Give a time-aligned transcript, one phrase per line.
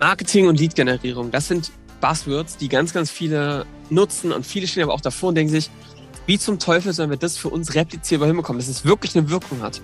[0.00, 4.94] Marketing und Lead-Generierung, das sind Buzzwords, die ganz, ganz viele nutzen und viele stehen aber
[4.94, 5.68] auch davor und denken sich,
[6.24, 9.60] wie zum Teufel sollen wir das für uns replizierbar hinbekommen, dass es wirklich eine Wirkung
[9.60, 9.82] hat.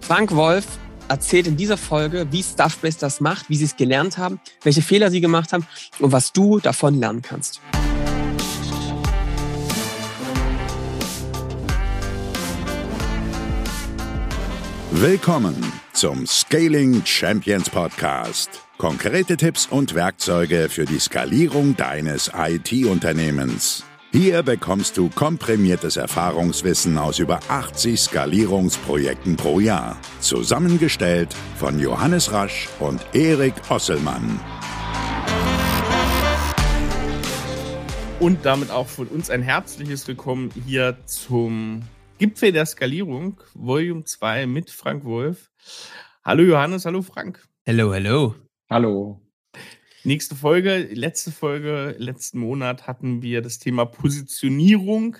[0.00, 0.66] Frank Wolf
[1.06, 5.12] erzählt in dieser Folge, wie Stuffbase das macht, wie sie es gelernt haben, welche Fehler
[5.12, 5.64] sie gemacht haben
[6.00, 7.60] und was du davon lernen kannst.
[14.90, 18.69] Willkommen zum Scaling Champions Podcast.
[18.80, 23.84] Konkrete Tipps und Werkzeuge für die Skalierung deines IT-Unternehmens.
[24.10, 29.98] Hier bekommst du komprimiertes Erfahrungswissen aus über 80 Skalierungsprojekten pro Jahr.
[30.20, 34.40] Zusammengestellt von Johannes Rasch und Erik Osselmann.
[38.18, 41.82] Und damit auch von uns ein herzliches Willkommen hier zum
[42.16, 45.50] Gipfel der Skalierung, Volume 2 mit Frank Wolf.
[46.24, 47.46] Hallo Johannes, hallo Frank.
[47.66, 48.36] Hallo, hallo.
[48.70, 49.20] Hallo.
[50.04, 55.16] Nächste Folge, letzte Folge, letzten Monat hatten wir das Thema Positionierung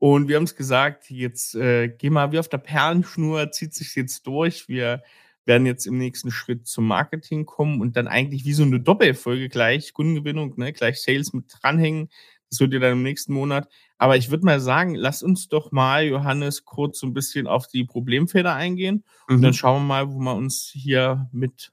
[0.00, 3.94] und wir haben es gesagt, jetzt äh, gehen wir wie auf der Perlenschnur, zieht sich
[3.94, 4.68] jetzt durch.
[4.68, 5.04] Wir
[5.44, 9.48] werden jetzt im nächsten Schritt zum Marketing kommen und dann eigentlich wie so eine Doppelfolge
[9.48, 12.08] gleich, Kundengewinnung, ne, gleich Sales mit dranhängen.
[12.50, 13.68] Das wird ihr dann im nächsten Monat.
[13.98, 17.68] Aber ich würde mal sagen, lass uns doch mal, Johannes, kurz so ein bisschen auf
[17.68, 19.04] die Problemfelder eingehen.
[19.28, 19.36] Mhm.
[19.36, 21.70] Und dann schauen wir mal, wo wir uns hier mit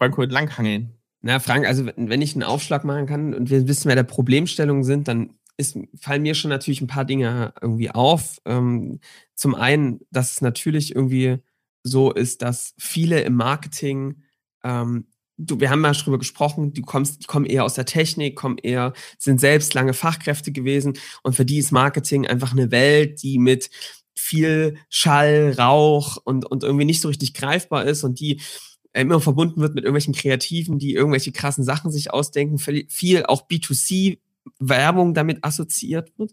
[0.00, 0.94] Heute langhangeln.
[1.22, 4.84] Na, Frank, also wenn ich einen Aufschlag machen kann und wir wissen, wer der Problemstellungen
[4.84, 8.40] sind, dann ist, fallen mir schon natürlich ein paar Dinge irgendwie auf.
[8.46, 9.00] Ähm,
[9.34, 11.38] zum einen, dass es natürlich irgendwie
[11.82, 14.22] so ist, dass viele im Marketing,
[14.64, 15.06] ähm,
[15.36, 18.56] du, wir haben schon drüber gesprochen, die, kommst, die kommen eher aus der Technik, kommen
[18.56, 23.38] eher, sind selbst lange Fachkräfte gewesen und für die ist Marketing einfach eine Welt, die
[23.38, 23.68] mit
[24.14, 28.40] viel Schall, Rauch und, und irgendwie nicht so richtig greifbar ist und die
[28.92, 35.14] immer verbunden wird mit irgendwelchen Kreativen, die irgendwelche krassen Sachen sich ausdenken, viel auch B2C-Werbung
[35.14, 36.32] damit assoziiert wird.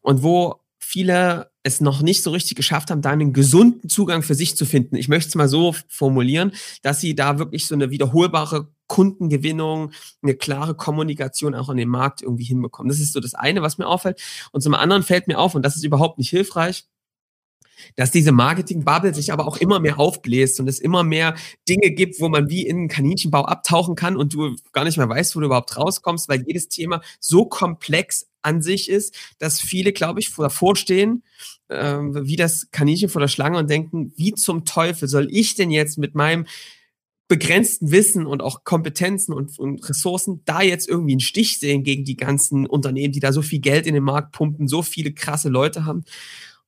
[0.00, 4.34] Und wo viele es noch nicht so richtig geschafft haben, da einen gesunden Zugang für
[4.34, 4.96] sich zu finden.
[4.96, 6.52] Ich möchte es mal so formulieren,
[6.82, 9.92] dass sie da wirklich so eine wiederholbare Kundengewinnung,
[10.22, 12.90] eine klare Kommunikation auch an den Markt irgendwie hinbekommen.
[12.90, 14.20] Das ist so das eine, was mir auffällt.
[14.52, 16.84] Und zum anderen fällt mir auf, und das ist überhaupt nicht hilfreich,
[17.96, 21.34] dass diese Marketing-Bubble sich aber auch immer mehr aufbläst und es immer mehr
[21.68, 25.08] Dinge gibt, wo man wie in einen Kaninchenbau abtauchen kann und du gar nicht mehr
[25.08, 29.92] weißt, wo du überhaupt rauskommst, weil jedes Thema so komplex an sich ist, dass viele,
[29.92, 31.22] glaube ich, davor stehen,
[31.68, 35.70] äh, wie das Kaninchen vor der Schlange und denken, wie zum Teufel soll ich denn
[35.70, 36.46] jetzt mit meinem
[37.26, 42.04] begrenzten Wissen und auch Kompetenzen und, und, Ressourcen da jetzt irgendwie einen Stich sehen gegen
[42.04, 45.48] die ganzen Unternehmen, die da so viel Geld in den Markt pumpen, so viele krasse
[45.48, 46.04] Leute haben.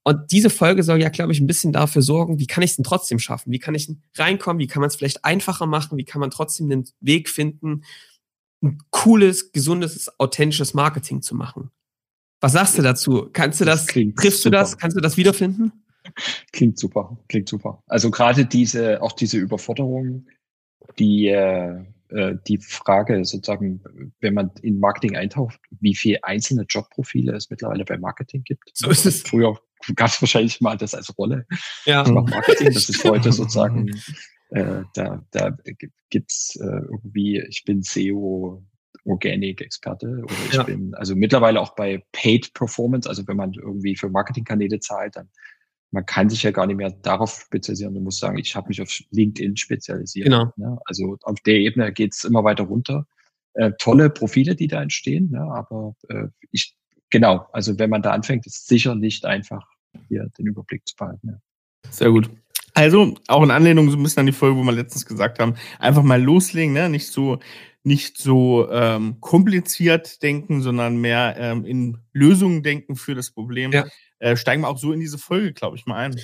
[0.07, 2.77] Und diese Folge soll ja, glaube ich, ein bisschen dafür sorgen, wie kann ich es
[2.77, 3.51] denn trotzdem schaffen?
[3.51, 4.61] Wie kann ich reinkommen?
[4.61, 5.99] Wie kann man es vielleicht einfacher machen?
[5.99, 7.83] Wie kann man trotzdem den Weg finden,
[8.63, 11.73] ein cooles, gesundes, authentisches Marketing zu machen?
[12.41, 13.31] Was sagst du dazu?
[13.33, 14.59] Kannst du das, Klingt triffst super.
[14.59, 14.79] du das?
[14.79, 15.73] Kannst du das wiederfinden?
[16.53, 17.83] Klingt super, klingt super.
[17.89, 20.29] Also gerade diese, auch diese Überforderung,
[21.01, 23.83] die, äh, äh, die Frage sozusagen,
[24.21, 28.71] wenn man in Marketing eintaucht, wie viele einzelne Jobprofile es mittlerweile bei Marketing gibt.
[28.73, 29.23] So ist es.
[29.23, 29.59] Früher
[29.95, 31.47] gab es wahrscheinlich mal das als Rolle.
[31.85, 32.03] Ja.
[32.03, 33.91] Ich mache Marketing, das ist heute sozusagen,
[34.51, 35.57] äh, da, da
[36.11, 38.63] gibt's äh, irgendwie, ich bin SEO
[39.05, 40.63] Organic-Experte oder ich ja.
[40.65, 45.29] bin also mittlerweile auch bei Paid Performance, also wenn man irgendwie für Marketingkanäle zahlt, dann
[45.93, 47.95] man kann sich ja gar nicht mehr darauf spezialisieren.
[47.95, 50.27] Du musst sagen, ich habe mich auf LinkedIn spezialisiert.
[50.27, 50.53] Genau.
[50.57, 50.79] Ne?
[50.85, 53.07] Also auf der Ebene geht's immer weiter runter.
[53.55, 55.41] Äh, tolle Profile, die da entstehen, ne?
[55.41, 56.77] aber äh, ich
[57.11, 59.67] genau, also wenn man da anfängt, ist sicher nicht einfach,
[60.09, 61.29] hier den Überblick zu behalten.
[61.29, 61.91] Ja.
[61.91, 62.31] Sehr gut.
[62.75, 65.55] Also auch in Anlehnung so ein bisschen an die Folge, wo wir letztens gesagt haben,
[65.79, 66.91] einfach mal loslegen, ne?
[66.91, 67.39] nicht so
[67.87, 73.71] nicht so ähm, kompliziert denken, sondern mehr ähm, in Lösungen denken für das Problem.
[73.71, 73.87] Ja.
[74.19, 76.21] Äh, steigen wir auch so in diese Folge, glaube ich, mal ein.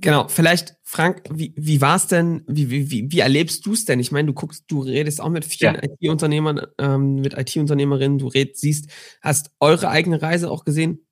[0.00, 4.00] Genau, vielleicht, Frank, wie, wie war es denn, wie, wie, wie erlebst du es denn?
[4.00, 5.82] Ich meine, du guckst, du redest auch mit vielen ja.
[5.82, 8.90] IT-Unternehmern, ähm, mit IT-Unternehmerinnen, du red, siehst,
[9.22, 11.06] hast eure eigene Reise auch gesehen.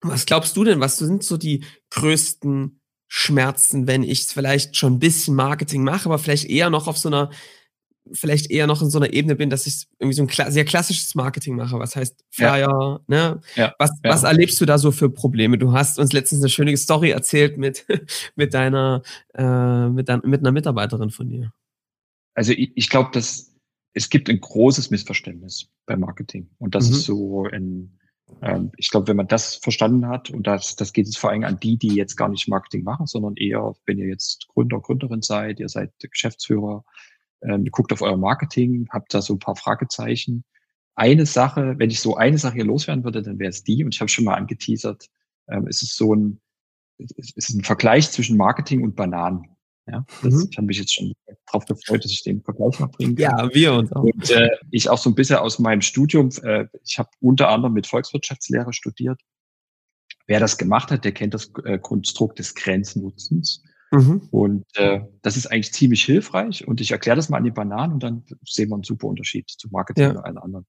[0.00, 4.98] Was glaubst du denn, was sind so die größten Schmerzen, wenn ich vielleicht schon ein
[4.98, 7.30] bisschen Marketing mache, aber vielleicht eher noch auf so einer
[8.12, 10.64] vielleicht eher noch in so einer Ebene bin, dass ich irgendwie so ein kla sehr
[10.64, 11.78] klassisches Marketing mache.
[11.78, 13.00] Was heißt Flyer, ja.
[13.06, 13.40] ne?
[13.54, 14.10] Ja, was, ja.
[14.10, 15.58] was erlebst du da so für Probleme?
[15.58, 17.86] Du hast uns letztens eine schöne Story erzählt mit,
[18.36, 19.02] mit deiner,
[19.34, 21.52] äh, mit, dein, mit einer Mitarbeiterin von dir.
[22.34, 23.54] Also ich, ich glaube, dass
[23.94, 26.50] es gibt ein großes Missverständnis beim Marketing.
[26.58, 26.94] Und das mhm.
[26.94, 27.98] ist so ein,
[28.42, 31.44] ähm, ich glaube, wenn man das verstanden hat, und das, das geht jetzt vor allem
[31.44, 35.22] an die, die jetzt gar nicht Marketing machen, sondern eher, wenn ihr jetzt Gründer, Gründerin
[35.22, 36.84] seid, ihr seid Geschäftsführer,
[37.42, 40.44] ähm, ihr guckt auf euer Marketing, habt da so ein paar Fragezeichen.
[40.94, 43.94] Eine Sache, wenn ich so eine Sache hier loswerden würde, dann wäre es die, und
[43.94, 45.06] ich habe schon mal angeteasert,
[45.48, 46.40] ähm, es ist so ein,
[46.98, 49.56] es ist ein Vergleich zwischen Marketing und Bananen.
[49.88, 50.48] Ja, das, mhm.
[50.50, 51.12] ich habe mich jetzt schon
[51.46, 53.38] darauf gefreut, dass ich den Vergleich noch bringen kann.
[53.38, 54.02] Ja, wir uns auch.
[54.02, 57.74] Und äh, ich auch so ein bisschen aus meinem Studium, äh, ich habe unter anderem
[57.74, 59.20] mit Volkswirtschaftslehre studiert.
[60.26, 63.62] Wer das gemacht hat, der kennt das äh, Konstrukt des Grenznutzens.
[63.96, 64.28] Mhm.
[64.30, 66.66] Und äh, das ist eigentlich ziemlich hilfreich.
[66.66, 69.48] Und ich erkläre das mal an die Bananen und dann sehen wir einen super Unterschied
[69.48, 70.10] zu Marketing ja.
[70.10, 70.66] oder allen anderen.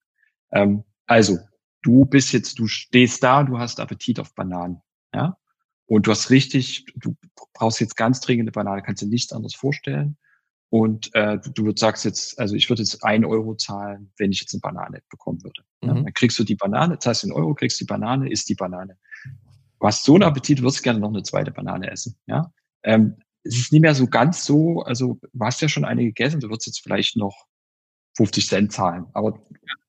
[0.52, 1.38] Ähm, also,
[1.82, 4.82] du bist jetzt, du stehst da, du hast Appetit auf Bananen.
[5.14, 5.38] Ja?
[5.86, 7.16] Und du hast richtig, du
[7.54, 10.18] brauchst jetzt ganz dringende Banane, kannst dir nichts anderes vorstellen.
[10.70, 14.42] Und äh, du, du sagst jetzt, also ich würde jetzt ein Euro zahlen, wenn ich
[14.42, 15.62] jetzt eine Banane bekommen würde.
[15.82, 15.88] Mhm.
[15.88, 18.98] Ja, dann kriegst du die Banane, zahlst den Euro, kriegst die Banane, isst die Banane.
[19.80, 22.18] Du hast so einen Appetit, du würdest gerne noch eine zweite Banane essen.
[22.26, 22.52] Ja,
[22.88, 26.40] ähm, es ist nicht mehr so ganz so, also du hast ja schon eine gegessen,
[26.40, 27.46] du würdest jetzt vielleicht noch
[28.18, 29.40] 50 Cent zahlen, aber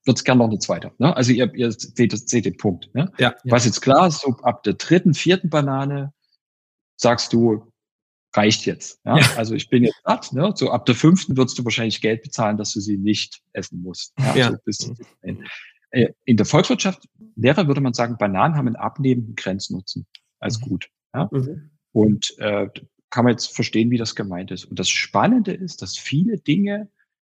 [0.05, 0.91] würdest gerne noch eine zweite.
[0.99, 1.15] Ne?
[1.15, 2.93] Also ihr, ihr seht, seht den Punkt.
[2.93, 3.11] Ne?
[3.17, 3.35] Ja.
[3.45, 6.13] Was jetzt klar ist, so ab der dritten, vierten Banane
[6.95, 7.71] sagst du,
[8.35, 9.01] reicht jetzt.
[9.03, 9.17] Ja?
[9.17, 9.25] ja.
[9.35, 10.31] Also ich bin jetzt satt.
[10.31, 10.53] Ne?
[10.55, 14.13] So ab der fünften würdest du wahrscheinlich Geld bezahlen, dass du sie nicht essen musst.
[14.19, 14.51] Ja, ja.
[14.51, 14.93] So bis,
[15.91, 20.05] äh, in der Volkswirtschaft Lehrer würde man sagen, Bananen haben einen abnehmenden Grenznutzen
[20.39, 20.65] als mhm.
[20.65, 20.89] gut.
[21.15, 21.29] Ja?
[21.31, 21.71] Mhm.
[21.91, 22.67] Und äh,
[23.09, 24.65] kann man jetzt verstehen, wie das gemeint ist.
[24.65, 26.89] Und das Spannende ist, dass viele Dinge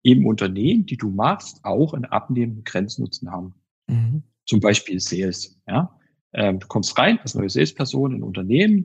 [0.03, 3.55] im Unternehmen, die du machst, auch einen abnehmenden Grenznutzen haben.
[3.87, 4.23] Mhm.
[4.47, 5.61] Zum Beispiel Sales.
[5.69, 5.97] Ja?
[6.33, 8.85] Ähm, du kommst rein als neue Salesperson in ein Unternehmen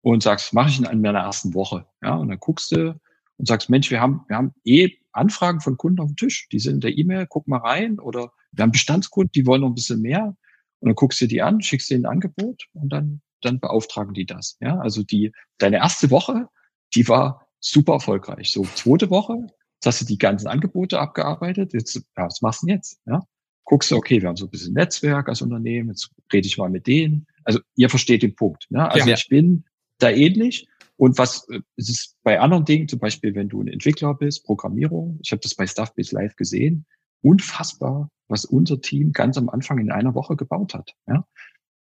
[0.00, 1.86] und sagst, mache ich in meiner ersten Woche.
[2.02, 2.14] Ja?
[2.14, 2.98] Und dann guckst du
[3.36, 6.48] und sagst, Mensch, wir haben, wir haben eh Anfragen von Kunden auf dem Tisch.
[6.50, 8.00] Die sind in der E-Mail, guck mal rein.
[8.00, 10.36] Oder wir haben Bestandskunden, die wollen noch ein bisschen mehr.
[10.80, 14.26] Und dann guckst du die an, schickst denen ein Angebot und dann, dann beauftragen die
[14.26, 14.56] das.
[14.60, 14.78] Ja?
[14.78, 16.48] Also die, deine erste Woche,
[16.94, 18.52] die war super erfolgreich.
[18.52, 19.46] So, zweite Woche,
[19.84, 21.74] Jetzt hast du die ganzen Angebote abgearbeitet.
[21.74, 23.02] Jetzt, ja, was machst du denn jetzt?
[23.04, 23.22] Ja?
[23.64, 26.70] Guckst du, okay, wir haben so ein bisschen Netzwerk als Unternehmen, jetzt rede ich mal
[26.70, 27.26] mit denen.
[27.44, 28.66] Also ihr versteht den Punkt.
[28.70, 28.90] Ne?
[28.90, 29.14] Also ja.
[29.14, 29.64] ich bin
[29.98, 30.66] da ähnlich.
[30.96, 34.46] Und was äh, es ist bei anderen Dingen, zum Beispiel, wenn du ein Entwickler bist,
[34.46, 36.86] Programmierung, ich habe das bei Stuffbase Live gesehen,
[37.20, 40.92] unfassbar, was unser Team ganz am Anfang in einer Woche gebaut hat.
[41.06, 41.26] Ja?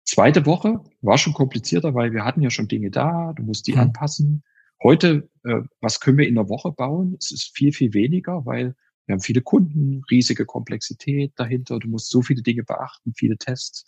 [0.05, 3.73] Zweite Woche war schon komplizierter, weil wir hatten ja schon Dinge da, du musst die
[3.73, 3.81] mhm.
[3.81, 4.45] anpassen.
[4.83, 7.17] Heute, äh, was können wir in der Woche bauen?
[7.19, 8.75] Es ist viel, viel weniger, weil
[9.07, 11.79] wir haben viele Kunden, riesige Komplexität dahinter.
[11.79, 13.85] Du musst so viele Dinge beachten, viele Tests.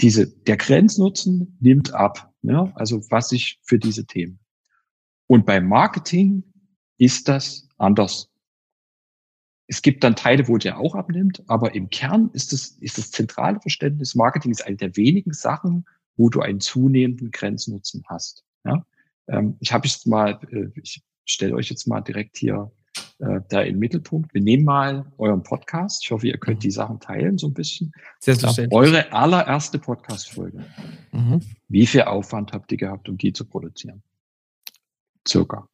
[0.00, 2.32] Diese, der Grenznutzen nimmt ab.
[2.42, 2.72] Ne?
[2.74, 4.38] Also was ich für diese Themen.
[5.26, 6.44] Und beim Marketing
[6.98, 8.29] ist das anders.
[9.70, 13.12] Es gibt dann Teile, wo der auch abnimmt, aber im Kern ist das, ist das
[13.12, 15.84] zentrale Verständnis, Marketing ist eine der wenigen Sachen,
[16.16, 18.42] wo du einen zunehmenden Grenznutzen hast.
[18.64, 18.84] Ja?
[19.28, 22.72] Ähm, ich habe jetzt mal, äh, ich stelle euch jetzt mal direkt hier
[23.20, 24.34] äh, da im Mittelpunkt.
[24.34, 26.02] Wir nehmen mal euren Podcast.
[26.02, 26.62] Ich hoffe, ihr könnt mhm.
[26.62, 27.92] die Sachen teilen so ein bisschen.
[28.18, 28.76] Selbstverständlich.
[28.76, 30.64] Eure allererste Podcast-Folge.
[31.12, 31.42] Mhm.
[31.68, 34.02] Wie viel Aufwand habt ihr gehabt, um die zu produzieren?
[35.28, 35.68] Circa.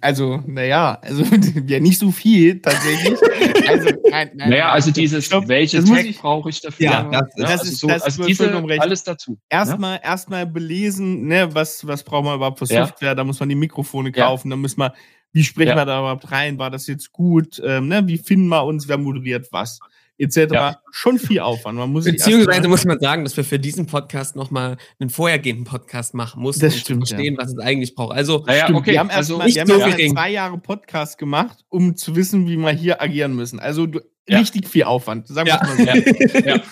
[0.00, 1.24] Also, naja, also
[1.66, 3.18] ja nicht so viel tatsächlich.
[3.66, 6.84] Also, nein, nein, naja, also dieses, glaub, welche Tag brauche ich dafür?
[6.84, 9.38] Ja, das, ja, das also ist so, das also diese, alles dazu.
[9.48, 10.04] Erstmal ne?
[10.04, 13.08] erstmal belesen, ne, was, was braucht man überhaupt für Software?
[13.08, 13.14] Ja.
[13.14, 14.56] Da muss man die Mikrofone kaufen, ja.
[14.56, 14.90] da muss man,
[15.32, 16.58] wie sprechen wir da überhaupt rein?
[16.58, 17.60] War das jetzt gut?
[17.64, 18.86] Ähm, ne, wie finden wir uns?
[18.86, 19.80] Wer moderiert was?
[20.18, 20.52] Etc.
[20.52, 20.80] Ja.
[20.90, 21.78] Schon viel Aufwand.
[21.78, 26.14] Man muss Beziehungsweise muss man sagen, dass wir für diesen Podcast nochmal einen vorhergehenden Podcast
[26.14, 27.42] machen mussten, das stimmt, um zu verstehen, ja.
[27.42, 28.16] was es eigentlich braucht.
[28.16, 28.92] Also, naja, okay.
[28.92, 32.46] wir haben erst also, mal, wir so haben zwei Jahre Podcast gemacht, um zu wissen,
[32.48, 33.60] wie wir hier agieren müssen.
[33.60, 34.38] Also du, ja.
[34.38, 36.48] richtig viel Aufwand, sagen wir mal so.
[36.48, 36.62] ja.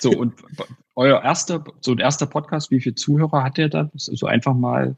[0.00, 0.34] So, und
[0.96, 3.90] euer erster, so ein erster Podcast, wie viele Zuhörer hat der dann?
[3.94, 4.96] So einfach mal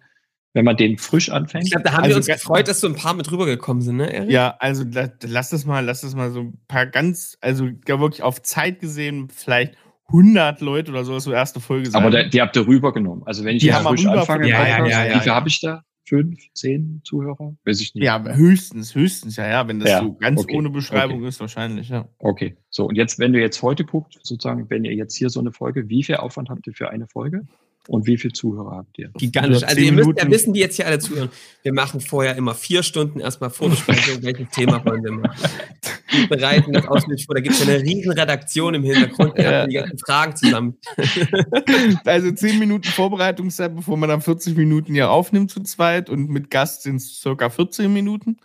[0.55, 1.65] wenn man den frisch anfängt.
[1.65, 3.97] Ich glaube, da haben also wir uns gefreut, dass so ein paar mit rübergekommen sind,
[3.97, 4.31] ne, Erik?
[4.31, 4.85] Ja, also
[5.23, 8.81] lass das mal, lass das mal so ein paar ganz, also ja, wirklich auf Zeit
[8.81, 9.77] gesehen, vielleicht
[10.09, 12.03] 100 Leute oder so, so erste Folge sein.
[12.03, 13.27] Aber der, die habt ihr rübergenommen.
[13.27, 15.83] Also wenn ich die frisch anfange, ja, ja, ja, ja, wie viel habe ich da?
[16.05, 17.57] Fünf, zehn Zuhörer?
[17.65, 18.05] Weiß ich nicht.
[18.05, 21.29] Ja, höchstens, höchstens, ja, ja, wenn das so ganz okay, ohne Beschreibung okay.
[21.29, 22.09] ist, wahrscheinlich, ja.
[22.19, 25.41] Okay, so und jetzt, wenn du jetzt heute guckt, sozusagen, wenn ihr jetzt hier so
[25.41, 27.47] eine Folge, wie viel Aufwand habt ihr für eine Folge?
[27.89, 29.11] Und wie viele Zuhörer habt ihr?
[29.19, 29.65] Gigantisch.
[29.65, 31.31] Also ihr müsst ja wissen, die jetzt hier alle zuhören.
[31.63, 35.37] Wir machen vorher immer vier Stunden erstmal Vorbesprechung, welches Thema wollen wir machen.
[36.11, 37.35] Wir bereiten das ausführlich vor.
[37.35, 40.79] Da gibt es ja eine riesen Redaktion im Hintergrund, die die ganzen Fragen zusammen.
[42.05, 46.51] Also zehn Minuten Vorbereitungszeit, bevor man dann 40 Minuten ja aufnimmt zu zweit und mit
[46.51, 48.37] Gast sind es circa 14 Minuten.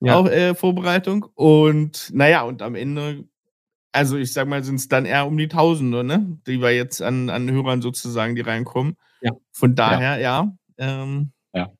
[0.00, 0.16] Ja.
[0.16, 1.26] Auch äh, Vorbereitung.
[1.34, 3.24] Und naja, und am Ende
[3.92, 6.38] also ich sag mal, sind es dann eher um die Tausende, ne?
[6.46, 8.96] Die wir jetzt an, an Hörern sozusagen, die reinkommen.
[9.20, 9.32] Ja.
[9.52, 10.52] Von daher, ja.
[10.78, 11.02] Ja.
[11.02, 11.70] Ähm, ja.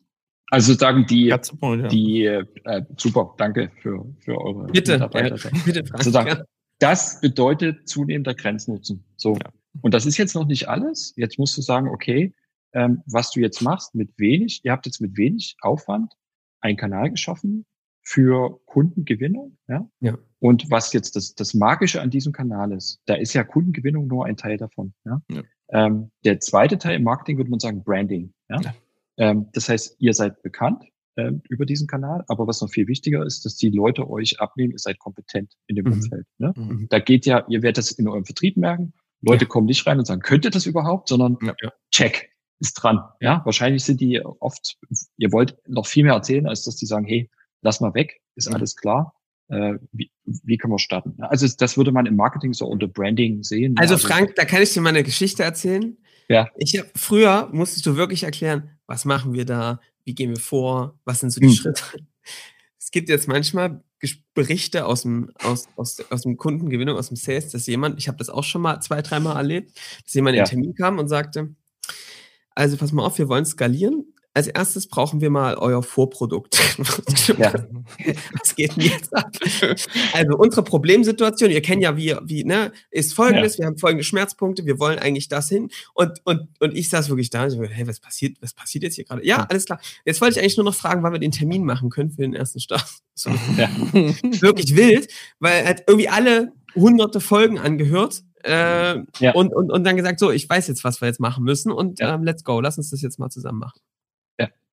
[0.50, 1.38] Also sagen die, ja.
[1.38, 2.44] die äh,
[2.98, 5.36] super, danke für, für eure bitte, Mitarbeiter.
[5.36, 6.42] Ja, bitte, also sagen,
[6.78, 9.04] das bedeutet zunehmender Grenznutzen.
[9.16, 9.34] So.
[9.34, 9.50] Ja.
[9.80, 11.14] Und das ist jetzt noch nicht alles.
[11.16, 12.34] Jetzt musst du sagen, okay,
[12.74, 16.12] ähm, was du jetzt machst mit wenig, ihr habt jetzt mit wenig Aufwand
[16.60, 17.64] einen Kanal geschaffen
[18.02, 19.56] für Kundengewinnung.
[19.68, 19.88] Ja?
[20.00, 20.18] ja.
[20.40, 24.26] Und was jetzt das, das Magische an diesem Kanal ist, da ist ja Kundengewinnung nur
[24.26, 24.92] ein Teil davon.
[25.04, 25.22] Ja?
[25.30, 25.42] ja.
[25.68, 28.32] Ähm, der zweite Teil im Marketing würde man sagen Branding.
[28.48, 28.60] Ja?
[28.60, 28.74] ja.
[29.18, 30.84] Ähm, das heißt, ihr seid bekannt
[31.16, 34.72] äh, über diesen Kanal, aber was noch viel wichtiger ist, dass die Leute euch abnehmen,
[34.72, 35.92] ihr seid kompetent in dem mhm.
[35.92, 36.26] Umfeld.
[36.38, 36.52] Ne?
[36.56, 36.86] Mhm.
[36.90, 39.48] Da geht ja, ihr werdet das in eurem Vertrieb merken, Leute ja.
[39.48, 41.38] kommen nicht rein und sagen, könnt ihr das überhaupt, sondern
[41.92, 43.00] check, ist dran.
[43.20, 44.78] Ja, wahrscheinlich sind die oft,
[45.16, 47.30] ihr wollt noch viel mehr erzählen, als dass die sagen, hey,
[47.62, 48.56] lass mal weg, ist mhm.
[48.56, 49.14] alles klar.
[49.48, 51.16] Äh, wie, wie können wir starten?
[51.18, 53.74] Also das würde man im Marketing so unter Branding sehen.
[53.78, 55.96] Also, also Frank, da kann ich dir mal eine Geschichte erzählen.
[56.28, 56.48] Ja.
[56.56, 60.98] Ich hab, früher musstest du wirklich erklären, was machen wir da, wie gehen wir vor,
[61.04, 61.54] was sind so die hm.
[61.54, 61.82] Schritte.
[62.78, 63.82] Es gibt jetzt manchmal
[64.34, 68.18] Berichte aus dem, aus, aus, aus dem Kundengewinnung, aus dem Sales, dass jemand, ich habe
[68.18, 70.42] das auch schon mal zwei, dreimal erlebt, dass jemand ja.
[70.42, 71.54] in den Termin kam und sagte,
[72.54, 76.58] also pass mal auf, wir wollen skalieren, als erstes brauchen wir mal euer Vorprodukt.
[77.38, 77.52] Ja.
[78.40, 79.30] Was geht denn jetzt ab?
[80.12, 83.60] Also unsere Problemsituation, ihr kennt ja, wie, wie ne, ist folgendes, ja.
[83.60, 85.70] wir haben folgende Schmerzpunkte, wir wollen eigentlich das hin.
[85.94, 89.04] Und, und, und ich saß wirklich da, so, hey, was passiert, was passiert jetzt hier
[89.04, 89.24] gerade?
[89.24, 89.80] Ja, alles klar.
[90.04, 92.34] Jetzt wollte ich eigentlich nur noch fragen, wann wir den Termin machen können für den
[92.34, 92.86] ersten Start.
[93.14, 93.28] So.
[93.58, 93.68] Ja.
[94.40, 95.06] Wirklich wild,
[95.38, 99.32] weil halt irgendwie alle hunderte Folgen angehört äh, ja.
[99.34, 102.00] und, und, und dann gesagt, so, ich weiß jetzt, was wir jetzt machen müssen und
[102.00, 102.14] ja.
[102.14, 103.80] ähm, let's go, lass uns das jetzt mal zusammen machen.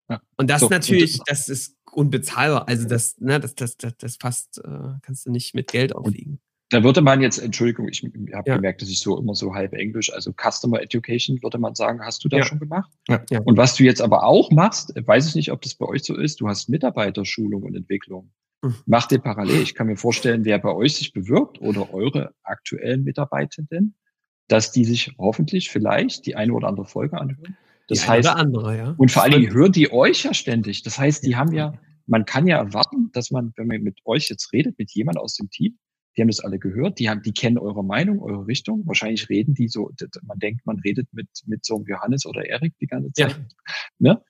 [0.10, 0.22] Ja.
[0.38, 2.68] Und das so, natürlich, und das ist unbezahlbar.
[2.68, 6.40] Also das, ne, das, das, das, das fast äh, kannst du nicht mit Geld aufwiegen.
[6.72, 8.56] Da würde man jetzt, Entschuldigung, ich habe ja.
[8.56, 12.24] gemerkt, dass ich so immer so halb Englisch, also Customer Education würde man sagen, hast
[12.24, 12.46] du da ja.
[12.46, 12.92] schon gemacht?
[13.08, 13.24] Ja.
[13.32, 13.42] ja.
[13.42, 16.16] Und was du jetzt aber auch machst, weiß ich nicht, ob das bei euch so
[16.16, 18.32] ist, du hast Mitarbeiterschulung und Entwicklung.
[18.62, 18.76] Mhm.
[18.86, 19.62] Mach dir parallel.
[19.62, 23.96] Ich kann mir vorstellen, wer bei euch sich bewirbt oder eure aktuellen Mitarbeitenden,
[24.48, 27.58] dass die sich hoffentlich vielleicht die eine oder andere Folge anhören
[27.90, 28.96] das heißt, andere, ja.
[28.98, 30.84] Und vor allen Dingen hören die euch ja ständig.
[30.84, 31.74] Das heißt, die haben ja,
[32.06, 35.36] man kann ja erwarten, dass man, wenn man mit euch jetzt redet, mit jemand aus
[35.36, 35.78] dem Team,
[36.16, 38.86] die haben das alle gehört, die haben, die kennen eure Meinung, eure Richtung.
[38.86, 39.92] Wahrscheinlich reden die so,
[40.24, 43.32] man denkt, man redet mit, mit so einem Johannes oder Erik die ganze Zeit.
[43.32, 43.46] Ja.
[44.00, 44.22] Ne?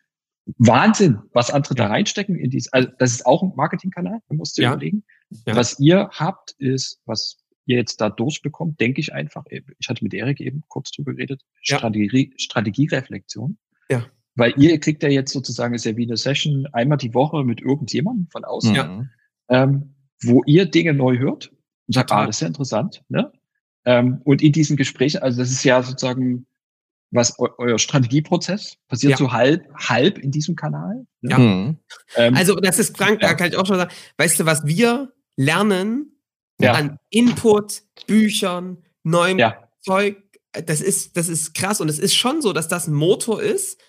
[0.58, 1.86] Wahnsinn, was andere ja.
[1.86, 2.72] da reinstecken in dies.
[2.74, 4.72] Also, das ist auch ein Marketingkanal, man muss ja.
[4.72, 5.04] überlegen.
[5.46, 5.56] Ja.
[5.56, 7.38] Was ihr habt, ist, was
[7.70, 11.44] ihr jetzt da durchbekommt, denke ich einfach, ich hatte mit Erik eben kurz drüber geredet,
[11.64, 11.78] ja.
[11.78, 13.58] Strategie, Strategiereflexion.
[13.90, 14.06] Ja.
[14.36, 17.62] Weil ihr kriegt ja jetzt sozusagen, ist ja wie eine Session einmal die Woche mit
[17.62, 19.06] irgendjemandem von außen, ja.
[19.50, 21.52] ähm, wo ihr Dinge neu hört
[21.88, 23.04] und sagt, ah, das ist ja interessant.
[23.10, 23.32] Ne?
[23.86, 26.48] Ähm, und in diesen Gesprächen, also das ist ja sozusagen
[27.12, 29.18] was eu euer Strategieprozess passiert ja.
[29.18, 31.08] so halb halb in diesem Kanal.
[31.22, 31.32] Ne?
[31.32, 31.38] Ja.
[31.40, 31.78] Mhm.
[32.16, 33.30] Ähm, also das ist krank, ja.
[33.30, 36.19] da kann ich auch schon sagen, weißt du, was wir lernen
[36.62, 36.74] ja.
[36.74, 39.70] an Input, Büchern, neuem ja.
[39.82, 40.18] Zeug.
[40.52, 41.80] Das ist, das ist krass.
[41.82, 43.80] Und es ist schon so, dass das ein Motor ist,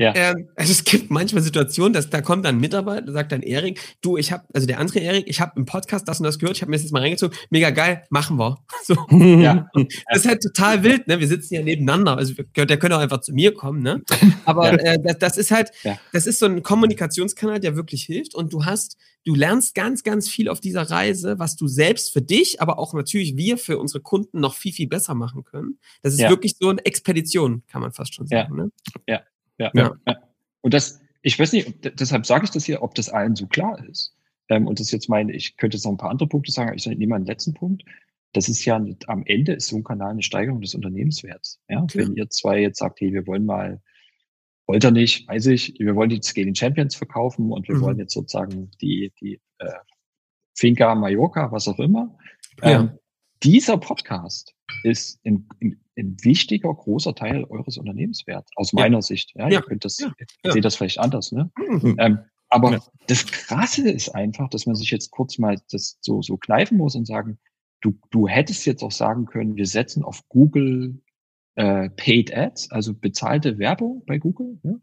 [0.00, 0.14] ja.
[0.14, 3.78] Ähm, also es gibt manchmal Situationen, dass da kommt dann ein Mitarbeiter, sagt dann Erik,
[4.00, 6.56] du, ich habe, also der andere Erik, ich habe im Podcast das und das gehört,
[6.56, 8.56] ich habe mir das jetzt mal reingezogen, mega geil, machen wir.
[8.82, 8.96] So.
[9.10, 9.68] Ja.
[10.08, 11.20] das ist halt total wild, ne?
[11.20, 14.02] Wir sitzen ja nebeneinander, also der könnte auch einfach zu mir kommen, ne?
[14.46, 14.94] Aber ja.
[14.94, 15.98] äh, das, das, ist halt, ja.
[16.14, 20.30] das ist so ein Kommunikationskanal, der wirklich hilft und du hast, du lernst ganz, ganz
[20.30, 24.00] viel auf dieser Reise, was du selbst für dich, aber auch natürlich wir für unsere
[24.00, 25.78] Kunden noch viel, viel besser machen können.
[26.02, 28.56] Das ist wirklich so eine Expedition, kann man fast schon sagen.
[28.56, 28.72] Ne?
[29.06, 29.20] Ja
[29.60, 29.70] ja,
[30.06, 30.16] ja.
[30.62, 33.82] Und das, ich weiß nicht, deshalb sage ich das hier, ob das allen so klar
[33.88, 34.14] ist.
[34.48, 36.68] Ähm, und das ist jetzt meine, ich könnte jetzt noch ein paar andere Punkte sagen,
[36.68, 37.84] aber ich nehme mal einen letzten Punkt.
[38.32, 41.60] Das ist ja am Ende ist so ein Kanal eine Steigerung des Unternehmenswerts.
[41.68, 41.98] Ja, okay.
[41.98, 43.80] wenn ihr zwei jetzt sagt, hey, wir wollen mal,
[44.66, 47.80] wollt ihr nicht, weiß ich, wir wollen die Scaling Champions verkaufen und wir mhm.
[47.80, 49.72] wollen jetzt sozusagen die, die äh,
[50.54, 52.16] Finca Mallorca, was auch immer.
[52.62, 52.80] Ja.
[52.80, 52.98] Ähm,
[53.42, 58.80] dieser Podcast ist ein, ein, ein, wichtiger, großer Teil eures Unternehmenswerts, aus ja.
[58.80, 59.32] meiner Sicht.
[59.36, 59.58] Ja, ja.
[59.58, 60.12] ihr könnt das, ja.
[60.42, 61.50] ihr seht das vielleicht anders, ne?
[61.56, 61.96] Mhm.
[61.98, 66.36] Ähm, aber das Krasse ist einfach, dass man sich jetzt kurz mal das so, so
[66.36, 67.38] kneifen muss und sagen,
[67.80, 71.00] du, du hättest jetzt auch sagen können, wir setzen auf Google
[71.54, 74.58] äh, Paid Ads, also bezahlte Werbung bei Google.
[74.64, 74.74] Ja?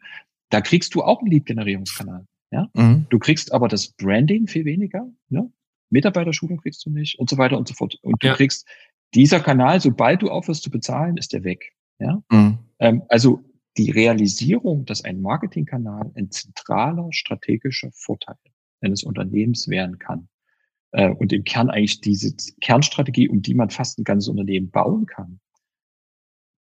[0.50, 2.26] Da kriegst du auch einen Lead-Generierungskanal.
[2.52, 2.70] Ja?
[2.74, 3.06] Mhm.
[3.10, 5.12] Du kriegst aber das Branding viel weniger.
[5.30, 5.52] Ne?
[5.90, 7.98] Mitarbeiterschulung kriegst du nicht und so weiter und so fort.
[8.02, 8.34] Und du ja.
[8.34, 8.68] kriegst
[9.14, 11.74] dieser Kanal, sobald du aufhörst zu bezahlen, ist der weg.
[12.00, 12.22] Ja?
[12.30, 12.60] Mhm.
[12.80, 13.44] Ähm, also
[13.78, 18.38] die Realisierung, dass ein Marketingkanal ein zentraler strategischer Vorteil
[18.82, 20.28] eines Unternehmens werden kann
[20.92, 25.06] äh, und im Kern eigentlich diese Kernstrategie, um die man fast ein ganzes Unternehmen bauen
[25.06, 25.40] kann,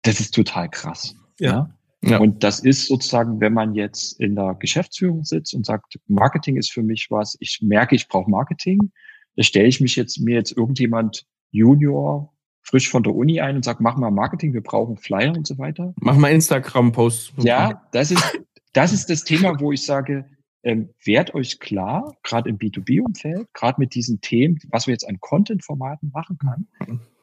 [0.02, 1.14] das ist total krass.
[1.38, 1.50] Ja.
[1.50, 1.76] ja?
[2.02, 2.18] Ja.
[2.18, 6.72] Und das ist sozusagen, wenn man jetzt in der Geschäftsführung sitzt und sagt, Marketing ist
[6.72, 8.90] für mich was, ich merke, ich brauche Marketing,
[9.36, 13.64] da stelle ich mich jetzt mir jetzt irgendjemand Junior frisch von der Uni ein und
[13.64, 15.92] sage, mach mal Marketing, wir brauchen Flyer und so weiter.
[16.00, 17.32] Mach mal Instagram-Posts.
[17.38, 18.40] Ja, das ist,
[18.72, 20.26] das ist das Thema, wo ich sage,
[20.62, 25.18] ähm, werd euch klar, gerade im B2B-Umfeld, gerade mit diesen Themen, was wir jetzt an
[25.20, 26.68] Content-Formaten machen kann,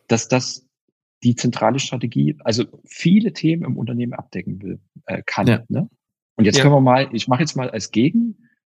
[0.08, 0.68] dass das
[1.24, 5.48] die zentrale Strategie, also viele Themen im Unternehmen abdecken will, äh, kann.
[5.48, 5.64] Ja.
[5.70, 5.90] Ne?
[6.36, 6.64] Und jetzt ja.
[6.64, 7.92] können wir mal, ich mache jetzt mal als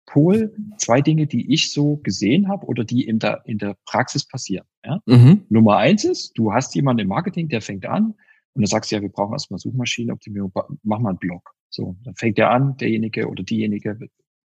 [0.05, 4.27] Gegenpol zwei Dinge, die ich so gesehen habe oder die in der, in der Praxis
[4.27, 4.65] passieren.
[4.85, 5.01] Ja?
[5.05, 5.45] Mhm.
[5.49, 8.15] Nummer eins ist, du hast jemanden im Marketing, der fängt an
[8.53, 10.51] und du sagst ja, wir brauchen erstmal Suchmaschinenoptimierung,
[10.83, 11.51] mach mal einen Blog.
[11.69, 13.97] So, dann fängt er an, derjenige oder diejenige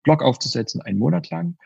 [0.04, 1.56] Blog aufzusetzen, einen Monat lang.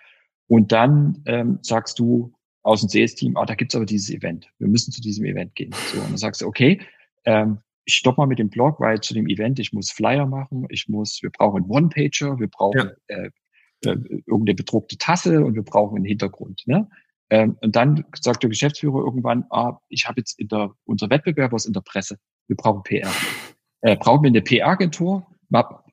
[0.46, 2.32] Und dann ähm, sagst du,
[2.62, 4.50] aus dem Sales-Team, ah, da gibt's aber dieses Event.
[4.58, 5.72] Wir müssen zu diesem Event gehen.
[5.92, 6.80] So, und dann sagst du, okay,
[7.24, 10.66] ähm, ich stopp mal mit dem Blog, weil zu dem Event, ich muss Flyer machen,
[10.68, 13.16] ich muss, wir brauchen One-Pager, wir brauchen ja.
[13.16, 13.30] äh,
[13.84, 13.96] äh,
[14.26, 16.62] irgendeine bedruckte Tasse und wir brauchen einen Hintergrund.
[16.66, 16.88] Ne?
[17.30, 21.56] Ähm, und dann sagt der Geschäftsführer irgendwann, ah, ich habe jetzt in der, unser Wettbewerber
[21.56, 22.18] ist in der Presse,
[22.48, 23.10] wir brauchen PR.
[23.82, 25.26] Äh, brauchen wir eine PR-Agentur?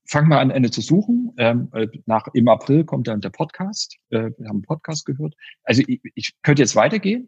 [0.10, 1.34] fang mal an, eine zu suchen.
[1.38, 3.98] Ähm, äh, nach, Im April kommt dann der Podcast.
[4.10, 5.36] Äh, wir haben einen Podcast gehört.
[5.64, 7.28] Also ich, ich könnte jetzt weitergehen.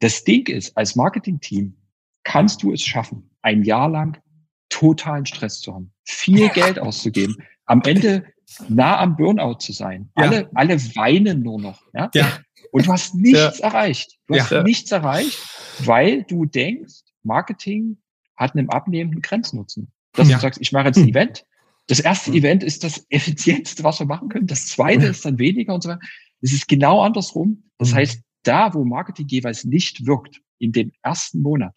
[0.00, 1.76] Das Ding ist, als Marketing-Team
[2.24, 4.20] kannst du es schaffen, ein Jahr lang
[4.68, 8.24] totalen Stress zu haben, viel Geld auszugeben, am Ende
[8.68, 10.10] nah am Burnout zu sein.
[10.16, 10.24] Ja.
[10.24, 11.82] Alle, alle weinen nur noch.
[11.94, 12.10] Ja?
[12.14, 12.38] ja.
[12.70, 13.66] Und du hast nichts ja.
[13.66, 14.18] erreicht.
[14.26, 15.38] Du hast nichts erreicht,
[15.80, 17.98] weil du denkst, Marketing
[18.36, 19.92] hat einen abnehmenden Grenznutzen.
[20.14, 21.44] Dass du sagst, ich mache jetzt ein Event,
[21.86, 22.36] das erste mhm.
[22.36, 24.46] Event ist das effizienteste, was wir machen können.
[24.46, 26.00] Das zweite ist dann weniger und so weiter.
[26.40, 27.64] Es ist genau andersrum.
[27.78, 27.96] Das mhm.
[27.96, 31.76] heißt, da, wo Marketing jeweils nicht wirkt, in dem ersten Monat,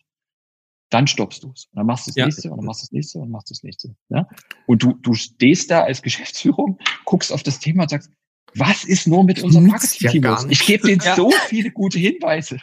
[0.90, 1.68] dann stoppst du es.
[1.74, 2.26] Dann machst du das ja.
[2.26, 3.96] nächste und dann machst du das nächste und dann machst du das nächste.
[4.10, 4.28] Ja?
[4.68, 8.10] Und du, du stehst da als Geschäftsführung, guckst auf das Thema und sagst,
[8.58, 10.46] was ist nur mit unserem Marketing-Team ja los?
[10.50, 11.16] Ich gebe denen ja.
[11.16, 12.60] so viele gute Hinweise.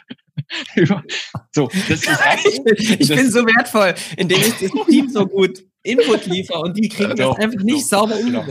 [1.51, 2.09] so, das ist
[2.77, 6.77] ich, ich das bin so wertvoll, indem ich das Team so gut Input liefere und
[6.77, 8.45] die kriegen doch, das einfach nicht doch, sauber genau.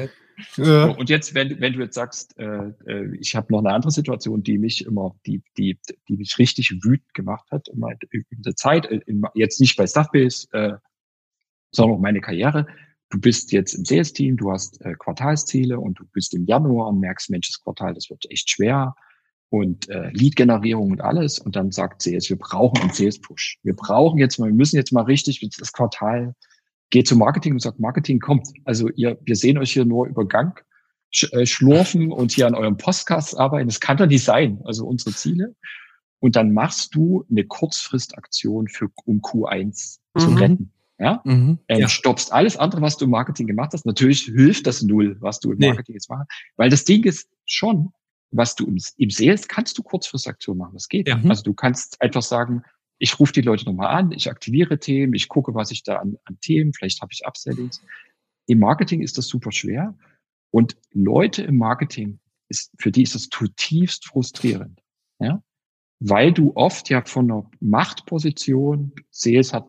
[0.57, 4.43] Und jetzt, wenn, wenn du jetzt sagst, äh, äh, ich habe noch eine andere Situation,
[4.43, 9.01] die mich immer, die, die, die mich richtig wütend gemacht hat in der Zeit, äh,
[9.07, 10.75] in, jetzt nicht bei Stuffbase, äh,
[11.71, 12.67] sondern auch meine Karriere.
[13.11, 17.01] Du bist jetzt im Sales-Team, du hast äh, Quartalsziele und du bist im Januar und
[17.01, 18.95] merkst, Mensch, das Quartal, das wird echt schwer
[19.51, 21.39] und äh, Lead-Generierung und alles.
[21.39, 23.59] Und dann sagt Sales, wir brauchen einen Sales-Push.
[23.63, 26.35] Wir brauchen jetzt mal, wir müssen jetzt mal richtig das Quartal
[26.93, 28.47] geht zum Marketing und sagt, Marketing kommt.
[28.65, 30.63] Also ihr, wir sehen euch hier nur über Gang
[31.33, 33.67] äh, schlurfen und hier an eurem Podcast arbeiten.
[33.67, 34.61] Das kann doch nicht sein.
[34.65, 35.57] Also unsere Ziele.
[36.21, 40.21] Und dann machst du eine Kurzfristaktion für um Q1 mhm.
[40.21, 40.73] zu retten.
[40.99, 41.23] Ja?
[41.25, 41.59] Mhm.
[41.67, 41.89] Ähm, ja.
[41.89, 43.87] Stoppst alles andere, was du im Marketing gemacht hast.
[43.87, 45.69] Natürlich hilft das null, was du im nee.
[45.69, 46.31] Marketing jetzt machst.
[46.57, 47.91] Weil das Ding ist schon,
[48.31, 50.75] was du im, im Sales kannst du Kurzfristaktion machen.
[50.75, 51.09] Das geht.
[51.09, 51.19] Ja.
[51.27, 52.63] Also du kannst einfach sagen,
[53.03, 56.19] ich rufe die Leute nochmal an, ich aktiviere Themen, ich gucke, was ich da an,
[56.25, 57.83] an Themen, vielleicht habe ich Upsellings.
[58.47, 59.99] Im Marketing ist das super schwer.
[60.53, 64.81] Und Leute im Marketing, ist, für die ist das zutiefst frustrierend.
[65.19, 65.43] Ja?
[65.99, 69.67] Weil du oft ja von einer Machtposition, Sales hat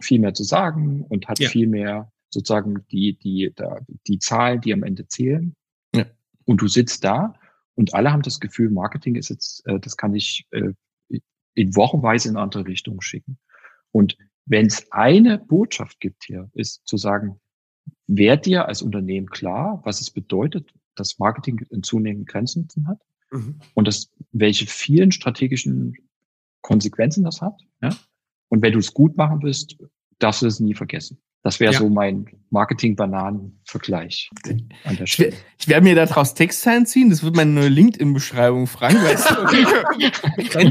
[0.00, 1.48] viel mehr zu sagen und hat ja.
[1.48, 5.56] viel mehr sozusagen die, die, die, die Zahlen, die am Ende zählen.
[5.92, 6.06] Ja.
[6.44, 7.34] Und du sitzt da
[7.74, 10.70] und alle haben das Gefühl, Marketing ist jetzt, äh, das kann ich äh,
[11.54, 13.38] in wochenweise in andere Richtungen schicken.
[13.92, 17.40] Und wenn es eine Botschaft gibt hier, ist zu sagen,
[18.06, 23.60] werd dir als Unternehmen klar, was es bedeutet, dass Marketing in zunehmenden Grenzen hat mhm.
[23.74, 25.94] und das, welche vielen strategischen
[26.60, 27.60] Konsequenzen das hat.
[27.82, 27.96] Ja?
[28.48, 29.76] Und wenn du es gut machen willst,
[30.18, 31.18] darfst du es nie vergessen.
[31.44, 31.78] Das wäre ja.
[31.78, 34.30] so mein Marketing-Bananen-Vergleich
[34.84, 35.28] an der Stelle.
[35.28, 37.10] Ich, ich werde mir daraus Text einziehen.
[37.10, 38.96] Das wird meine neue LinkedIn-Beschreibung, Frank.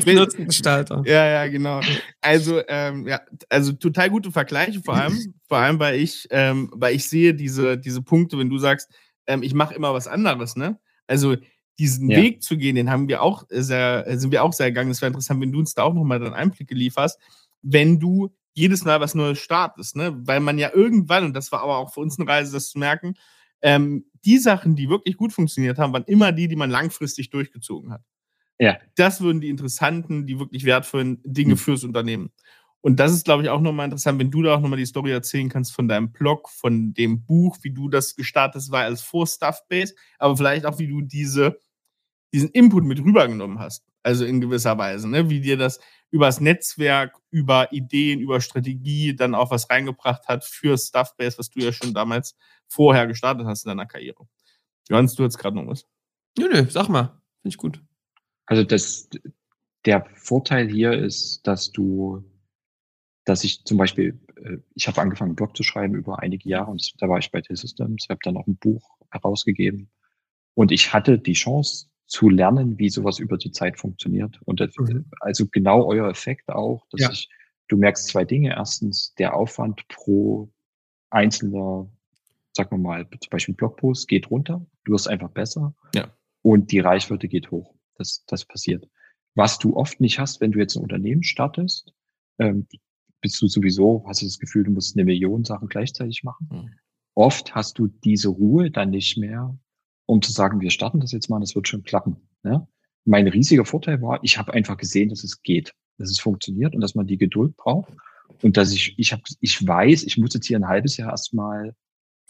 [0.03, 0.45] Du?
[0.45, 1.03] Gestalter.
[1.05, 1.79] Ja, ja, genau.
[2.21, 6.95] Also, ähm, ja, also total gute Vergleiche, vor allem, vor allem, weil ich, ähm, weil
[6.95, 8.89] ich sehe diese, diese Punkte, wenn du sagst,
[9.27, 10.79] ähm, ich mache immer was anderes, ne?
[11.05, 11.35] Also
[11.77, 12.17] diesen ja.
[12.17, 14.89] Weg zu gehen, den haben wir auch sehr, sind wir auch sehr gegangen.
[14.89, 17.19] Es wäre interessant, wenn du uns da auch nochmal dann Einblicke lieferst,
[17.61, 20.15] wenn du jedes Mal was Neues startest, ne?
[20.25, 22.79] Weil man ja irgendwann, und das war aber auch für uns eine Reise, das zu
[22.79, 23.15] merken,
[23.61, 27.91] ähm, die Sachen, die wirklich gut funktioniert haben, waren immer die, die man langfristig durchgezogen
[27.91, 28.03] hat.
[28.59, 28.77] Ja.
[28.95, 31.57] Das würden die interessanten, die wirklich wertvollen Dinge mhm.
[31.57, 32.31] fürs Unternehmen.
[32.81, 35.11] Und das ist, glaube ich, auch nochmal interessant, wenn du da auch nochmal die Story
[35.11, 39.95] erzählen kannst von deinem Blog, von dem Buch, wie du das gestartet war als Vor-Stuff-Base,
[40.19, 41.57] aber vielleicht auch, wie du diese,
[42.33, 43.85] diesen Input mit rübergenommen hast.
[44.03, 45.29] Also in gewisser Weise, ne?
[45.29, 45.79] wie dir das,
[46.13, 51.59] übers Netzwerk, über Ideen, über Strategie dann auch was reingebracht hat für Stuffbase, was du
[51.59, 54.27] ja schon damals vorher gestartet hast in deiner Karriere.
[54.87, 55.87] Johannes, du jetzt gerade noch was?
[56.37, 57.19] Nö, nö, sag mal.
[57.41, 57.81] Finde ich gut.
[58.45, 59.09] Also das,
[59.85, 62.23] der Vorteil hier ist, dass du,
[63.25, 66.69] dass ich zum Beispiel, äh, ich habe angefangen, einen Blog zu schreiben über einige Jahre
[66.69, 69.89] und da war ich bei T-Systems, habe dann auch ein Buch herausgegeben
[70.53, 74.39] und ich hatte die Chance zu lernen, wie sowas über die Zeit funktioniert.
[74.45, 75.05] Und das, mhm.
[75.19, 77.11] also genau euer Effekt auch, dass ja.
[77.11, 77.27] ich,
[77.69, 78.51] du merkst zwei Dinge.
[78.51, 80.51] Erstens, der Aufwand pro
[81.09, 81.89] einzelner,
[82.55, 84.63] sagen wir mal, zum Beispiel Blogpost geht runter.
[84.83, 85.73] Du wirst einfach besser.
[85.95, 86.15] Ja.
[86.43, 87.73] Und die Reichweite geht hoch.
[87.95, 88.87] Das, das passiert.
[89.33, 91.95] Was du oft nicht hast, wenn du jetzt ein Unternehmen startest,
[92.37, 92.67] ähm,
[93.21, 96.47] bist du sowieso, hast du das Gefühl, du musst eine Million Sachen gleichzeitig machen.
[96.51, 96.69] Mhm.
[97.15, 99.57] Oft hast du diese Ruhe dann nicht mehr,
[100.13, 102.17] um zu sagen, wir starten das jetzt mal, das wird schon klappen.
[102.43, 102.67] Ja?
[103.03, 106.81] Mein riesiger Vorteil war, ich habe einfach gesehen, dass es geht, dass es funktioniert und
[106.81, 107.91] dass man die Geduld braucht
[108.43, 111.75] und dass ich, ich habe, ich weiß, ich muss jetzt hier ein halbes Jahr erstmal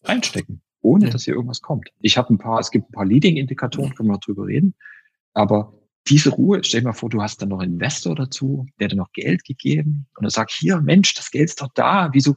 [0.03, 1.11] reinstecken, ohne ja.
[1.11, 1.89] dass hier irgendwas kommt.
[1.99, 4.75] Ich habe ein paar, es gibt ein paar Leading-Indikatoren, können wir drüber reden,
[5.33, 5.73] aber
[6.07, 8.95] diese Ruhe, stell dir mal vor, du hast dann noch einen Investor dazu, der dir
[8.95, 12.33] noch Geld gegeben und er sagt, hier, Mensch, das Geld ist doch da, wieso,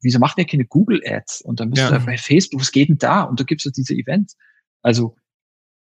[0.00, 1.42] wieso macht der keine Google Ads?
[1.42, 1.96] Und dann bist ja.
[1.96, 3.22] du bei Facebook, was geht denn da?
[3.22, 4.36] Und da gibt's so diese Events.
[4.82, 5.16] Also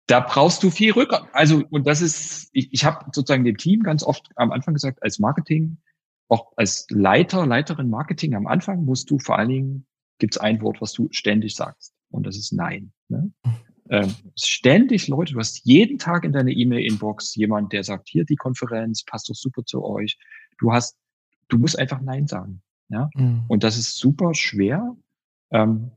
[0.09, 1.29] da brauchst du viel Rücker.
[1.33, 5.03] Also, und das ist, ich, ich habe sozusagen dem Team ganz oft am Anfang gesagt,
[5.03, 5.79] als Marketing,
[6.29, 9.87] auch als Leiter, Leiterin Marketing am Anfang musst du vor allen Dingen,
[10.19, 11.95] gibt es ein Wort, was du ständig sagst.
[12.11, 12.93] Und das ist Nein.
[13.09, 13.31] Ne?
[13.91, 18.37] Ähm, ständig Leute, du hast jeden Tag in deiner E-Mail-Inbox jemand, der sagt, hier die
[18.37, 20.19] Konferenz, passt doch super zu euch.
[20.59, 20.97] Du hast,
[21.49, 22.63] du musst einfach Nein sagen.
[22.89, 23.11] Ja?
[23.15, 23.45] Mhm.
[23.49, 24.97] Und das ist super schwer.
[25.51, 25.93] Ähm,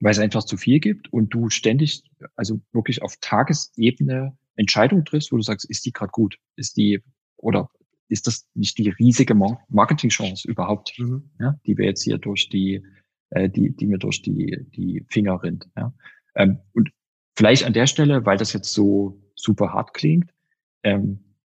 [0.00, 2.02] weil es einfach zu viel gibt und du ständig,
[2.34, 6.38] also wirklich auf Tagesebene Entscheidungen triffst, wo du sagst, ist die gerade gut?
[6.56, 7.02] Ist die,
[7.36, 7.68] oder
[8.08, 9.34] ist das nicht die riesige
[9.68, 11.30] Marketingchance überhaupt, mhm.
[11.38, 12.84] ja, die wir jetzt hier durch die,
[13.30, 15.68] äh, die, die mir durch die, die Finger rinnt.
[15.76, 15.94] Ja?
[16.34, 16.90] Ähm, und
[17.36, 20.32] vielleicht an der Stelle, weil das jetzt so super hart klingt,
[20.82, 21.36] ähm,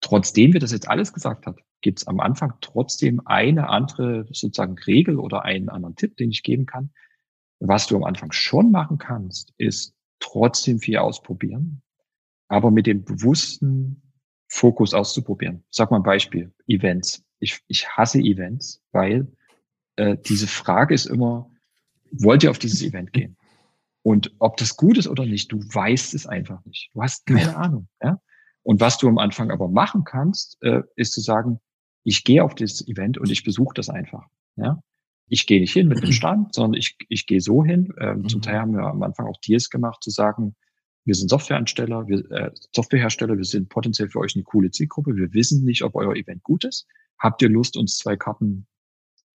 [0.00, 4.78] trotzdem wir das jetzt alles gesagt hat, gibt es am Anfang trotzdem eine andere sozusagen
[4.78, 6.90] Regel oder einen anderen Tipp, den ich geben kann,
[7.60, 11.82] was du am Anfang schon machen kannst, ist trotzdem viel ausprobieren,
[12.48, 14.02] aber mit dem bewussten
[14.48, 15.64] Fokus auszuprobieren.
[15.70, 17.24] Sag mal ein Beispiel, Events.
[17.40, 19.26] Ich, ich hasse Events, weil
[19.96, 21.50] äh, diese Frage ist immer,
[22.12, 23.36] wollt ihr auf dieses Event gehen?
[24.02, 26.90] Und ob das gut ist oder nicht, du weißt es einfach nicht.
[26.92, 27.56] Du hast keine ja.
[27.56, 27.88] Ahnung.
[28.02, 28.20] Ja?
[28.62, 31.58] Und was du am Anfang aber machen kannst, äh, ist zu sagen,
[32.02, 34.26] ich gehe auf dieses Event und ich besuche das einfach.
[34.56, 34.78] Ja?
[35.28, 37.92] Ich gehe nicht hin mit dem Stand, sondern ich, ich gehe so hin.
[37.98, 38.28] Ähm, mhm.
[38.28, 40.54] Zum Teil haben wir am Anfang auch Deals gemacht, zu sagen,
[41.04, 45.16] wir sind Softwareansteller, wir, äh, Softwarehersteller, wir sind potenziell für euch eine coole Zielgruppe.
[45.16, 46.86] Wir wissen nicht, ob euer Event gut ist.
[47.18, 48.66] Habt ihr Lust, uns zwei Karten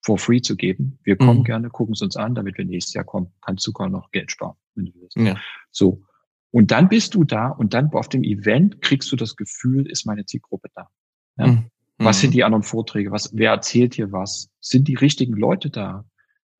[0.01, 0.99] for free zu geben?
[1.03, 1.43] Wir kommen mhm.
[1.43, 3.33] gerne, gucken es uns an, damit wir nächstes Jahr kommen.
[3.41, 5.17] Kannst sogar noch Geld sparen, wenn du willst.
[5.17, 5.39] Ja.
[5.71, 6.03] So.
[6.51, 10.07] Und dann bist du da und dann auf dem Event kriegst du das Gefühl, ist
[10.07, 10.89] meine Zielgruppe da.
[11.37, 11.47] Ja?
[11.47, 11.69] Mhm.
[11.99, 12.21] Was mhm.
[12.21, 13.11] sind die anderen Vorträge?
[13.11, 14.49] Was, wer erzählt hier was?
[14.61, 16.05] Sind die richtigen Leute da?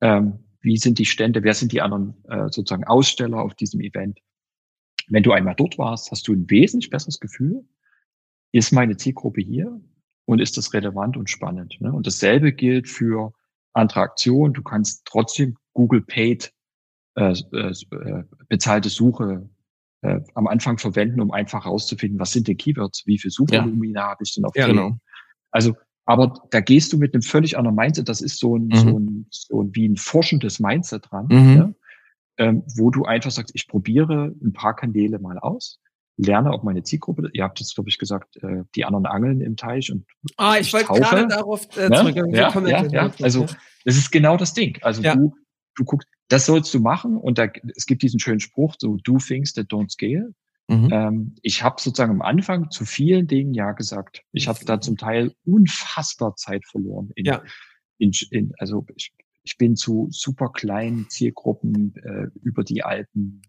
[0.01, 1.43] Ähm, wie sind die Stände?
[1.43, 4.19] Wer sind die anderen äh, sozusagen Aussteller auf diesem Event?
[5.07, 7.65] Wenn du einmal dort warst, hast du ein wesentlich besseres Gefühl.
[8.51, 9.81] Ist meine Zielgruppe hier?
[10.25, 11.77] Und ist das relevant und spannend?
[11.79, 11.91] Ne?
[11.91, 13.33] Und dasselbe gilt für
[13.73, 14.53] andere Aktionen.
[14.53, 16.53] Du kannst trotzdem Google Paid
[17.15, 19.49] äh, äh, äh bezahlte Suche
[20.01, 24.07] äh, am Anfang verwenden, um einfach herauszufinden, was sind denn Keywords, wie viel Suchvolumina ja.
[24.09, 24.99] habe ich denn auf ja, genau.
[25.51, 28.09] Also, aber da gehst du mit einem völlig anderen Mindset.
[28.09, 28.75] Das ist so ein, mhm.
[28.75, 31.53] so ein, so ein wie ein forschendes Mindset dran, mhm.
[31.53, 31.75] ne?
[32.37, 35.79] ähm, wo du einfach sagst, ich probiere ein paar Kanäle mal aus,
[36.17, 37.29] lerne auch meine Zielgruppe.
[37.33, 40.05] Ihr habt jetzt, glaube ich, gesagt, äh, die anderen angeln im Teich und
[40.37, 42.13] Ah, ich, ich wollte gerade darauf äh, ne?
[42.31, 43.45] ja, ja, ja, Also,
[43.85, 44.77] das ist genau das Ding.
[44.81, 45.15] Also ja.
[45.15, 45.33] du,
[45.75, 49.17] du guckst, das sollst du machen und da, es gibt diesen schönen Spruch, so do
[49.17, 50.33] things that don't scale.
[50.69, 50.89] Mhm.
[50.91, 54.21] Ähm, ich habe sozusagen am Anfang zu vielen Dingen ja gesagt.
[54.31, 57.09] Ich habe da zum Teil unfassbar Zeit verloren.
[57.15, 57.41] In, ja.
[57.97, 63.41] in, in, also ich, ich bin zu super kleinen Zielgruppen äh, über die Alpen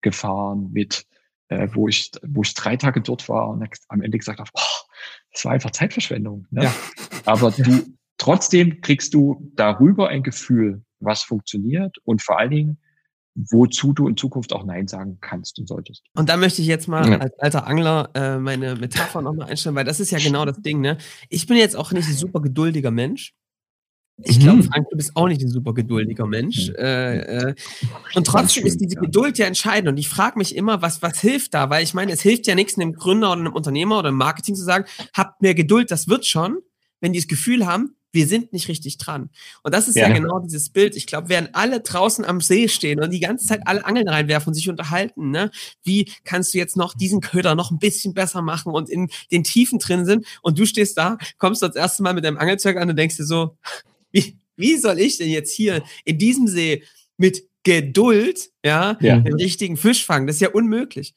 [0.00, 1.06] gefahren mit,
[1.48, 4.86] äh, wo ich wo ich drei Tage dort war und am Ende gesagt habe, oh,
[5.32, 6.46] das war einfach Zeitverschwendung.
[6.52, 6.64] Ne?
[6.64, 6.74] Ja.
[7.24, 7.84] Aber du
[8.16, 12.78] trotzdem kriegst du darüber ein Gefühl, was funktioniert und vor allen Dingen
[13.34, 16.02] wozu du in Zukunft auch Nein sagen kannst und solltest.
[16.14, 17.18] Und da möchte ich jetzt mal ja.
[17.18, 20.80] als alter Angler äh, meine Metapher nochmal einstellen, weil das ist ja genau das Ding,
[20.80, 20.98] ne?
[21.28, 23.34] Ich bin jetzt auch nicht ein super geduldiger Mensch.
[24.22, 24.64] Ich glaube, mhm.
[24.64, 26.68] Frank, du bist auch nicht ein super geduldiger Mensch.
[26.68, 26.74] Mhm.
[26.76, 27.54] Äh, äh,
[28.14, 29.88] und trotzdem ist diese Geduld ja entscheidend.
[29.88, 31.70] Und ich frage mich immer, was, was hilft da?
[31.70, 34.54] Weil ich meine, es hilft ja nichts einem Gründer oder einem Unternehmer oder im Marketing
[34.54, 36.58] zu sagen, habt mehr Geduld, das wird schon,
[37.00, 39.30] wenn die das Gefühl haben, wir sind nicht richtig dran.
[39.62, 40.96] Und das ist ja, ja genau dieses Bild.
[40.96, 44.48] Ich glaube, während alle draußen am See stehen und die ganze Zeit alle Angeln reinwerfen
[44.48, 45.50] und sich unterhalten, ne,
[45.82, 49.44] wie kannst du jetzt noch diesen Köder noch ein bisschen besser machen und in den
[49.44, 52.90] Tiefen drin sind und du stehst da, kommst das erste Mal mit deinem Angelzeug an
[52.90, 53.56] und denkst dir so,
[54.12, 56.82] wie, wie soll ich denn jetzt hier in diesem See
[57.16, 59.18] mit Geduld, ja, ja.
[59.18, 60.26] den richtigen Fisch fangen.
[60.26, 61.14] Das ist ja unmöglich.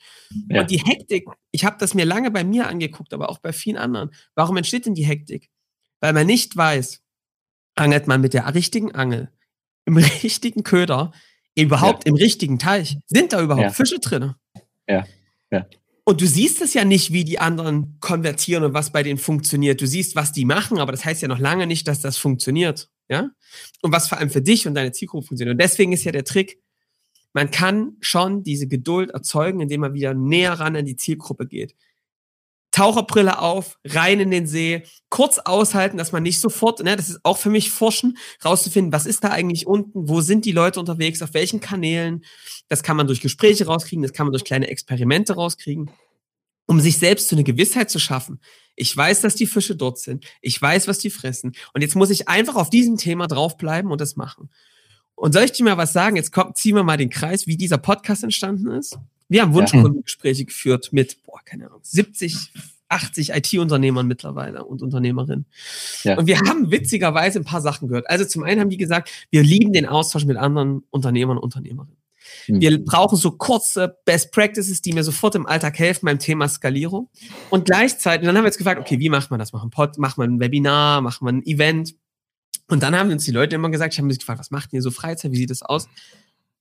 [0.49, 0.61] Ja.
[0.61, 3.77] Und die Hektik, ich habe das mir lange bei mir angeguckt, aber auch bei vielen
[3.77, 4.11] anderen.
[4.35, 5.49] Warum entsteht denn die Hektik?
[6.03, 7.01] Weil man nicht weiß,
[7.75, 9.31] angelt man mit der richtigen Angel,
[9.85, 11.13] im richtigen Köder,
[11.55, 12.09] überhaupt ja.
[12.09, 12.97] im richtigen Teich.
[13.07, 13.69] Sind da überhaupt ja.
[13.71, 14.33] Fische drin?
[14.85, 15.05] Ja.
[15.49, 15.65] ja.
[16.03, 19.79] Und du siehst es ja nicht, wie die anderen konvertieren und was bei denen funktioniert.
[19.79, 22.89] Du siehst, was die machen, aber das heißt ja noch lange nicht, dass das funktioniert.
[23.07, 23.29] Ja?
[23.81, 25.53] Und was vor allem für dich und deine Zielgruppe funktioniert.
[25.53, 26.59] Und deswegen ist ja der Trick,
[27.31, 31.75] man kann schon diese Geduld erzeugen, indem man wieder näher ran an die Zielgruppe geht.
[32.73, 37.19] Taucherbrille auf, rein in den See, kurz aushalten, dass man nicht sofort, ne, das ist
[37.23, 41.21] auch für mich Forschen, rauszufinden, was ist da eigentlich unten, wo sind die Leute unterwegs,
[41.21, 42.25] auf welchen Kanälen.
[42.69, 45.91] Das kann man durch Gespräche rauskriegen, das kann man durch kleine Experimente rauskriegen,
[46.65, 48.39] um sich selbst so eine Gewissheit zu schaffen.
[48.75, 50.25] Ich weiß, dass die Fische dort sind.
[50.41, 51.53] Ich weiß, was die fressen.
[51.75, 54.49] Und jetzt muss ich einfach auf diesem Thema draufbleiben und das machen.
[55.13, 56.15] Und soll ich dir mal was sagen?
[56.15, 58.97] Jetzt kommt, ziehen wir mal den Kreis, wie dieser Podcast entstanden ist.
[59.33, 62.51] Wir haben Wunschkundengespräche geführt mit, boah, keine Ahnung, 70,
[62.87, 65.47] 80 IT-Unternehmern mittlerweile und Unternehmerinnen.
[66.03, 66.19] Ja.
[66.19, 68.07] Und wir haben witzigerweise ein paar Sachen gehört.
[68.11, 71.97] Also zum einen haben die gesagt, wir lieben den Austausch mit anderen Unternehmern und Unternehmerinnen.
[72.47, 72.61] Mhm.
[72.61, 77.09] Wir brauchen so kurze Best Practices, die mir sofort im Alltag helfen beim Thema Skalierung.
[77.49, 79.51] Und gleichzeitig, dann haben wir jetzt gefragt, okay, wie macht man das?
[79.51, 81.95] Machen Pod, macht man ein Webinar, macht man ein Event?
[82.67, 84.83] Und dann haben uns die Leute immer gesagt, ich habe mich gefragt, was macht ihr
[84.83, 85.31] so Freizeit?
[85.31, 85.89] Wie sieht das aus?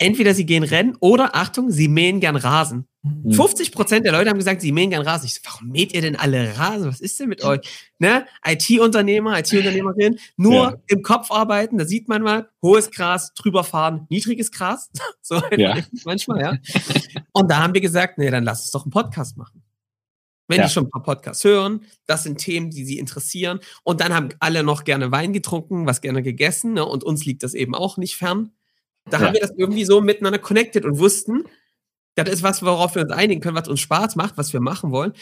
[0.03, 2.89] Entweder sie gehen rennen oder, Achtung, sie mähen gern Rasen.
[3.03, 3.33] Mhm.
[3.33, 5.27] 50 Prozent der Leute haben gesagt, sie mähen gern Rasen.
[5.27, 6.89] Ich so, warum mäht ihr denn alle Rasen?
[6.89, 7.61] Was ist denn mit euch?
[7.99, 8.27] Ne?
[8.45, 10.77] IT-Unternehmer, IT-Unternehmerin, nur ja.
[10.89, 14.91] im Kopf arbeiten, da sieht man mal, hohes Gras, drüber fahren, niedriges Gras.
[15.23, 15.79] so ja.
[16.05, 16.59] manchmal, ja.
[17.33, 19.63] Und da haben wir gesagt, nee, dann lass uns doch einen Podcast machen.
[20.49, 20.67] Wenn ja.
[20.67, 23.61] die schon ein paar Podcasts hören, das sind Themen, die sie interessieren.
[23.85, 26.75] Und dann haben alle noch gerne Wein getrunken, was gerne gegessen.
[26.75, 26.85] Ne?
[26.85, 28.51] Und uns liegt das eben auch nicht fern.
[29.11, 29.27] Da ja.
[29.27, 31.45] haben wir das irgendwie so miteinander connected und wussten,
[32.15, 34.91] das ist was, worauf wir uns einigen können, was uns Spaß macht, was wir machen
[34.91, 35.13] wollen.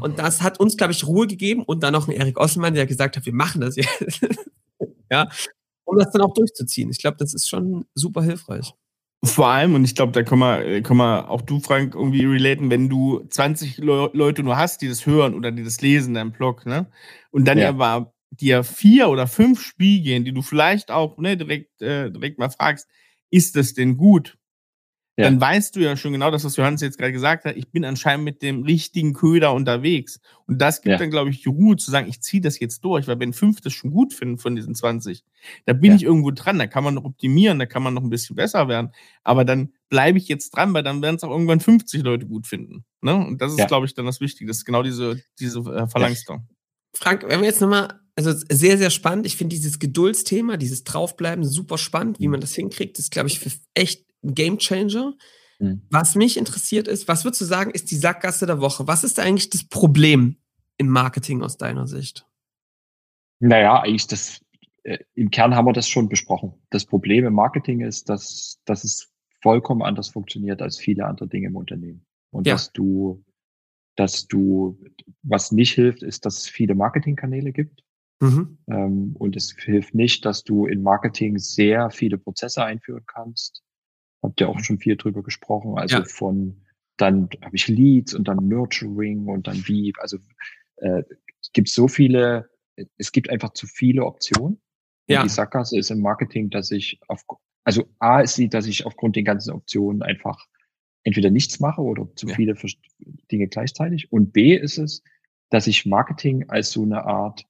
[0.00, 2.86] Und das hat uns, glaube ich, Ruhe gegeben und dann noch ein Erik Osselmann, der
[2.86, 4.26] gesagt hat, wir machen das jetzt.
[5.10, 5.28] ja,
[5.84, 6.90] um das dann auch durchzuziehen.
[6.90, 8.72] Ich glaube, das ist schon super hilfreich.
[9.24, 12.70] Vor allem, und ich glaube, da kann man, kann man auch du, Frank, irgendwie relaten,
[12.70, 16.30] wenn du 20 Le Leute nur hast, die das hören oder die das lesen, deinem
[16.30, 16.86] Blog, ne?
[17.30, 21.82] Und dann ja, aber dir vier oder fünf spiegeln, die du vielleicht auch ne, direkt,
[21.82, 22.86] äh, direkt mal fragst,
[23.30, 24.38] ist das denn gut?
[25.18, 25.24] Ja.
[25.24, 27.56] Dann weißt du ja schon genau das, was Johannes jetzt gerade gesagt hat.
[27.56, 30.20] Ich bin anscheinend mit dem richtigen Köder unterwegs.
[30.46, 30.96] Und das gibt ja.
[30.96, 33.60] dann, glaube ich, die Ruhe zu sagen, ich ziehe das jetzt durch, weil wenn fünf
[33.60, 35.24] das schon gut finden von diesen 20,
[35.66, 35.96] da bin ja.
[35.96, 38.68] ich irgendwo dran, da kann man noch optimieren, da kann man noch ein bisschen besser
[38.68, 38.92] werden.
[39.24, 42.46] Aber dann bleibe ich jetzt dran, weil dann werden es auch irgendwann 50 Leute gut
[42.46, 42.84] finden.
[43.00, 43.16] Ne?
[43.16, 44.46] Und das ist, glaube ich, dann das Wichtige.
[44.46, 46.46] Das ist genau diese, diese äh, Verlangster.
[46.94, 49.26] Frank, wenn wir jetzt nochmal also sehr, sehr spannend.
[49.26, 52.32] Ich finde dieses Geduldsthema, dieses Draufbleiben super spannend, wie mhm.
[52.32, 52.98] man das hinkriegt.
[52.98, 55.14] Ist, glaube ich, für echt ein Game Changer.
[55.60, 55.82] Mhm.
[55.90, 58.88] Was mich interessiert ist, was würdest du sagen, ist die Sackgasse der Woche?
[58.88, 60.36] Was ist eigentlich das Problem
[60.78, 62.26] im Marketing aus deiner Sicht?
[63.38, 64.40] Naja, eigentlich das,
[64.82, 66.54] äh, im Kern haben wir das schon besprochen.
[66.70, 71.46] Das Problem im Marketing ist, dass, dass es vollkommen anders funktioniert als viele andere Dinge
[71.46, 72.04] im Unternehmen.
[72.30, 72.54] Und ja.
[72.54, 73.24] dass du,
[73.98, 74.78] dass du,
[75.22, 77.82] was nicht hilft, ist, dass es viele Marketingkanäle gibt
[78.20, 78.58] Mhm.
[78.68, 83.62] Ähm, und es hilft nicht, dass du in Marketing sehr viele Prozesse einführen kannst.
[84.22, 85.78] Habt ihr auch schon viel drüber gesprochen.
[85.78, 86.04] Also ja.
[86.04, 86.64] von
[86.96, 89.92] dann habe ich Leads und dann Nurturing und dann wie.
[89.98, 90.18] Also
[90.76, 91.04] äh,
[91.40, 92.50] es gibt so viele,
[92.96, 94.60] es gibt einfach zu viele Optionen.
[95.06, 95.22] Ja.
[95.22, 97.22] Die Sackgasse ist im Marketing, dass ich auf,
[97.62, 100.44] also A ist sie, dass ich aufgrund den ganzen Optionen einfach
[101.08, 102.34] entweder nichts mache oder zu ja.
[102.34, 102.54] viele
[103.32, 104.12] Dinge gleichzeitig.
[104.12, 105.02] Und B ist es,
[105.50, 107.44] dass ich Marketing als so eine Art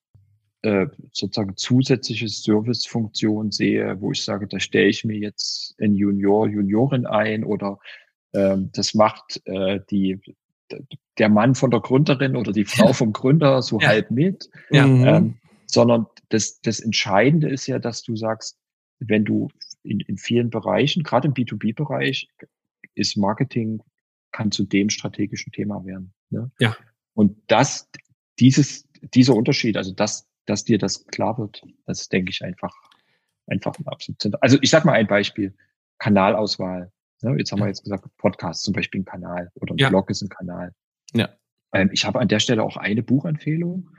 [0.63, 6.49] äh, sozusagen zusätzliche Servicefunktion sehe, wo ich sage, da stelle ich mir jetzt ein Junior,
[6.49, 7.79] Juniorin ein oder
[8.33, 10.21] ähm, das macht äh, die
[11.19, 13.89] der Mann von der Gründerin oder die Frau vom Gründer so ja.
[13.89, 14.85] halb mit, ja.
[14.85, 15.35] ähm, mhm.
[15.67, 18.59] sondern das, das Entscheidende ist ja, dass du sagst,
[19.01, 19.49] wenn du
[19.83, 22.29] in, in vielen Bereichen, gerade im B2B-Bereich,
[22.99, 23.83] ist Marketing
[24.33, 26.13] kann zu dem strategischen Thema werden.
[26.31, 26.51] Ne?
[26.59, 26.77] Ja.
[27.15, 27.89] Und das,
[28.39, 31.63] dieses, dieser Unterschied, also das, dass dir das klar wird.
[31.87, 32.75] Das denke ich einfach
[33.49, 35.55] einfach ein absolut Also ich sag mal ein Beispiel.
[35.99, 36.93] Kanalauswahl.
[37.23, 37.35] Ne?
[37.39, 39.89] Jetzt haben wir jetzt gesagt, Podcast zum Beispiel ein Kanal oder ein ja.
[39.89, 40.73] Blog ist ein Kanal.
[41.13, 41.29] Ja.
[41.73, 43.91] Ähm, ich habe an der Stelle auch eine Buchempfehlung.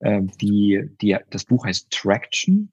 [0.00, 2.72] Ähm, die, die, das Buch heißt Traction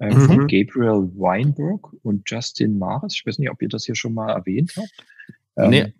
[0.00, 0.20] äh, mhm.
[0.20, 3.14] von Gabriel Weinberg und Justin Mares.
[3.14, 4.92] Ich weiß nicht, ob ihr das hier schon mal erwähnt habt.
[5.56, 5.94] Ähm, nee.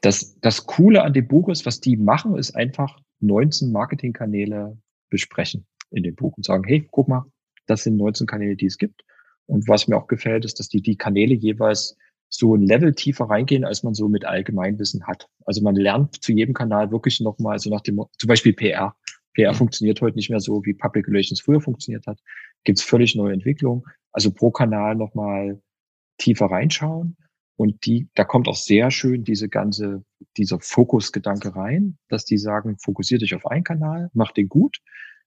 [0.00, 4.78] Das, das Coole an dem Buch ist, was die machen, ist einfach 19 Marketingkanäle
[5.10, 7.24] besprechen in dem Buch und sagen, hey, guck mal,
[7.66, 9.02] das sind 19 Kanäle, die es gibt.
[9.46, 11.96] Und was mir auch gefällt, ist, dass die die Kanäle jeweils
[12.28, 15.28] so ein Level tiefer reingehen, als man so mit Allgemeinwissen hat.
[15.46, 18.94] Also man lernt zu jedem Kanal wirklich nochmal, also nach dem, zum Beispiel PR.
[19.34, 19.56] PR mhm.
[19.56, 22.20] funktioniert heute nicht mehr so, wie Public Relations früher funktioniert hat.
[22.64, 23.84] Gibt es völlig neue Entwicklungen.
[24.12, 25.60] Also pro Kanal nochmal
[26.18, 27.16] tiefer reinschauen.
[27.56, 30.04] Und die, da kommt auch sehr schön diese ganze,
[30.36, 34.78] dieser Fokusgedanke rein, dass die sagen, fokussiert dich auf einen Kanal, mach den gut,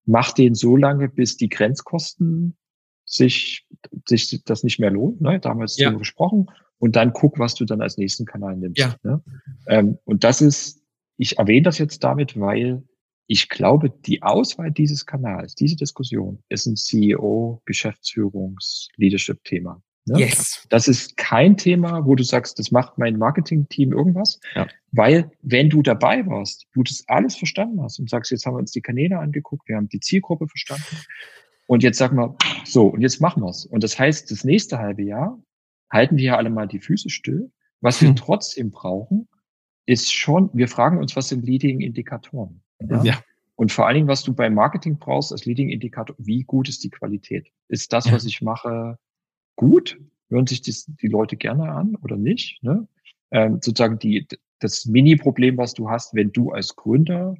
[0.05, 2.55] mach den so lange, bis die Grenzkosten
[3.03, 3.67] sich,
[4.07, 5.19] sich das nicht mehr lohnt.
[5.19, 5.41] Ne?
[5.41, 5.91] Damals ja.
[5.91, 8.79] gesprochen und dann guck, was du dann als nächsten Kanal nimmst.
[8.79, 8.95] Ja.
[9.03, 9.21] Ne?
[9.67, 10.81] Ähm, und das ist,
[11.17, 12.83] ich erwähne das jetzt damit, weil
[13.31, 19.81] ich glaube, die Auswahl dieses Kanals, diese Diskussion, ist ein CEO, Geschäftsführungs, Leadership-Thema.
[20.03, 20.19] Ne?
[20.19, 20.65] Yes.
[20.69, 24.67] Das ist kein Thema, wo du sagst, das macht mein Marketing-Team irgendwas, ja.
[24.91, 28.59] weil wenn du dabei warst, du das alles verstanden hast und sagst, jetzt haben wir
[28.59, 30.97] uns die Kanäle angeguckt, wir haben die Zielgruppe verstanden
[31.67, 33.65] und jetzt sagen wir, so, und jetzt machen wir's.
[33.65, 35.41] Und das heißt, das nächste halbe Jahr
[35.89, 37.49] halten wir alle mal die Füße still.
[37.79, 38.17] Was wir hm.
[38.17, 39.29] trotzdem brauchen,
[39.85, 42.61] ist schon, wir fragen uns, was sind Leading-Indikatoren?
[42.89, 43.03] Ja?
[43.03, 43.23] ja?
[43.55, 46.89] Und vor allen Dingen, was du beim Marketing brauchst als Leading-Indikator, wie gut ist die
[46.89, 47.47] Qualität?
[47.67, 48.13] Ist das, ja.
[48.13, 48.97] was ich mache,
[49.55, 49.99] gut?
[50.29, 52.63] Hören sich das, die Leute gerne an oder nicht?
[52.63, 52.87] Ne?
[53.31, 54.27] Ähm, sozusagen die,
[54.59, 57.35] das Mini-Problem, was du hast, wenn du als Gründer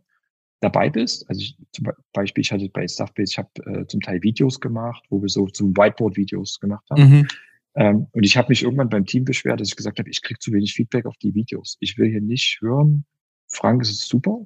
[0.60, 1.28] dabei bist.
[1.30, 5.04] Also ich, zum Beispiel, ich hatte bei Stuffbase, ich habe äh, zum Teil Videos gemacht,
[5.10, 7.10] wo wir so zum Whiteboard-Videos gemacht haben.
[7.10, 7.28] Mhm.
[7.76, 10.40] Ähm, und ich habe mich irgendwann beim Team beschwert, dass ich gesagt habe, ich kriege
[10.40, 11.78] zu wenig Feedback auf die Videos.
[11.80, 13.06] Ich will hier nicht hören,
[13.48, 14.46] Frank, es ist super.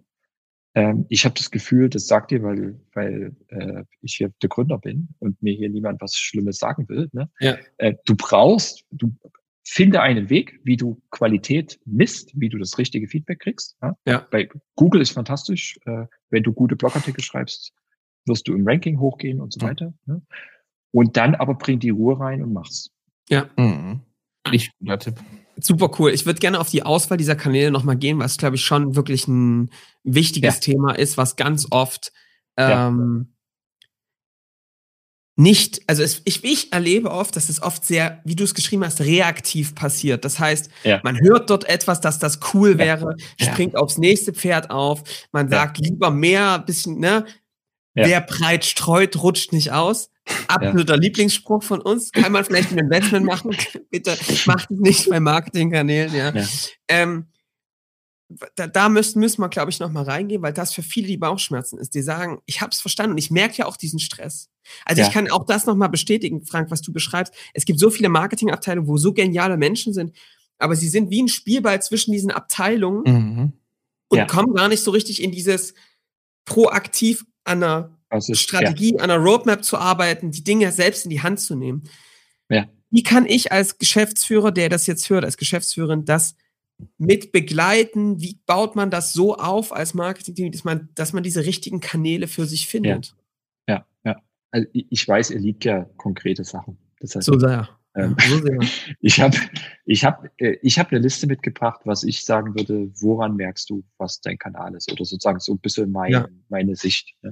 [0.76, 4.78] Ähm, ich habe das Gefühl, das sagt ihr, weil, weil äh, ich hier der Gründer
[4.78, 7.10] bin und mir hier niemand was Schlimmes sagen will.
[7.14, 7.30] Ne?
[7.40, 7.58] Ja.
[7.78, 9.16] Äh, du brauchst, du
[9.64, 13.78] finde einen Weg, wie du Qualität misst, wie du das richtige Feedback kriegst.
[13.82, 13.98] Ja?
[14.06, 14.28] ja.
[14.30, 15.80] Bei Google ist fantastisch.
[15.86, 17.74] Äh, wenn du gute Blogartikel schreibst,
[18.26, 19.94] wirst du im Ranking hochgehen und so weiter.
[20.06, 20.22] Ne?
[20.92, 22.92] Und dann aber bring die Ruhe rein und mach's.
[23.30, 23.50] Ja.
[23.58, 24.02] Mhm.
[24.52, 25.16] Ich, guter Tipp.
[25.60, 26.12] Super cool.
[26.12, 29.28] Ich würde gerne auf die Auswahl dieser Kanäle nochmal gehen, was, glaube ich, schon wirklich
[29.28, 29.70] ein
[30.04, 30.60] wichtiges ja.
[30.60, 32.12] Thema ist, was ganz oft
[32.58, 33.86] ähm, ja.
[35.38, 38.84] nicht, also es, ich, ich erlebe oft, dass es oft sehr, wie du es geschrieben
[38.84, 40.26] hast, reaktiv passiert.
[40.26, 41.00] Das heißt, ja.
[41.04, 45.78] man hört dort etwas, dass das cool wäre, springt aufs nächste Pferd auf, man sagt
[45.78, 47.26] lieber mehr, bisschen, ne?
[47.96, 50.10] Wer breit streut, rutscht nicht aus.
[50.48, 51.00] Absoluter ja.
[51.00, 52.12] Lieblingsspruch von uns.
[52.12, 53.56] Kann man vielleicht ein Investment machen?
[53.90, 56.14] Bitte macht es nicht bei Marketingkanälen.
[56.14, 56.32] Ja.
[56.32, 56.46] ja.
[56.88, 57.28] Ähm,
[58.56, 61.18] da, da müssen, müssen wir, glaube ich, noch mal reingehen, weil das für viele die
[61.18, 61.94] Bauchschmerzen ist.
[61.94, 64.50] Die sagen, ich habe es verstanden und ich merke ja auch diesen Stress.
[64.84, 65.08] Also ja.
[65.08, 67.34] ich kann auch das noch mal bestätigen, Frank, was du beschreibst.
[67.54, 70.16] Es gibt so viele Marketingabteilungen, wo so geniale Menschen sind,
[70.58, 73.54] aber sie sind wie ein Spielball zwischen diesen Abteilungen mhm.
[74.10, 74.26] und ja.
[74.26, 75.76] kommen gar nicht so richtig in dieses
[76.46, 79.04] proaktiv an einer also, Strategie, ja.
[79.04, 81.84] an einer Roadmap zu arbeiten, die Dinge selbst in die Hand zu nehmen.
[82.50, 82.68] Ja.
[82.92, 86.36] Wie kann ich als Geschäftsführer, der das jetzt hört, als Geschäftsführerin, das
[86.98, 88.22] mit begleiten?
[88.22, 92.28] Wie baut man das so auf als Marketing-Team, dass man, dass man diese richtigen Kanäle
[92.28, 93.16] für sich findet?
[93.68, 94.12] Ja, ja.
[94.12, 94.22] ja.
[94.52, 96.78] Also ich weiß, ihr liebt ja konkrete Sachen.
[97.00, 97.70] Das heißt, so sehr.
[97.96, 98.16] Ähm,
[99.02, 99.38] ich habe
[99.86, 103.84] ich hab, äh, ich hab eine Liste mitgebracht, was ich sagen würde, woran merkst du,
[103.98, 104.92] was dein Kanal ist?
[104.92, 106.28] Oder sozusagen so ein bisschen mein, ja.
[106.50, 107.16] meine Sicht.
[107.22, 107.32] Ja?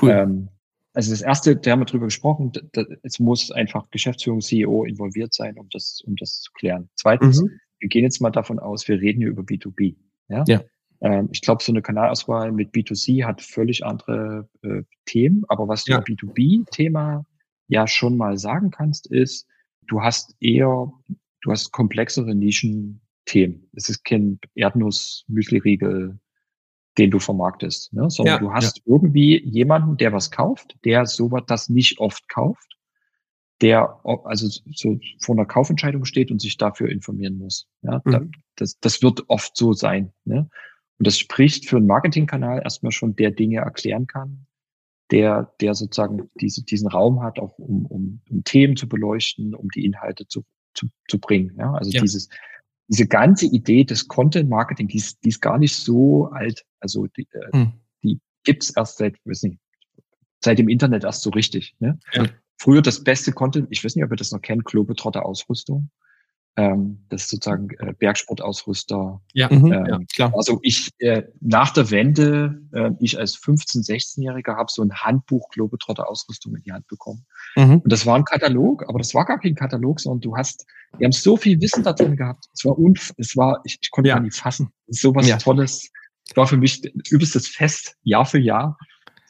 [0.00, 0.10] Cool.
[0.10, 0.48] Ähm,
[0.92, 5.34] also das erste, da haben wir drüber gesprochen, da, es muss einfach Geschäftsführung, CEO involviert
[5.34, 6.88] sein, um das, um das zu klären.
[6.94, 7.50] Zweitens, mhm.
[7.80, 9.96] wir gehen jetzt mal davon aus, wir reden hier über B2B.
[10.28, 10.44] Ja.
[10.46, 10.62] ja.
[11.00, 15.84] Ähm, ich glaube, so eine Kanalauswahl mit B2C hat völlig andere äh, Themen, aber was
[15.84, 15.98] du ja.
[15.98, 17.26] im B2B-Thema
[17.66, 19.48] ja schon mal sagen kannst, ist,
[19.86, 20.92] du hast eher,
[21.42, 23.68] du hast komplexere Nischen-Themen.
[23.74, 26.18] Es ist kein Erdnuss, Müsli-Riegel,
[26.98, 28.08] den du vermarktest, ne?
[28.08, 28.82] sondern ja, du hast ja.
[28.86, 32.76] irgendwie jemanden, der was kauft, der sowas das nicht oft kauft,
[33.60, 37.68] der also so vor einer Kaufentscheidung steht und sich dafür informieren muss.
[37.82, 38.00] Ja?
[38.04, 38.32] Mhm.
[38.56, 40.12] Das, das wird oft so sein.
[40.24, 40.48] Ne?
[40.98, 44.46] Und das spricht für einen Marketingkanal erstmal schon, der Dinge erklären kann,
[45.10, 49.68] der, der sozusagen diese, diesen Raum hat, auch um, um, um Themen zu beleuchten, um
[49.70, 50.44] die Inhalte zu,
[50.74, 51.54] zu, zu bringen.
[51.58, 51.74] Ja?
[51.74, 52.00] Also ja.
[52.00, 52.28] dieses
[52.88, 56.64] diese ganze Idee des Content Marketing, die ist, die ist gar nicht so alt.
[56.80, 57.72] Also die, äh, hm.
[58.02, 59.58] die gibt's erst seit, weiß nicht,
[60.42, 61.74] seit dem Internet erst so richtig.
[61.78, 61.98] Ne?
[62.12, 62.26] Ja.
[62.58, 65.90] früher das beste Content, ich weiß nicht, ob ihr das noch kennt, Globetrotter Ausrüstung.
[66.56, 69.20] Ähm, das ist sozusagen äh, Bergsportausrüster.
[69.32, 70.32] Ja, mhm, ähm, ja, klar.
[70.36, 75.48] Also ich äh, nach der Wende, äh, ich als 15-, 16-Jähriger habe so ein Handbuch
[75.50, 77.26] Globetrotter Ausrüstung in die Hand bekommen.
[77.56, 77.78] Mhm.
[77.78, 80.64] Und das war ein Katalog, aber das war gar kein Katalog, sondern du hast,
[80.96, 82.44] wir haben so viel Wissen da drin gehabt.
[82.52, 84.14] Es war unf es war, ich, ich konnte ja.
[84.14, 84.70] gar nicht fassen.
[84.86, 85.38] So was ja.
[85.38, 85.90] Tolles.
[86.36, 88.78] War für mich übelstes Fest, Jahr für Jahr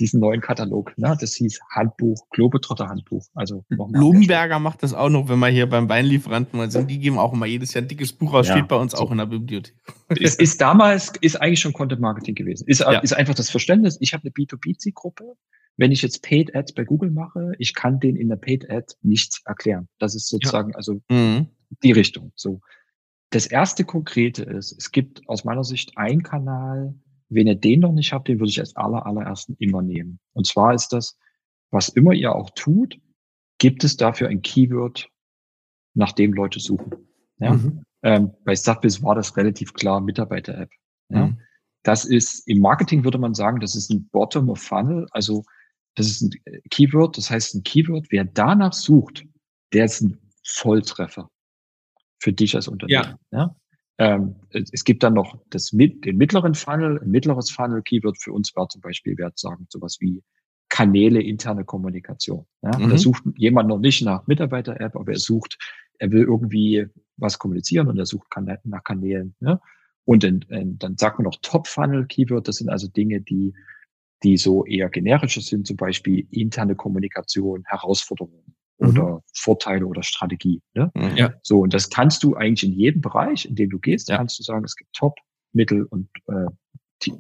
[0.01, 0.97] diesen neuen Katalog.
[0.99, 1.17] Ne?
[1.21, 3.27] Das hieß Handbuch, Globetrotter Handbuch.
[3.35, 6.91] Also Blumenberger macht das auch noch, wenn wir hier beim Weinlieferanten mal sind.
[6.91, 8.99] Die geben auch immer jedes Jahr ein dickes Buch aus, ja, steht bei uns so.
[8.99, 9.75] auch in der Bibliothek.
[10.21, 12.67] Es ist damals, ist eigentlich schon Content Marketing gewesen.
[12.67, 12.99] Ist, ja.
[12.99, 13.97] ist einfach das Verständnis.
[14.01, 15.35] Ich habe eine B2B-Zielgruppe.
[15.77, 18.95] Wenn ich jetzt Paid Ads bei Google mache, ich kann denen in der Paid Ad
[19.03, 19.89] nichts erklären.
[19.99, 20.77] Das ist sozusagen ja.
[20.77, 21.49] also mhm.
[21.83, 22.33] die Richtung.
[22.37, 22.61] So.
[23.31, 26.95] Das erste Konkrete ist, es gibt aus meiner Sicht einen Kanal,
[27.35, 30.19] wenn ihr den noch nicht habt, den würde ich als aller, allerersten immer nehmen.
[30.33, 31.19] Und zwar ist das,
[31.71, 33.01] was immer ihr auch tut,
[33.59, 35.09] gibt es dafür ein Keyword,
[35.95, 36.93] nach dem Leute suchen.
[37.39, 37.55] Ja?
[37.55, 37.85] Mhm.
[38.03, 40.71] Ähm, bei Subbiz war das relativ klar Mitarbeiter-App.
[41.11, 41.27] Ja?
[41.27, 41.41] Mhm.
[41.83, 45.45] Das ist, im Marketing würde man sagen, das ist ein Bottom of Funnel, also
[45.95, 46.31] das ist ein
[46.71, 49.25] Keyword, das heißt ein Keyword, wer danach sucht,
[49.73, 51.31] der ist ein Volltreffer
[52.19, 53.19] für dich als Unternehmen.
[53.31, 53.39] Ja.
[53.39, 53.57] ja?
[53.99, 57.01] Ähm, es gibt dann noch das, den mittleren Funnel.
[57.01, 60.23] Ein mittleres Funnel-Keyword für uns war zum Beispiel, wert sagen, sowas wie
[60.69, 62.47] Kanäle, interne Kommunikation.
[62.63, 62.77] Ja?
[62.77, 62.91] Mhm.
[62.91, 65.59] Da sucht jemand noch nicht nach Mitarbeiter-App, aber er sucht,
[65.99, 66.87] er will irgendwie
[67.17, 68.27] was kommunizieren und er sucht
[68.65, 69.37] nach Kanälen.
[69.41, 69.61] Ja?
[70.05, 72.49] Und in, in, dann sagt man noch Top-Funnel-Keyword.
[72.49, 73.55] Das sind also Dinge, die,
[74.25, 79.21] die so eher generischer sind, zum Beispiel interne Kommunikation, Herausforderungen oder mhm.
[79.35, 80.63] Vorteile oder Strategie.
[80.75, 80.91] Ne?
[80.95, 81.17] Mhm.
[81.17, 81.35] Ja.
[81.43, 84.17] So, und das kannst du eigentlich in jedem Bereich, in dem du gehst, ja.
[84.17, 85.17] kannst du sagen, es gibt Top,
[85.53, 87.11] Mittel und äh,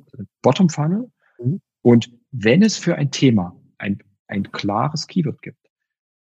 [0.43, 1.11] Bottom Funnel.
[1.39, 1.61] Mhm.
[1.83, 5.59] Und wenn es für ein Thema ein, ein klares Keyword gibt,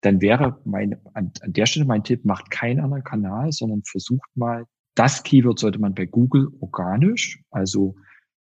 [0.00, 4.28] dann wäre mein, an, an der Stelle mein Tipp, macht keinen anderen Kanal, sondern versucht
[4.34, 7.94] mal, das Keyword sollte man bei Google organisch, also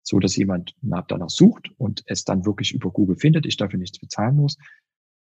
[0.01, 3.99] so, dass jemand danach sucht und es dann wirklich über Google findet, ich dafür nichts
[3.99, 4.57] bezahlen muss,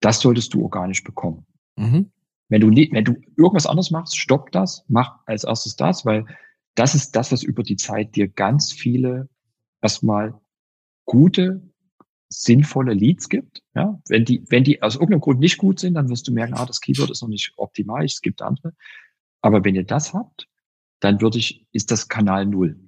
[0.00, 1.46] das solltest du organisch bekommen.
[1.76, 2.10] Mhm.
[2.48, 6.24] Wenn du wenn du irgendwas anderes machst, stopp das, mach als erstes das, weil
[6.74, 9.28] das ist das, was über die Zeit dir ganz viele
[9.80, 10.40] erstmal
[11.04, 11.62] gute,
[12.28, 13.62] sinnvolle Leads gibt.
[13.74, 16.54] Ja, wenn die, wenn die aus irgendeinem Grund nicht gut sind, dann wirst du merken,
[16.54, 18.74] ah, das Keyword ist noch nicht optimal, es gibt andere.
[19.40, 20.48] Aber wenn ihr das habt,
[21.00, 22.78] dann würde ich, ist das Kanal Null.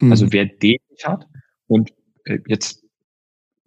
[0.00, 0.10] Mhm.
[0.10, 1.26] Also wer den nicht hat
[1.66, 1.92] und
[2.24, 2.85] äh, jetzt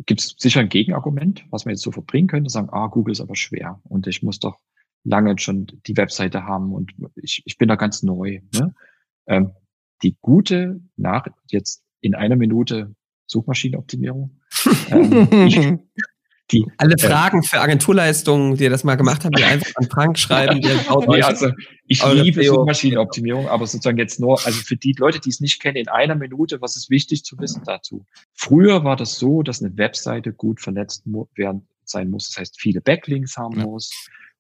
[0.06, 3.22] gibt es sicher ein Gegenargument, was man jetzt so verbringen könnte, sagen, ah, Google ist
[3.22, 4.60] aber schwer und ich muss doch
[5.04, 8.42] lange schon die Webseite haben und ich, ich bin da ganz neu.
[8.54, 8.74] Ne?
[9.28, 9.52] Ähm,
[10.02, 12.96] die gute nach jetzt in einer Minute
[13.28, 14.40] Suchmaschinenoptimierung.
[14.90, 15.58] ähm, ich,
[16.52, 20.18] die, Alle äh, Fragen für Agenturleistungen, die das mal gemacht haben, die einfach an Frank
[20.20, 20.62] schreiben.
[20.62, 21.52] Der ja, also
[21.86, 25.78] ich liebe Suchmaschinenoptimierung, aber sozusagen jetzt nur, also für die Leute, die es nicht kennen,
[25.78, 28.06] in einer Minute, was ist wichtig zu wissen dazu?
[28.34, 31.04] Früher war das so, dass eine Webseite gut vernetzt
[31.36, 33.66] werden, sein muss, das heißt viele Backlinks haben ja.
[33.66, 33.92] muss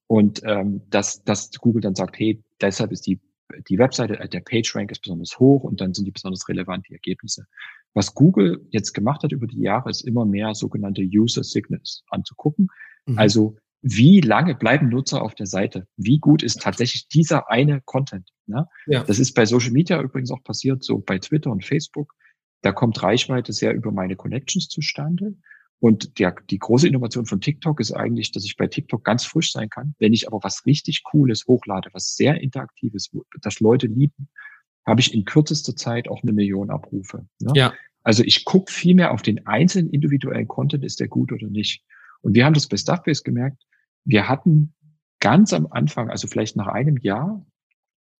[0.05, 3.19] und ähm, dass, dass Google dann sagt, hey, deshalb ist die
[3.67, 6.93] die Webseite, äh, der PageRank ist besonders hoch und dann sind die besonders relevant, die
[6.93, 7.47] Ergebnisse.
[7.93, 12.67] Was Google jetzt gemacht hat über die Jahre, ist immer mehr sogenannte User Signals anzugucken.
[13.05, 13.17] Mhm.
[13.17, 15.87] Also wie lange bleiben Nutzer auf der Seite?
[15.95, 18.29] Wie gut ist tatsächlich dieser eine Content?
[18.45, 18.67] Ne?
[18.87, 19.03] Ja.
[19.03, 22.13] Das ist bei Social Media übrigens auch passiert, so bei Twitter und Facebook.
[22.61, 25.35] Da kommt Reichweite sehr über meine Connections zustande.
[25.79, 29.53] Und der, die große Innovation von TikTok ist eigentlich, dass ich bei TikTok ganz frisch
[29.53, 29.95] sein kann.
[29.97, 33.11] Wenn ich aber was richtig Cooles hochlade, was sehr interaktives,
[33.41, 34.27] das Leute lieben,
[34.85, 37.27] habe ich in kürzester Zeit auch eine Million Abrufe.
[37.39, 37.51] Ne?
[37.55, 37.73] Ja.
[38.03, 41.83] Also ich gucke viel mehr auf den einzelnen individuellen Content, ist der gut oder nicht.
[42.21, 43.61] Und wir haben das bei Stuffbase gemerkt.
[44.05, 44.73] Wir hatten
[45.19, 47.45] ganz am Anfang, also vielleicht nach einem Jahr,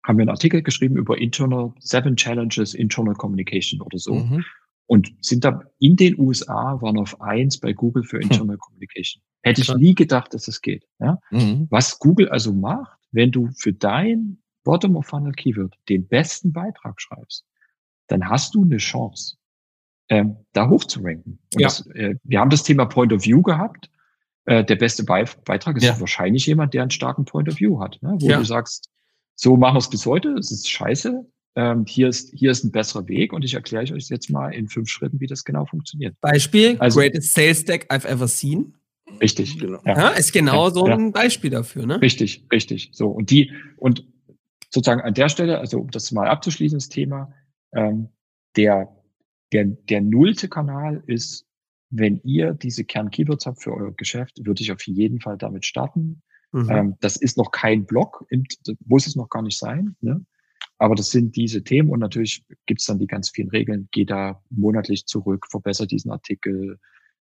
[0.06, 4.16] haben wir einen Artikel geschrieben über Internal Seven Challenges Internal Communication oder so.
[4.16, 4.46] Mhm.
[4.86, 8.24] Und sind da in den USA waren auf eins bei Google für hm.
[8.24, 8.60] Internal hm.
[8.60, 9.22] Communication.
[9.44, 10.88] Hätte ich nie gedacht, dass das geht.
[11.00, 11.20] Ja?
[11.30, 11.68] Mhm.
[11.70, 17.02] Was Google also macht, wenn du für dein Bottom of Funnel Keyword den besten Beitrag
[17.02, 17.46] schreibst,
[18.08, 19.38] dann hast du eine Chance,
[20.10, 21.40] ähm, da hoch zu ranken.
[21.54, 21.68] Und ja.
[21.68, 23.90] das, äh, wir haben das Thema Point of View gehabt.
[24.46, 26.00] Äh, der beste Be Beitrag ist ja.
[26.00, 28.16] wahrscheinlich jemand, der einen starken Point of View hat, ne?
[28.20, 28.38] wo ja.
[28.38, 28.90] du sagst,
[29.36, 32.72] so machen wir es bis heute, es ist scheiße, ähm, hier, ist, hier ist ein
[32.72, 36.16] besserer Weg und ich erkläre euch jetzt mal in fünf Schritten, wie das genau funktioniert.
[36.22, 38.74] Beispiel, also, greatest sales deck I've ever seen.
[39.22, 39.58] Richtig.
[39.60, 39.80] Genau.
[39.86, 40.10] Ja.
[40.10, 42.02] ist genau so ein Beispiel dafür, ne?
[42.02, 42.90] Richtig, richtig.
[42.94, 44.06] So, und die, und
[44.70, 47.34] sozusagen an der Stelle, also um das mal abzuschließen, das Thema,
[47.74, 48.10] ähm,
[48.56, 48.96] der,
[49.52, 51.50] der, der nullte Kanal ist
[51.90, 56.22] wenn ihr diese Kern-Keywords habt für euer Geschäft, würde ich auf jeden Fall damit starten.
[56.52, 56.70] Mhm.
[56.70, 58.26] Ähm, das ist noch kein Blog,
[58.86, 59.96] muss es noch gar nicht sein.
[60.02, 60.24] Ne?
[60.78, 63.90] Aber das sind diese Themen und natürlich gibt es dann die ganz vielen Regeln.
[63.92, 66.80] Geh da monatlich zurück, verbessere diesen Artikel.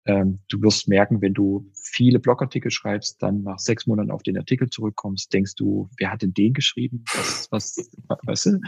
[0.07, 4.39] Ähm, du wirst merken, wenn du viele Blogartikel schreibst, dann nach sechs Monaten auf den
[4.39, 7.05] Artikel zurückkommst, denkst du, wer hat denn den geschrieben?
[7.15, 7.91] Was, was,
[8.25, 8.61] weißt du?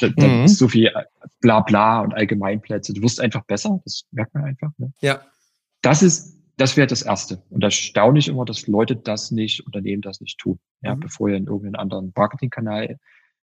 [0.00, 0.44] Da, da mhm.
[0.44, 0.92] ist so viel
[1.40, 2.94] bla bla und Allgemeinplätze.
[2.94, 4.70] Du wirst einfach besser, das merkt man einfach.
[4.78, 4.92] Ne?
[5.00, 5.22] Ja.
[5.82, 7.42] Das ist, das wäre das Erste.
[7.50, 10.58] Und da staune ich immer, dass Leute das nicht, Unternehmen das nicht tun.
[10.82, 11.00] Ja, mhm.
[11.00, 12.98] bevor ihr in irgendeinen anderen Marketingkanal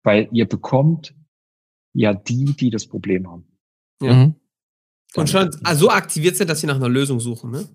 [0.03, 1.15] weil ihr bekommt
[1.93, 3.47] ja die, die das Problem haben.
[4.01, 4.13] Ja.
[4.13, 4.35] Mhm.
[5.15, 7.67] Und schon also so aktiviert sind, dass sie nach einer Lösung suchen, ne?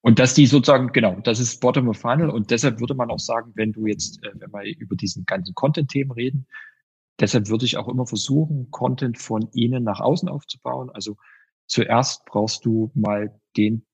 [0.00, 2.28] Und dass die sozusagen, genau, das ist Bottom of Funnel.
[2.28, 5.54] Und deshalb würde man auch sagen, wenn du jetzt, äh, wenn wir über diesen ganzen
[5.54, 6.46] Content-Themen reden,
[7.18, 10.90] deshalb würde ich auch immer versuchen, Content von innen nach außen aufzubauen.
[10.90, 11.16] Also
[11.66, 13.86] zuerst brauchst du mal den,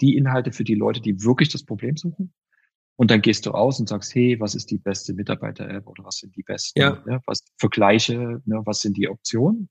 [0.00, 2.32] die Inhalte für die Leute, die wirklich das Problem suchen.
[2.96, 6.16] Und dann gehst du raus und sagst, hey, was ist die beste Mitarbeiter-App oder was
[6.16, 7.02] sind die besten, ja.
[7.04, 9.68] ne, was Vergleiche, ne, was sind die Optionen?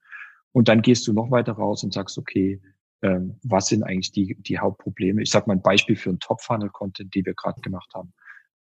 [0.53, 2.61] Und dann gehst du noch weiter raus und sagst, okay,
[3.01, 5.21] ähm, was sind eigentlich die, die Hauptprobleme?
[5.21, 8.13] Ich sage mal ein Beispiel für einen Top-Funnel-Content, die wir gerade gemacht haben.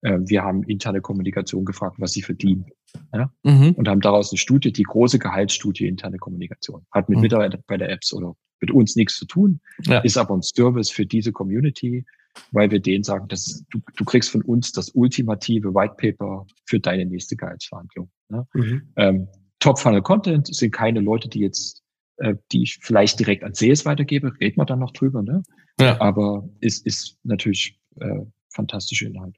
[0.03, 2.65] Ähm, wir haben interne Kommunikation gefragt, was sie verdienen.
[3.13, 3.31] Ja?
[3.43, 3.73] Mhm.
[3.73, 6.85] Und haben daraus eine Studie, die große Gehaltsstudie interne Kommunikation.
[6.91, 7.23] Hat mit mhm.
[7.23, 9.99] Mitarbeiter bei der Apps oder mit uns nichts zu tun, ja.
[9.99, 12.05] ist aber ein Service für diese Community,
[12.51, 16.79] weil wir denen sagen, dass du, du kriegst von uns das ultimative White Paper für
[16.79, 18.09] deine nächste Gehaltsverhandlung.
[18.29, 18.47] Ne?
[18.53, 18.93] Mhm.
[18.95, 19.27] Ähm,
[19.59, 21.80] Top Funnel Content sind keine Leute, die jetzt,
[22.21, 25.43] äh, die ich vielleicht direkt an Sales weitergebe, reden wir dann noch drüber, ne?
[25.79, 25.99] Ja.
[25.99, 29.35] Aber ist, ist natürlich äh, fantastische Inhalt.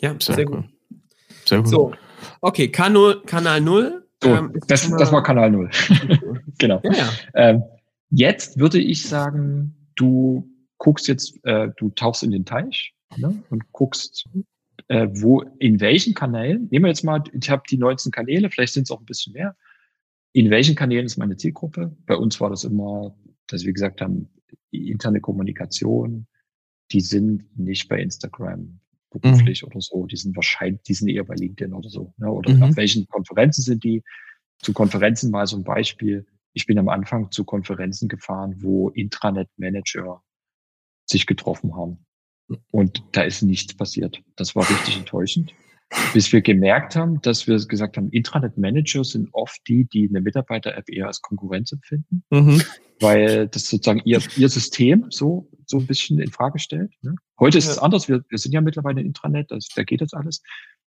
[0.00, 0.64] Ja, sehr, sehr gut.
[1.44, 1.68] Sehr gut.
[1.68, 1.92] So,
[2.40, 4.06] okay, Kanal, Kanal 0.
[4.22, 5.70] So, ähm, das, das war Kanal 0.
[6.58, 6.80] genau.
[6.84, 7.10] Ja, ja.
[7.34, 7.62] Ähm,
[8.10, 10.48] jetzt würde ich sagen, du
[10.78, 14.28] guckst jetzt, äh, du tauchst in den Teich ne, und guckst,
[14.88, 18.74] äh, wo, in welchen Kanälen, nehmen wir jetzt mal, ich habe die 19 Kanäle, vielleicht
[18.74, 19.56] sind es auch ein bisschen mehr.
[20.32, 21.94] In welchen Kanälen ist meine Zielgruppe?
[22.06, 23.14] Bei uns war das immer,
[23.46, 24.28] dass wir gesagt haben,
[24.70, 26.26] interne Kommunikation,
[26.90, 28.80] die sind nicht bei Instagram
[29.10, 29.68] beruflich mhm.
[29.68, 32.14] oder so, die sind wahrscheinlich, die sind eher bei LinkedIn oder so.
[32.16, 32.30] Ne?
[32.30, 32.62] Oder mhm.
[32.62, 34.02] auf welchen Konferenzen sind die?
[34.58, 36.26] Zu Konferenzen mal so ein Beispiel.
[36.52, 40.22] Ich bin am Anfang zu Konferenzen gefahren, wo Intranet-Manager
[41.04, 42.06] sich getroffen haben.
[42.70, 44.22] Und da ist nichts passiert.
[44.36, 45.52] Das war richtig enttäuschend.
[46.14, 50.88] Bis wir gemerkt haben, dass wir gesagt haben, Intranet-Manager sind oft die, die eine Mitarbeiter-App
[50.88, 52.62] eher als Konkurrenz empfinden, mhm.
[53.00, 56.92] weil das sozusagen ihr, ihr System so, so ein bisschen in Frage stellt.
[57.02, 57.14] Ne?
[57.38, 57.72] Heute ist ja.
[57.72, 58.08] es anders.
[58.08, 60.42] Wir, wir sind ja mittlerweile ein Intranet, das, da geht das alles.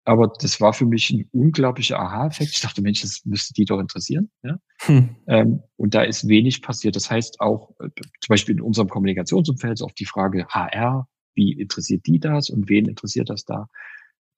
[0.04, 2.52] Aber das war für mich ein unglaublicher Aha-Effekt.
[2.54, 4.30] Ich dachte, Mensch, das müsste die doch interessieren.
[4.42, 4.58] Ja?
[4.82, 5.16] Hm.
[5.26, 6.94] Ähm, und da ist wenig passiert.
[6.94, 7.88] Das heißt auch, äh,
[8.20, 12.86] zum Beispiel in unserem Kommunikationsumfeld, auf die Frage HR, wie interessiert die das und wen
[12.86, 13.68] interessiert das da?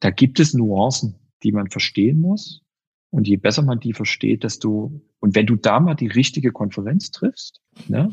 [0.01, 2.63] Da gibt es Nuancen, die man verstehen muss.
[3.11, 7.11] Und je besser man die versteht, desto, und wenn du da mal die richtige Konferenz
[7.13, 8.13] triffst, ne,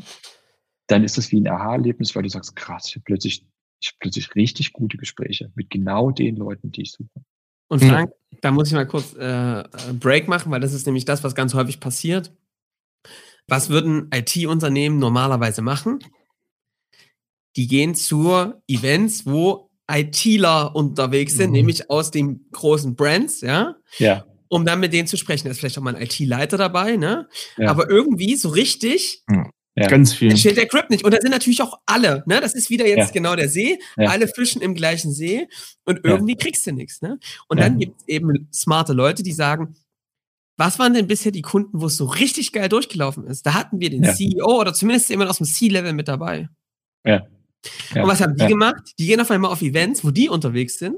[0.86, 3.46] dann ist das wie ein Aha-Erlebnis, weil du sagst, krass, ich habe plötzlich,
[3.80, 7.24] ich hab plötzlich richtig gute Gespräche mit genau den Leuten, die ich suche.
[7.68, 8.38] Und Frank, mhm.
[8.40, 9.64] da muss ich mal kurz äh,
[9.98, 12.32] Break machen, weil das ist nämlich das, was ganz häufig passiert.
[13.46, 15.98] Was würden IT-Unternehmen normalerweise machen?
[17.56, 21.56] Die gehen zu Events, wo ITler unterwegs sind, mhm.
[21.56, 23.76] nämlich aus den großen Brands, ja?
[23.98, 24.24] Ja.
[24.48, 25.44] Um dann mit denen zu sprechen.
[25.44, 27.28] Da ist vielleicht auch mal ein IT-Leiter dabei, ne?
[27.56, 27.70] Ja.
[27.70, 29.50] Aber irgendwie so richtig mhm.
[29.76, 29.88] Ja.
[29.88, 30.30] Ganz viel.
[30.30, 31.04] Entsteht der Crip nicht.
[31.04, 32.40] Und da sind natürlich auch alle, ne?
[32.40, 33.12] Das ist wieder jetzt ja.
[33.12, 33.78] genau der See.
[33.96, 34.10] Ja.
[34.10, 35.48] Alle fischen im gleichen See
[35.84, 37.18] und irgendwie kriegst du nichts, ne?
[37.48, 39.74] Und dann gibt es eben smarte Leute, die sagen,
[40.56, 43.44] was waren denn bisher die Kunden, wo es so richtig geil durchgelaufen ist?
[43.44, 46.48] Da hatten wir den CEO oder zumindest jemand aus dem C-Level mit dabei.
[47.04, 47.26] Ja.
[47.94, 48.92] Und was haben die gemacht?
[48.98, 50.96] Die gehen auf einmal auf Events, wo die unterwegs sind.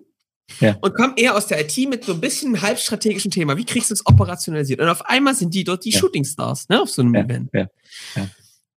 [0.61, 0.77] Ja.
[0.81, 3.57] Und kommen eher aus der IT mit so ein bisschen halbstrategischen Thema.
[3.57, 4.81] Wie kriegst du es operationalisiert?
[4.81, 5.99] Und auf einmal sind die dort die ja.
[5.99, 7.51] Shootingstars, ne, auf so einem Event.
[7.53, 7.67] Ja.
[8.14, 8.29] Ja.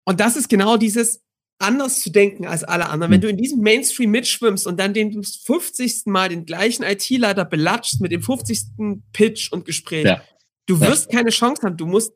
[0.05, 1.21] Und das ist genau dieses
[1.59, 3.13] anders zu denken als alle anderen.
[3.13, 3.23] Wenn hm.
[3.23, 6.07] du in diesem Mainstream mitschwimmst und dann den 50.
[6.07, 9.03] Mal den gleichen IT-Leiter belatschst mit dem 50.
[9.13, 10.23] Pitch und Gespräch, ja.
[10.67, 11.19] du wirst ja.
[11.19, 11.77] keine Chance haben.
[11.77, 12.13] Du musst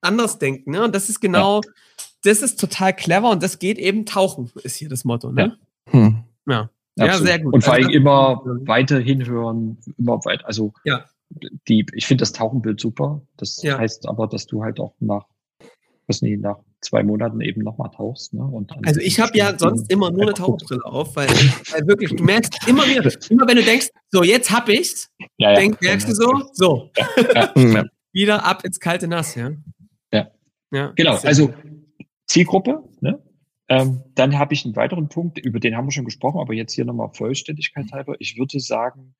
[0.00, 0.70] anders denken.
[0.70, 0.84] Ne?
[0.84, 1.70] Und das ist genau, ja.
[2.26, 5.32] Das ist total clever und das geht eben tauchen, ist hier das Motto.
[5.32, 5.56] Ne?
[5.86, 5.92] Ja.
[5.92, 6.24] Hm.
[6.46, 6.70] ja.
[6.98, 7.52] Ja, sehr gut.
[7.52, 10.46] Und vor allem also, immer weiter hinhören, immer weiter.
[10.46, 11.04] Also ja.
[11.68, 13.20] die, ich finde das Tauchenbild super.
[13.36, 15.26] Das heißt aber, dass du halt auch nach,
[16.06, 18.32] was nicht, nach zwei Monaten eben nochmal tauchst.
[18.32, 18.44] Ne?
[18.44, 22.24] Und also ich habe ja sonst immer nur eine Tauchbrille auf, weil, weil, wirklich, du
[22.24, 25.56] merkst immer wieder, immer wenn du denkst, so jetzt hab ich's, ja, ja.
[25.56, 26.90] Denk, merkst du so, so.
[27.34, 27.52] Ja,
[28.12, 29.50] wieder ab ins kalte Nass, ja.
[30.12, 30.30] Ja.
[30.72, 30.92] ja.
[30.96, 31.52] Genau, also
[32.26, 33.22] Zielgruppe, ne?
[33.68, 36.72] Ähm, dann habe ich einen weiteren Punkt, über den haben wir schon gesprochen, aber jetzt
[36.74, 38.14] hier nochmal Vollständigkeit halber.
[38.20, 39.16] Ich würde sagen,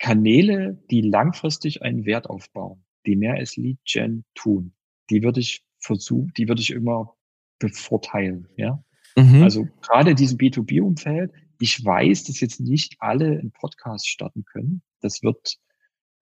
[0.00, 4.74] Kanäle, die langfristig einen Wert aufbauen, die mehr als Lead Gen tun,
[5.10, 7.14] die würde ich versuchen, die würde ich immer
[7.60, 8.82] bevorteilen, ja.
[9.16, 9.42] Mhm.
[9.42, 14.82] Also gerade diesem B2B-Umfeld, ich weiß, dass jetzt nicht alle einen Podcast starten können.
[15.00, 15.56] Das wird,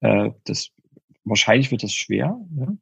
[0.00, 0.70] äh, das
[1.24, 2.76] wahrscheinlich wird das schwer, ja?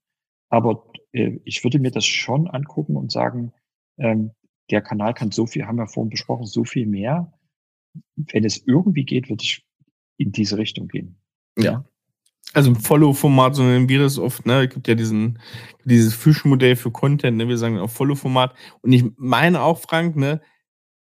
[0.51, 3.53] aber ich würde mir das schon angucken und sagen,
[3.99, 4.33] ähm,
[4.71, 7.33] der Kanal kann so viel, haben wir vorhin besprochen, so viel mehr.
[8.17, 9.65] Wenn es irgendwie geht, würde ich
[10.17, 11.17] in diese Richtung gehen.
[11.57, 11.85] Ja.
[12.53, 14.65] Also im Follow-Format, so nennen wir das oft, ne?
[14.65, 15.39] Es gibt ja diesen,
[15.85, 17.49] dieses Fischmodell für Content, ne?
[17.49, 18.55] Wir sagen auch Follow-Format.
[18.81, 20.41] Und ich meine auch, Frank, ne?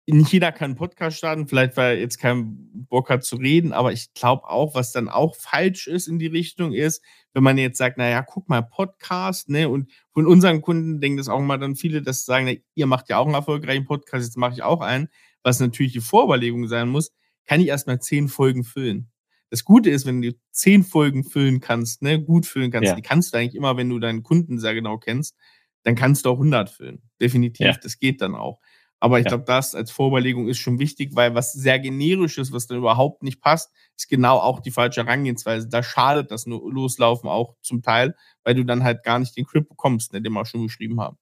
[0.07, 3.73] Nicht jeder kann einen Podcast starten, vielleicht weil er jetzt keinen Bock hat zu reden,
[3.73, 7.59] aber ich glaube auch, was dann auch falsch ist in die Richtung ist, wenn man
[7.59, 9.69] jetzt sagt, naja, guck mal, Podcast, ne?
[9.69, 13.09] Und von unseren Kunden denken das auch mal dann viele, dass sagen, na, ihr macht
[13.09, 15.09] ja auch einen erfolgreichen Podcast, jetzt mache ich auch einen,
[15.43, 17.13] was natürlich die Vorüberlegung sein muss,
[17.47, 19.11] kann ich erstmal zehn Folgen füllen.
[19.51, 22.95] Das Gute ist, wenn du zehn Folgen füllen kannst, ne, gut füllen kannst, ja.
[22.95, 25.37] die kannst du eigentlich immer, wenn du deinen Kunden sehr genau kennst,
[25.83, 27.03] dann kannst du auch 100 füllen.
[27.21, 27.77] Definitiv, ja.
[27.83, 28.61] das geht dann auch.
[29.01, 29.31] Aber ich ja.
[29.31, 33.23] glaube, das als Vorüberlegung ist schon wichtig, weil was sehr generisch ist, was dann überhaupt
[33.23, 35.69] nicht passt, ist genau auch die falsche Herangehensweise.
[35.69, 39.47] Da schadet das nur Loslaufen auch zum Teil, weil du dann halt gar nicht den
[39.47, 41.17] Grip bekommst, ne, den wir schon beschrieben haben.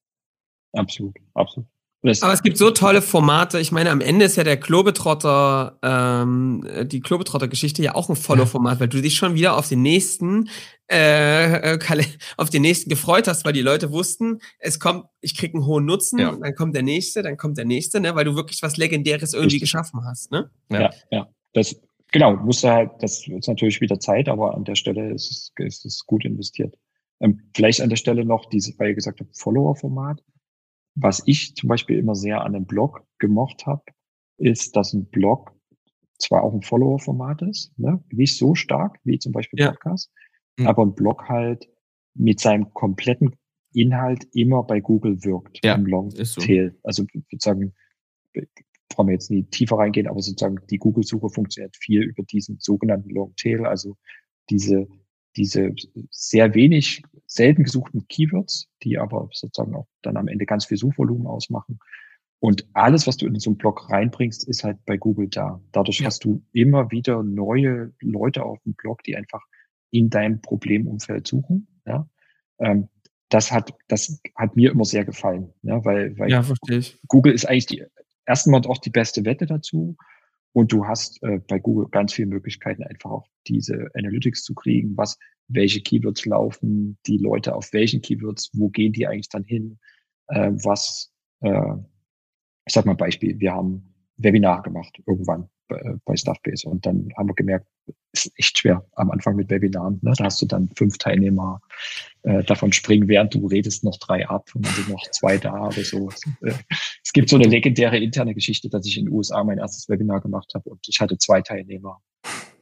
[0.73, 1.69] Absolut, absolut.
[2.03, 3.59] Aber es gibt so tolle Formate.
[3.59, 8.79] Ich meine, am Ende ist ja der Klobetrotter, ähm, die Klobetrotter-Geschichte ja auch ein Follow-Format,
[8.79, 10.49] weil du dich schon wieder auf den nächsten,
[10.89, 11.79] äh, äh
[12.37, 15.87] auf den nächsten gefreut hast, weil die Leute wussten, es kommt, ich krieg einen hohen
[15.87, 16.37] Nutzen, ja.
[16.41, 19.57] dann kommt der nächste, dann kommt der nächste, ne, weil du wirklich was Legendäres irgendwie
[19.57, 19.73] Richtig.
[19.73, 20.51] geschaffen hast, ne?
[20.71, 20.91] Ja, ja.
[21.11, 21.29] ja.
[21.53, 21.75] Das,
[22.13, 25.85] genau, musste halt, das ist natürlich wieder Zeit, aber an der Stelle ist es, ist
[25.85, 26.77] es gut investiert.
[27.21, 30.23] Ähm, vielleicht an der Stelle noch diese, weil ihr gesagt habt, Follower-Format
[31.01, 33.83] was ich zum Beispiel immer sehr an einem Blog gemocht habe,
[34.39, 35.53] ist, dass ein Blog
[36.19, 38.03] zwar auch ein Follower-Format ist, ne?
[38.11, 39.71] nicht so stark wie zum Beispiel ja.
[39.71, 40.11] Podcast,
[40.59, 40.67] mhm.
[40.67, 41.69] aber ein Blog halt
[42.15, 43.37] mit seinem kompletten
[43.73, 46.73] Inhalt immer bei Google wirkt ja, im Longtail.
[46.73, 46.79] So.
[46.83, 47.75] Also sozusagen,
[48.89, 53.11] brauchen wir jetzt nie tiefer reingehen, aber sozusagen die Google-Suche funktioniert viel über diesen sogenannten
[53.11, 53.97] Longtail, also
[54.51, 54.89] diese
[55.39, 55.75] diese
[56.11, 61.27] sehr wenig, selten gesuchten Keywords, die aber sozusagen auch dann am Ende ganz viel Suchvolumen
[61.27, 61.79] ausmachen.
[62.41, 65.61] Und alles, was du in so einen Blog reinbringst, ist halt bei Google da.
[65.73, 66.07] Dadurch ja.
[66.07, 69.43] hast du immer wieder neue Leute auf dem Blog, die einfach
[69.91, 71.67] in deinem Problemumfeld suchen.
[71.87, 72.09] Ja?
[72.59, 72.89] Ähm,
[73.29, 76.99] das hat, das hat mir immer sehr gefallen, ja, weil, weil ja, verstehe ich.
[77.09, 77.85] Google ist eigentlich die,
[78.25, 79.97] erstmal auch die beste Wette dazu.
[80.53, 84.97] Und du hast äh, bei Google ganz viele Möglichkeiten, einfach auch diese Analytics zu kriegen,
[84.97, 85.19] was,
[85.49, 89.79] welche Keywords laufen, die Leute auf welchen Keywords, wo gehen die eigentlich dann hin,
[90.29, 91.75] äh, was, äh,
[92.67, 97.29] ich sag mal Beispiel, wir haben Webinar gemacht irgendwann bei, bei Stuffbase und dann haben
[97.29, 97.67] wir gemerkt,
[98.13, 99.99] ist echt schwer am Anfang mit Webinaren.
[100.03, 100.13] Ne?
[100.17, 101.61] Da hast du dann fünf Teilnehmer,
[102.23, 105.67] äh, davon springen, während du redest, noch drei ab und dann sind noch zwei da
[105.67, 106.11] oder so.
[106.43, 106.53] Äh,
[107.05, 110.21] es gibt so eine legendäre interne Geschichte, dass ich in den USA mein erstes Webinar
[110.21, 112.01] gemacht habe und ich hatte zwei Teilnehmer.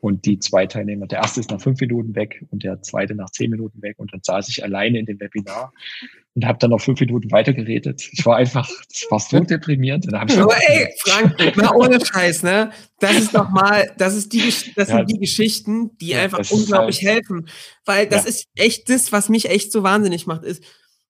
[0.00, 3.30] Und die zwei Teilnehmer, der erste ist nach fünf Minuten weg und der zweite nach
[3.30, 3.96] zehn Minuten weg.
[3.98, 5.72] Und dann saß ich alleine in dem Webinar
[6.34, 8.08] und habe dann noch fünf Minuten weitergeredet.
[8.12, 10.12] Ich war einfach, das war so deprimierend.
[10.12, 12.70] Aber ey, Frank, mal ohne Scheiß, ne?
[13.00, 16.48] Das ist doch mal, das ist die, das ja, sind die Geschichten, die ja, einfach
[16.50, 17.48] unglaublich halt, helfen.
[17.84, 18.30] Weil das ja.
[18.30, 20.62] ist echt das, was mich echt so wahnsinnig macht, ist,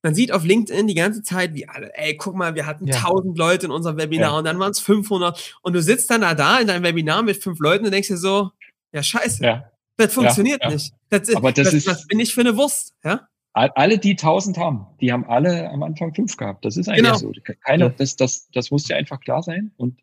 [0.06, 2.94] man sieht auf LinkedIn die ganze Zeit, wie alle, ey, guck mal, wir hatten ja.
[2.94, 4.38] 1000 Leute in unserem Webinar ja.
[4.38, 7.42] und dann waren es 500 und du sitzt dann da, da in deinem Webinar mit
[7.42, 8.52] fünf Leuten und denkst dir so,
[8.96, 9.44] ja, scheiße.
[9.44, 9.70] Ja.
[9.98, 10.74] Das funktioniert ja, ja.
[10.74, 10.92] nicht.
[11.10, 12.94] Das, Aber das, das, ist, was bin ich für eine Wurst?
[13.04, 13.28] Ja?
[13.52, 16.64] Alle, die tausend haben, die haben alle am Anfang fünf gehabt.
[16.64, 17.16] Das ist eigentlich genau.
[17.16, 17.32] so.
[17.64, 19.72] Keiner, das, das, das muss ja einfach klar sein.
[19.76, 20.00] Und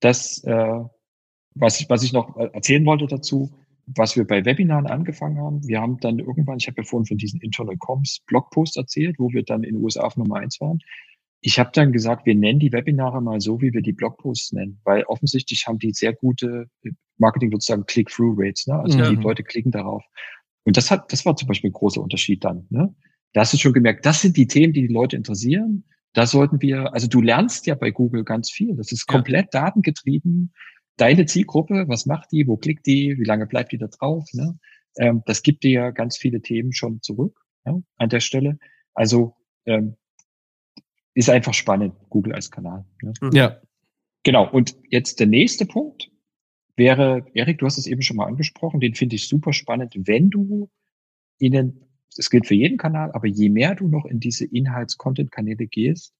[0.00, 0.80] das, äh,
[1.54, 3.52] was, ich, was ich noch erzählen wollte dazu,
[3.86, 7.16] was wir bei Webinaren angefangen haben, wir haben dann irgendwann, ich habe ja vorhin von
[7.16, 10.78] diesen Internal Comms Blogpost erzählt, wo wir dann in den USA auf Nummer eins waren.
[11.42, 14.80] Ich habe dann gesagt, wir nennen die Webinare mal so, wie wir die Blogposts nennen,
[14.84, 16.68] weil offensichtlich haben die sehr gute
[17.18, 18.78] Marketing würde sagen Click-Through-Rates, ne?
[18.80, 19.16] Also mhm.
[19.16, 20.04] die Leute klicken darauf.
[20.64, 22.66] Und das hat, das war zum Beispiel ein großer Unterschied dann.
[22.70, 22.94] Ne?
[23.32, 25.84] Da hast du schon gemerkt, das sind die Themen, die die Leute interessieren.
[26.12, 28.76] Da sollten wir, also du lernst ja bei Google ganz viel.
[28.76, 29.62] Das ist komplett ja.
[29.62, 30.52] datengetrieben.
[30.98, 34.28] Deine Zielgruppe, was macht die, wo klickt die, wie lange bleibt die da drauf?
[34.34, 34.58] Ne?
[34.98, 38.58] Ähm, das gibt dir ja ganz viele Themen schon zurück ja, an der Stelle.
[38.94, 39.34] Also
[39.64, 39.96] ähm,
[41.14, 42.84] ist einfach spannend, Google als Kanal.
[43.02, 43.12] Ne?
[43.32, 43.60] Ja.
[44.22, 44.50] Genau.
[44.50, 46.10] Und jetzt der nächste Punkt
[46.76, 50.30] wäre, Erik, du hast es eben schon mal angesprochen, den finde ich super spannend, wenn
[50.30, 50.70] du
[51.38, 51.84] ihnen,
[52.16, 56.14] das gilt für jeden Kanal, aber je mehr du noch in diese Inhalts-Content-Kanäle gehst,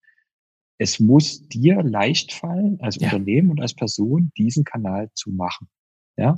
[0.78, 3.06] es muss dir leicht fallen, als ja.
[3.06, 5.68] Unternehmen und als Person, diesen Kanal zu machen.
[6.16, 6.34] Ja.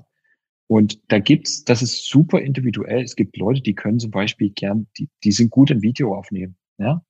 [0.67, 3.03] Und da gibt's, das ist super individuell.
[3.03, 6.57] Es gibt Leute, die können zum Beispiel gern, die, die sind gut im Video aufnehmen.
[6.79, 7.05] Ja.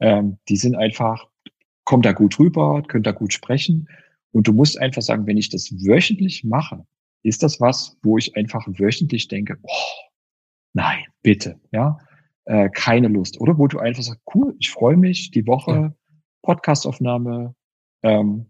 [0.00, 1.26] Ähm, die sind einfach,
[1.84, 3.88] kommt da gut rüber, können da gut sprechen.
[4.32, 6.86] Und du musst einfach sagen, wenn ich das wöchentlich mache,
[7.22, 9.70] ist das was, wo ich einfach wöchentlich denke, oh,
[10.74, 11.98] nein, bitte, ja,
[12.44, 13.40] äh, keine Lust.
[13.40, 15.94] Oder wo du einfach sagst, cool, ich freue mich, die Woche, ja.
[16.42, 17.54] Podcastaufnahme,
[18.02, 18.46] ähm,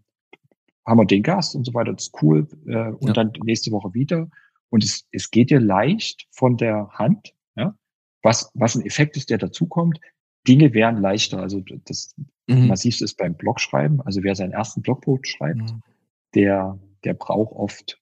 [0.85, 2.47] haben wir den Gast und so weiter, das ist cool.
[2.65, 3.13] Äh, und ja.
[3.13, 4.29] dann nächste Woche wieder.
[4.69, 7.75] Und es, es geht dir leicht von der Hand, ja,
[8.23, 9.99] was, was ein Effekt ist, der dazukommt.
[10.47, 11.39] Dinge wären leichter.
[11.39, 12.15] Also das
[12.47, 12.67] mhm.
[12.67, 14.01] massivste ist beim Blogschreiben.
[14.01, 15.81] Also wer seinen ersten Blogpost schreibt, mhm.
[16.35, 17.99] der, der braucht oft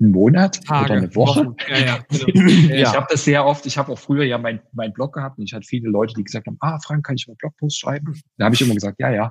[0.00, 1.54] einen Monat Tage, oder eine Woche.
[1.68, 2.46] Ja, ja, genau.
[2.46, 2.94] ich ja.
[2.94, 5.52] habe das sehr oft, ich habe auch früher ja meinen mein Blog gehabt und ich
[5.52, 8.20] hatte viele Leute, die gesagt haben, ah, Frank, kann ich mal Blogpost schreiben?
[8.36, 9.30] Da habe ich immer gesagt, ja, ja,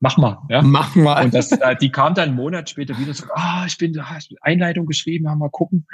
[0.00, 0.38] mach mal.
[0.48, 0.62] Ja.
[0.62, 1.24] Mach mal.
[1.24, 3.92] Und das, äh, die kam dann einen Monat später wieder und so, ah, ich bin
[3.92, 5.86] da, Einleitung geschrieben, haben mal gucken.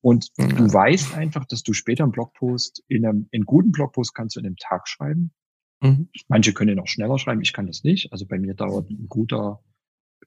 [0.00, 0.56] Und mhm.
[0.56, 4.40] du weißt einfach, dass du später einen Blogpost, in einem in guten Blogpost kannst du
[4.40, 5.32] in einem Tag schreiben.
[5.80, 6.08] Mhm.
[6.28, 8.12] Manche können ihn auch schneller schreiben, ich kann das nicht.
[8.12, 9.62] Also bei mir dauert ein guter,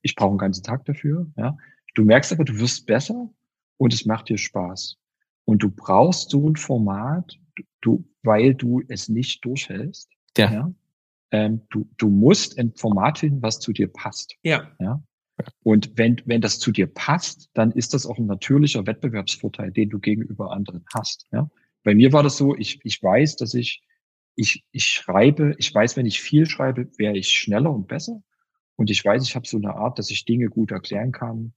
[0.01, 1.31] ich brauche einen ganzen Tag dafür.
[1.37, 1.57] Ja.
[1.95, 3.29] Du merkst aber, du wirst besser
[3.77, 4.97] und es macht dir Spaß.
[5.45, 7.39] Und du brauchst so ein Format,
[7.81, 10.09] du, weil du es nicht durchhältst.
[10.37, 10.51] Ja.
[10.51, 10.73] ja?
[11.31, 14.35] Ähm, du, du musst ein Format finden, was zu dir passt.
[14.43, 14.71] Ja.
[14.79, 15.01] ja?
[15.63, 19.89] Und wenn, wenn das zu dir passt, dann ist das auch ein natürlicher Wettbewerbsvorteil, den
[19.89, 21.27] du gegenüber anderen hast.
[21.31, 21.49] Ja?
[21.83, 23.83] Bei mir war das so, ich, ich weiß, dass ich,
[24.35, 28.21] ich, ich schreibe, ich weiß, wenn ich viel schreibe, wäre ich schneller und besser.
[28.75, 31.53] Und ich weiß, ich habe so eine Art, dass ich Dinge gut erklären kann,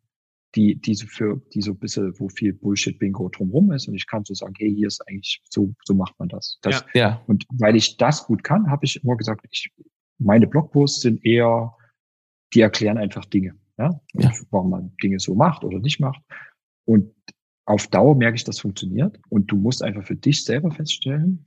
[0.55, 3.89] die, die so für, die so ein bisschen, wo viel Bullshit-Bingo drumherum ist.
[3.89, 6.59] Und ich kann so sagen, hey, hier ist eigentlich, so, so macht man das.
[6.62, 7.22] das ja, ja.
[7.26, 9.72] Und weil ich das gut kann, habe ich immer gesagt, ich,
[10.18, 11.74] meine Blogposts sind eher,
[12.53, 13.57] die erklären einfach Dinge.
[13.79, 14.01] Ja?
[14.14, 14.33] ja.
[14.51, 16.22] Warum man Dinge so macht oder nicht macht.
[16.85, 17.12] Und
[17.66, 19.18] auf Dauer merke ich, das funktioniert.
[19.29, 21.47] Und du musst einfach für dich selber feststellen,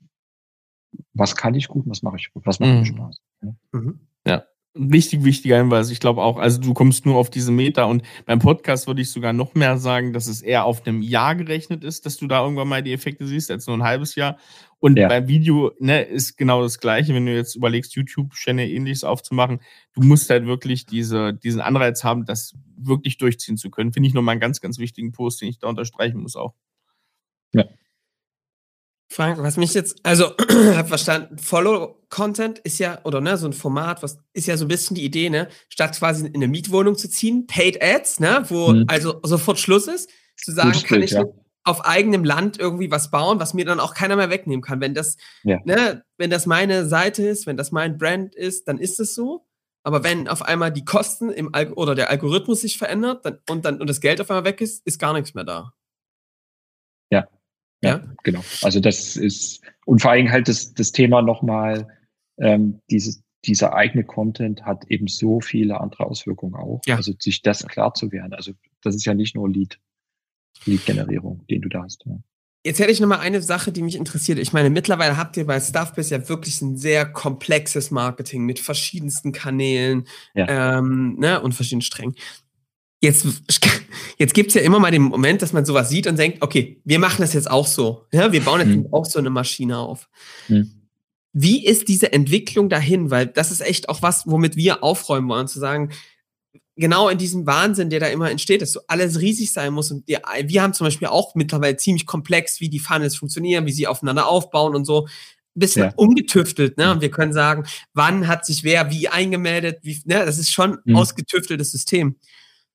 [1.14, 2.86] was kann ich gut, was mache ich gut, was macht mir mhm.
[2.86, 3.22] Spaß.
[3.44, 3.56] Ja.
[3.72, 4.00] Mhm.
[4.26, 4.44] ja
[4.78, 5.90] wichtig, wichtiger Hinweis.
[5.90, 9.12] Ich glaube auch, also du kommst nur auf diese Meter und beim Podcast würde ich
[9.12, 12.44] sogar noch mehr sagen, dass es eher auf einem Jahr gerechnet ist, dass du da
[12.44, 14.38] irgendwann mal die Effekte siehst, als nur ein halbes Jahr.
[14.80, 15.08] Und ja.
[15.08, 19.60] beim Video ne, ist genau das Gleiche, wenn du jetzt überlegst, YouTube-Channel ähnliches aufzumachen.
[19.94, 23.92] Du musst halt wirklich diese, diesen Anreiz haben, das wirklich durchziehen zu können.
[23.92, 26.54] Finde ich nochmal einen ganz, ganz wichtigen Post, den ich da unterstreichen muss auch.
[27.54, 27.66] Ja.
[29.10, 30.36] Frank, was mich jetzt, also
[30.76, 34.68] habe verstanden, Follow-Content ist ja, oder ne, so ein Format, was ist ja so ein
[34.68, 38.74] bisschen die Idee, ne, statt quasi in eine Mietwohnung zu ziehen, Paid Ads, ne, wo
[38.74, 38.86] mhm.
[38.88, 41.24] also sofort Schluss ist, zu sagen, Gutes kann ich ja.
[41.68, 44.80] Auf eigenem Land irgendwie was bauen, was mir dann auch keiner mehr wegnehmen kann.
[44.80, 45.60] Wenn das, ja.
[45.66, 49.46] ne, wenn das meine Seite ist, wenn das mein Brand ist, dann ist es so.
[49.84, 53.66] Aber wenn auf einmal die Kosten im Al oder der Algorithmus sich verändert dann, und
[53.66, 55.74] dann und das Geld auf einmal weg ist, ist gar nichts mehr da.
[57.12, 57.28] Ja,
[57.82, 58.44] ja, ja, genau.
[58.62, 61.88] Also das ist, und vor allem halt das, das Thema nochmal,
[62.38, 66.82] ähm, dieses, dieser eigene Content hat eben so viele andere Auswirkungen auch.
[66.86, 66.96] Ja.
[66.96, 68.34] Also sich das klar zu werden.
[68.34, 68.54] Also
[68.84, 69.80] das ist ja nicht nur Lead,
[70.66, 72.04] Lead-Generierung, den du da hast.
[72.06, 72.18] Ja.
[72.66, 74.40] Jetzt hätte ich noch mal eine Sache, die mich interessiert.
[74.40, 79.32] Ich meine, mittlerweile habt ihr bei Stuffbiz ja wirklich ein sehr komplexes Marketing mit verschiedensten
[79.32, 80.78] Kanälen ja.
[80.80, 82.16] ähm, ne, und verschiedenen Strängen
[83.02, 83.26] jetzt,
[84.18, 87.00] jetzt gibt's ja immer mal den Moment, dass man sowas sieht und denkt, okay, wir
[87.00, 88.06] machen das jetzt auch so.
[88.12, 88.94] Ja, wir bauen jetzt mhm.
[88.94, 90.10] auch so eine Maschine auf.
[90.48, 90.72] Mhm.
[91.34, 93.12] Wie ist diese Entwicklung dahin?
[93.12, 95.92] Weil das ist echt auch was, womit wir aufräumen wollen, zu sagen,
[96.78, 99.92] genau in diesem Wahnsinn, der da immer entsteht, dass so alles riesig sein muss.
[99.92, 103.72] Und wir, wir haben zum Beispiel auch mittlerweile ziemlich komplex, wie die Funnels funktionieren, wie
[103.72, 105.08] sie aufeinander aufbauen und so.
[105.08, 105.94] Ein bisschen ja.
[105.96, 106.92] umgetüftelt, ne?
[106.92, 110.24] Und wir können sagen, wann hat sich wer wie eingemeldet, wie, ne?
[110.24, 110.96] Das ist schon mhm.
[110.96, 112.16] ausgetüfteltes System.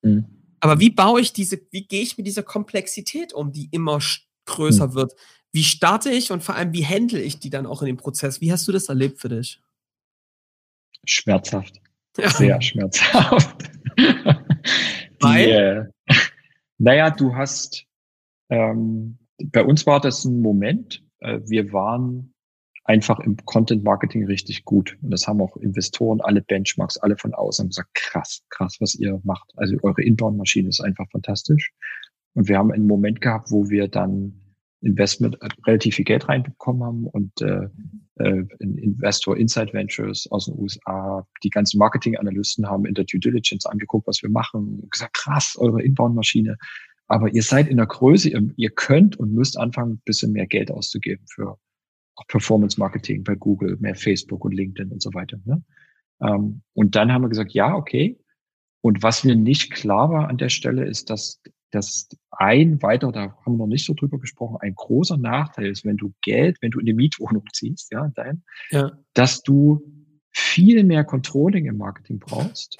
[0.01, 0.25] Mhm.
[0.59, 3.99] Aber wie baue ich diese, wie gehe ich mit dieser Komplexität um, die immer
[4.45, 4.93] größer mhm.
[4.95, 5.13] wird?
[5.53, 8.41] Wie starte ich und vor allem, wie handle ich die dann auch in dem Prozess?
[8.41, 9.61] Wie hast du das erlebt für dich?
[11.05, 11.79] Schmerzhaft.
[12.17, 12.29] Ja.
[12.29, 13.63] Sehr schmerzhaft.
[15.19, 15.91] Weil?
[16.07, 16.13] Äh,
[16.77, 17.85] naja, du hast,
[18.49, 22.33] ähm, bei uns war das ein Moment, äh, wir waren
[22.85, 24.97] einfach im Content Marketing richtig gut.
[25.01, 29.21] Und das haben auch Investoren, alle Benchmarks, alle von außen gesagt, krass, krass, was ihr
[29.23, 29.51] macht.
[29.55, 31.71] Also eure Inbound-Maschine ist einfach fantastisch.
[32.33, 34.42] Und wir haben einen Moment gehabt, wo wir dann
[34.83, 37.67] Investment relativ viel Geld reinbekommen haben und äh,
[38.15, 43.65] äh, Investor Inside Ventures aus den USA, die ganzen Marketing-Analysten haben in der Due Diligence
[43.65, 46.57] angeguckt, was wir machen, gesagt, krass, eure Inbound-Maschine.
[47.07, 50.47] Aber ihr seid in der Größe, ihr, ihr könnt und müsst anfangen, ein bisschen mehr
[50.47, 51.57] Geld auszugeben für
[52.15, 55.37] auch Performance Marketing bei Google, mehr Facebook und LinkedIn und so weiter.
[55.45, 55.63] Ne?
[56.21, 58.19] Ähm, und dann haben wir gesagt, ja, okay.
[58.81, 61.41] Und was mir nicht klar war an der Stelle, ist, dass,
[61.73, 65.85] dass ein weiter, da haben wir noch nicht so drüber gesprochen, ein großer Nachteil ist,
[65.85, 68.91] wenn du Geld, wenn du in eine Mietwohnung ziehst, ja, dein, ja.
[69.13, 69.81] dass du
[70.31, 72.77] viel mehr Controlling im Marketing brauchst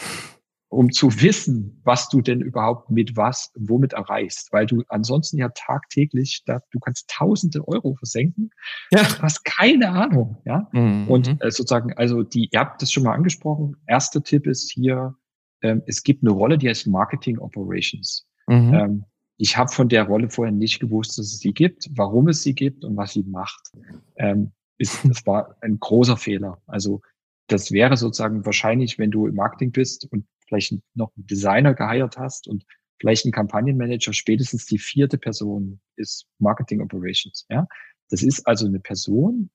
[0.73, 5.49] um zu wissen, was du denn überhaupt mit was, womit erreichst, weil du ansonsten ja
[5.49, 8.49] tagtäglich, da, du kannst tausende Euro versenken,
[8.91, 9.03] ja.
[9.03, 10.67] du hast keine Ahnung, ja.
[10.73, 11.07] Mhm.
[11.07, 13.75] Und äh, sozusagen, also die, ihr habt das schon mal angesprochen.
[13.87, 15.15] Erster Tipp ist hier,
[15.61, 18.27] ähm, es gibt eine Rolle, die heißt Marketing Operations.
[18.47, 18.73] Mhm.
[18.73, 19.05] Ähm,
[19.37, 22.53] ich habe von der Rolle vorher nicht gewusst, dass es sie gibt, warum es sie
[22.53, 23.71] gibt und was sie macht.
[24.15, 26.61] Ähm, ist, das war ein großer Fehler.
[26.67, 27.01] Also
[27.47, 32.17] das wäre sozusagen wahrscheinlich, wenn du im Marketing bist und vielleicht noch einen Designer geheiert
[32.17, 32.63] hast und
[32.99, 37.45] vielleicht einen Kampagnenmanager, spätestens die vierte Person ist Marketing Operations.
[37.49, 37.67] Ja,
[38.09, 39.49] das ist also eine Person,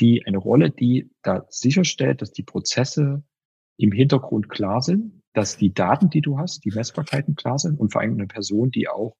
[0.00, 3.24] die eine Rolle, die da sicherstellt, dass die Prozesse
[3.78, 7.92] im Hintergrund klar sind, dass die Daten, die du hast, die Messbarkeiten klar sind und
[7.92, 9.16] vor allem eine Person, die auch,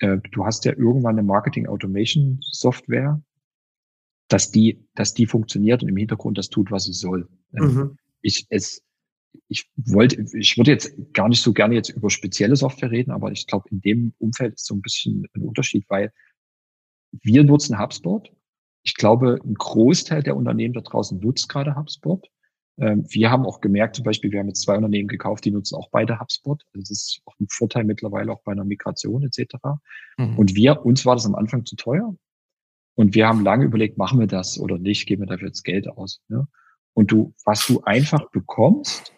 [0.00, 3.22] äh, du hast ja irgendwann eine Marketing Automation Software,
[4.28, 7.28] dass die, dass die funktioniert und im Hintergrund das tut, was sie soll.
[7.54, 7.98] Ähm, mhm.
[8.20, 8.82] Ich, es,
[9.48, 13.30] ich wollte, ich würde jetzt gar nicht so gerne jetzt über spezielle Software reden, aber
[13.30, 16.12] ich glaube, in dem Umfeld ist so ein bisschen ein Unterschied, weil
[17.22, 18.32] wir nutzen HubSpot.
[18.82, 22.28] Ich glaube, ein Großteil der Unternehmen da draußen nutzt gerade HubSpot.
[22.78, 25.76] Ähm, wir haben auch gemerkt, zum Beispiel, wir haben jetzt zwei Unternehmen gekauft, die nutzen
[25.76, 26.62] auch beide HubSpot.
[26.72, 29.56] Also das ist auch ein Vorteil mittlerweile auch bei einer Migration etc.
[30.18, 30.38] Mhm.
[30.38, 32.14] Und wir, uns war das am Anfang zu teuer.
[32.96, 35.88] Und wir haben lange überlegt, machen wir das oder nicht, geben wir dafür jetzt Geld
[35.88, 36.20] aus.
[36.28, 36.46] Ne?
[36.94, 39.12] Und du, was du einfach bekommst,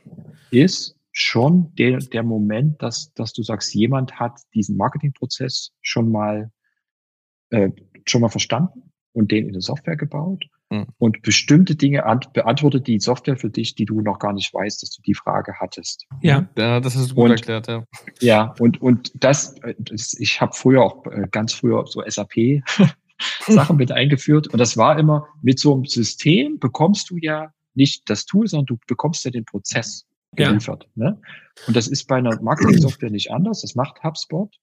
[0.51, 6.51] ist schon der, der Moment, dass, dass du sagst, jemand hat diesen Marketingprozess schon mal,
[7.51, 7.71] äh,
[8.07, 10.87] schon mal verstanden und den in eine Software gebaut mhm.
[10.99, 12.03] und bestimmte Dinge
[12.33, 15.55] beantwortet die Software für dich, die du noch gar nicht weißt, dass du die Frage
[15.61, 16.07] hattest.
[16.23, 17.85] Ja, ja das ist gut und, erklärt, ja.
[18.21, 22.63] Ja, und, und das, das ich habe früher auch äh, ganz früher so SAP
[23.47, 28.09] Sachen mit eingeführt und das war immer mit so einem System bekommst du ja nicht
[28.09, 30.89] das Tool, sondern du bekommst ja den Prozess geliefert.
[30.95, 31.11] Ja.
[31.11, 31.21] Ne?
[31.67, 33.63] Und das ist bei einer Marketing-Software nicht anders.
[33.63, 34.55] Das macht HubSpot.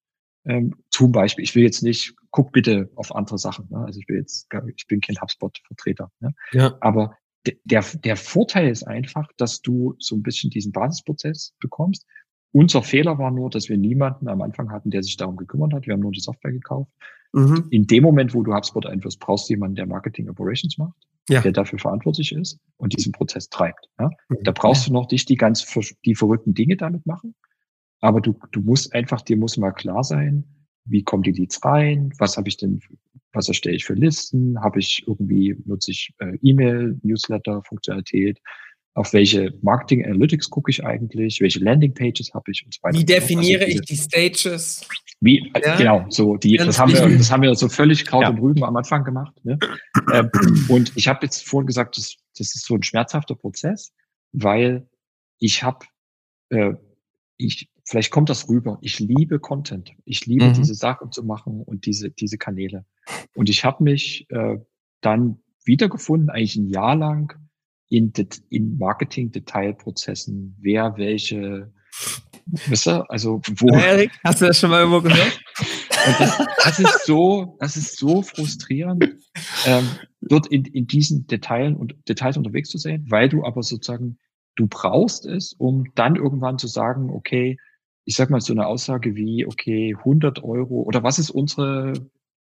[0.46, 3.68] Ähm, zum Beispiel, ich will jetzt nicht, guck bitte auf andere Sachen.
[3.70, 3.78] Ne?
[3.86, 6.12] Also ich will jetzt, ich bin kein HubSpot-Vertreter.
[6.20, 6.34] Ne?
[6.52, 6.78] Ja.
[6.82, 7.16] Aber
[7.66, 12.06] der, der Vorteil ist einfach, dass du so ein bisschen diesen Basisprozess bekommst.
[12.52, 15.88] Unser Fehler war nur, dass wir niemanden am Anfang hatten, der sich darum gekümmert hat.
[15.88, 16.92] Wir haben nur die Software gekauft.
[17.34, 17.68] Mhm.
[17.72, 21.42] In dem Moment, wo du HubSpot einführst, brauchst du jemanden, der Marketing Operations macht ja.
[21.42, 23.90] der dafür verantwortlich ist und diesen Prozess treibt.
[24.00, 24.10] Ja?
[24.42, 25.66] Da brauchst du noch nicht die ganz
[26.06, 27.36] die verrückten Dinge damit machen,
[28.04, 30.44] aber du, du musst einfach, dir muss mal klar sein,
[30.84, 32.82] wie kommen die Leads rein, was habe ich denn,
[33.32, 38.42] was erstelle ich für Listen, habe ich irgendwie, nutze ich äh, E-Mail, Newsletter, Funktionalität,
[38.96, 43.00] auf welche Marketing Analytics gucke ich eigentlich, welche Landing Pages habe ich und so weiter.
[43.00, 44.86] Wie definiere also, ich die Stages?
[45.22, 45.78] Wie, ja?
[45.78, 48.30] genau, so die, das haben wir, das haben wir so völlig Kraut ja.
[48.32, 49.34] und Rüben am Anfang gemacht.
[49.46, 49.58] Ne?
[50.12, 50.30] ähm,
[50.68, 53.94] und ich habe jetzt vorhin gesagt, das, das ist so ein schmerzhafter Prozess,
[54.34, 54.86] weil
[55.40, 55.86] ich habe,
[56.50, 56.74] äh,
[57.38, 58.78] ich, vielleicht kommt das rüber.
[58.82, 59.92] Ich liebe Content.
[60.06, 60.54] Ich liebe mhm.
[60.54, 62.86] diese Sachen zu machen und diese, diese Kanäle.
[63.36, 64.58] Und ich habe mich äh,
[65.02, 67.34] dann wiedergefunden, eigentlich ein Jahr lang
[67.90, 68.12] in,
[68.50, 71.72] in Marketing-Detailprozessen, wer welche,
[72.46, 73.68] wisst ihr, also wo.
[73.76, 75.40] Erik, hast du das schon mal irgendwo gehört?
[76.20, 79.06] Das, das, ist so, das ist so frustrierend,
[79.66, 79.88] ähm,
[80.20, 84.18] dort in, in diesen Detailen und Details unterwegs zu sein, weil du aber sozusagen,
[84.58, 87.58] du brauchst es, um dann irgendwann zu sagen, okay,
[88.06, 91.94] ich sag mal so eine Aussage wie, okay, 100 Euro oder was ist unsere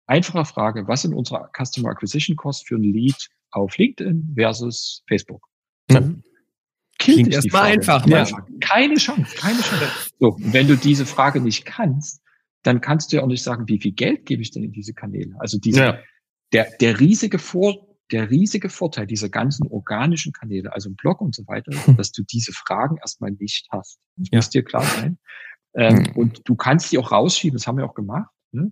[0.05, 5.47] einfache Frage, was sind unsere Customer Acquisition Costs für ein Lead auf LinkedIn versus Facebook.
[5.89, 6.23] Mhm.
[6.99, 8.05] Klingt erstmal einfach.
[8.07, 8.25] Ja.
[8.61, 10.11] Keine Chance, keine Chance.
[10.19, 12.21] So, wenn du diese Frage nicht kannst,
[12.63, 14.93] dann kannst du ja auch nicht sagen, wie viel Geld gebe ich denn in diese
[14.93, 15.35] Kanäle?
[15.39, 15.99] Also diese, ja.
[16.53, 21.35] der, der riesige Vor, der riesige Vorteil dieser ganzen organischen Kanäle, also im Blog und
[21.35, 23.99] so weiter, dass du diese Fragen erstmal nicht hast.
[24.15, 24.37] Das ja.
[24.37, 25.17] muss dir klar sein.
[25.75, 26.11] Ähm, mhm.
[26.15, 28.29] Und du kannst die auch rausschieben, das haben wir auch gemacht.
[28.51, 28.71] Ne?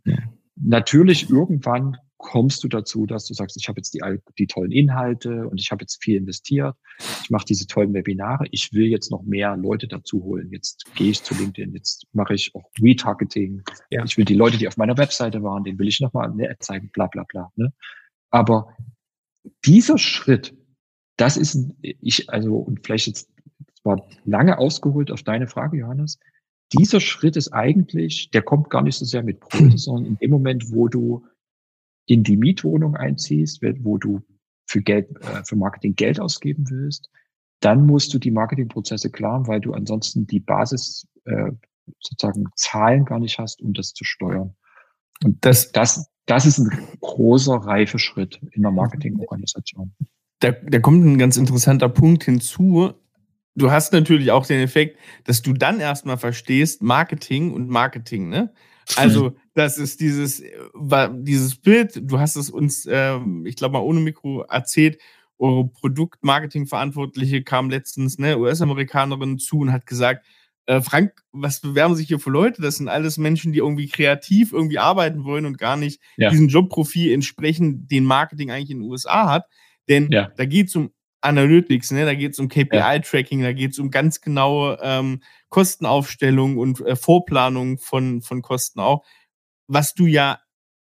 [0.56, 4.02] Natürlich irgendwann kommst du dazu, dass du sagst, ich habe jetzt die,
[4.38, 6.76] die tollen Inhalte und ich habe jetzt viel investiert,
[7.24, 10.50] ich mache diese tollen Webinare, ich will jetzt noch mehr Leute dazu holen.
[10.52, 13.64] Jetzt gehe ich zu LinkedIn, jetzt mache ich auch Retargeting.
[13.90, 14.04] Ja.
[14.06, 16.58] Ich will die Leute, die auf meiner Webseite waren, denen will ich nochmal eine Ad
[16.60, 17.52] zeigen, bla bla bla.
[17.56, 17.74] Ne?
[18.30, 18.76] Aber
[19.66, 20.56] dieser Schritt,
[21.18, 23.30] das ist, ich, also, und vielleicht jetzt,
[23.66, 26.20] das war lange ausgeholt auf deine Frage, Johannes,
[26.74, 30.32] dieser Schritt ist eigentlich, der kommt gar nicht so sehr mit Brot, sondern in dem
[30.32, 31.26] Moment, wo du
[32.08, 34.22] in die Mietwohnung einziehst, wo du
[34.66, 37.10] für Geld, äh, für Marketing Geld ausgeben willst,
[37.60, 41.52] dann musst du die Marketingprozesse klar, weil du ansonsten die Basis äh,
[42.00, 44.56] sozusagen Zahlen gar nicht hast, um das zu steuern.
[45.24, 49.94] Und das, das, das ist ein großer Reifeschritt in der Marketingorganisation.
[50.40, 52.94] Da, da kommt ein ganz interessanter Punkt hinzu.
[53.56, 58.54] Du hast natürlich auch den Effekt, dass du dann erstmal verstehst, Marketing und Marketing, ne?
[58.96, 60.44] Also, das ist dieses,
[61.14, 65.00] dieses Bild, du hast es uns, äh, ich glaube mal ohne Mikro erzählt,
[65.38, 70.26] eure Produktmarketing-Verantwortliche kam letztens, ne, US-Amerikanerin zu und hat gesagt,
[70.68, 72.62] äh, Frank, was bewerben sich hier für Leute?
[72.62, 76.30] Das sind alles Menschen, die irgendwie kreativ irgendwie arbeiten wollen und gar nicht ja.
[76.30, 79.46] diesem Jobprofil entsprechen, den Marketing eigentlich in den USA hat.
[79.90, 80.32] Denn ja.
[80.38, 80.92] da geht es um
[81.22, 82.06] Analytics, ne?
[82.06, 86.96] da geht es um KPI-Tracking, da geht es um ganz genaue ähm, Kostenaufstellung und äh,
[86.96, 89.06] Vorplanung von, von Kosten auch,
[89.68, 90.40] was du ja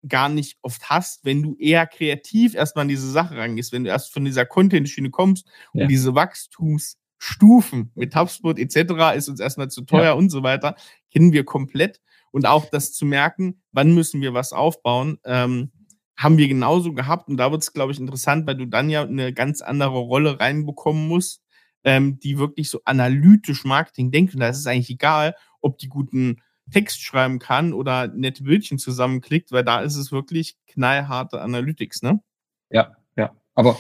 [0.08, 3.90] gar nicht oft hast, wenn du eher kreativ erstmal an diese Sache rangehst, wenn du
[3.90, 5.84] erst von dieser Content-Schiene kommst ja.
[5.84, 9.16] und diese Wachstumsstufen mit HubSpot etc.
[9.16, 10.14] ist uns erstmal zu teuer ja.
[10.14, 10.76] und so weiter,
[11.12, 12.00] kennen wir komplett.
[12.32, 15.72] Und auch das zu merken, wann müssen wir was aufbauen, ähm,
[16.18, 17.30] haben wir genauso gehabt.
[17.30, 20.40] Und da wird es, glaube ich, interessant, weil du dann ja eine ganz andere Rolle
[20.40, 21.44] reinbekommen musst,
[21.84, 24.34] ähm, die wirklich so analytisch Marketing denkt.
[24.34, 26.42] Und da ist es eigentlich egal, ob die guten
[26.72, 32.22] Text schreiben kann oder nette Bildchen zusammenklickt, weil da ist es wirklich knallharte Analytics, ne?
[32.70, 33.32] Ja, ja.
[33.56, 33.78] Aber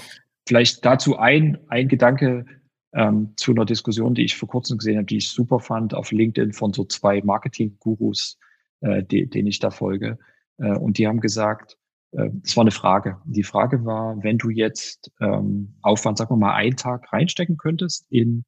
[0.47, 2.45] vielleicht dazu ein, ein Gedanke
[2.93, 6.11] ähm, zu einer Diskussion, die ich vor kurzem gesehen habe, die ich super fand, auf
[6.11, 8.37] LinkedIn von so zwei Marketing-Gurus,
[8.81, 10.17] äh, denen ich da folge.
[10.57, 11.77] Äh, und die haben gesagt,
[12.11, 13.17] es war eine Frage.
[13.25, 18.05] Die Frage war, wenn du jetzt ähm, Aufwand, sagen wir mal, einen Tag reinstecken könntest
[18.09, 18.45] in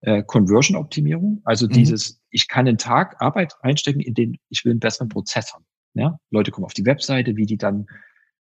[0.00, 1.72] äh, Conversion-Optimierung, also mhm.
[1.72, 5.64] dieses, ich kann einen Tag Arbeit reinstecken, in den ich will einen besseren Prozess haben.
[5.94, 6.18] Ja?
[6.30, 7.86] Leute kommen auf die Webseite, wie die dann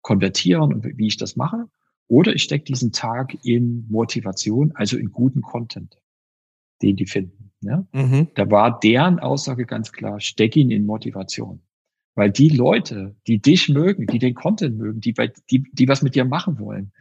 [0.01, 1.65] konvertieren und wie ich das mache.
[2.07, 5.97] Oder ich stecke diesen Tag in Motivation, also in guten Content,
[6.81, 7.51] den die finden.
[7.61, 7.85] Ja?
[7.91, 8.29] Mhm.
[8.35, 11.61] Da war deren Aussage ganz klar, steck ihn in Motivation.
[12.17, 16.01] Weil die Leute, die dich mögen, die den Content mögen, die, bei, die, die was
[16.01, 16.91] mit dir machen wollen,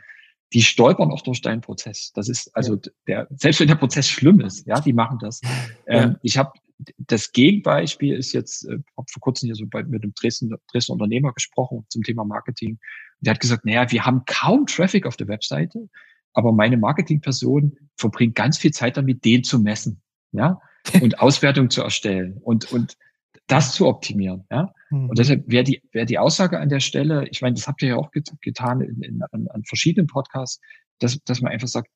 [0.53, 2.13] die stolpern auch durch deinen Prozess.
[2.15, 5.41] Das ist also der, selbst wenn der Prozess schlimm ist, ja, die machen das.
[5.41, 5.51] Ja.
[5.87, 6.53] Ähm, ich habe
[6.99, 10.93] das Gegenbeispiel ist jetzt, äh, habe vor kurzem hier so bei, mit einem Dresden, Dresden
[10.93, 12.79] Unternehmer gesprochen zum Thema Marketing.
[13.21, 15.89] Der hat gesagt, naja, wir haben kaum Traffic auf der Webseite,
[16.35, 20.03] aber meine Marketingperson verbringt ganz viel Zeit damit, den zu messen,
[20.33, 20.61] ja,
[21.01, 22.99] und Auswertung zu erstellen und und
[23.47, 24.73] das zu optimieren, ja.
[24.91, 25.11] Mhm.
[25.11, 27.91] Und deshalb wäre die, wäre die Aussage an der Stelle, ich meine, das habt ihr
[27.91, 30.61] ja auch get getan in, in, an, an verschiedenen Podcasts,
[30.99, 31.89] dass, dass man einfach sagt,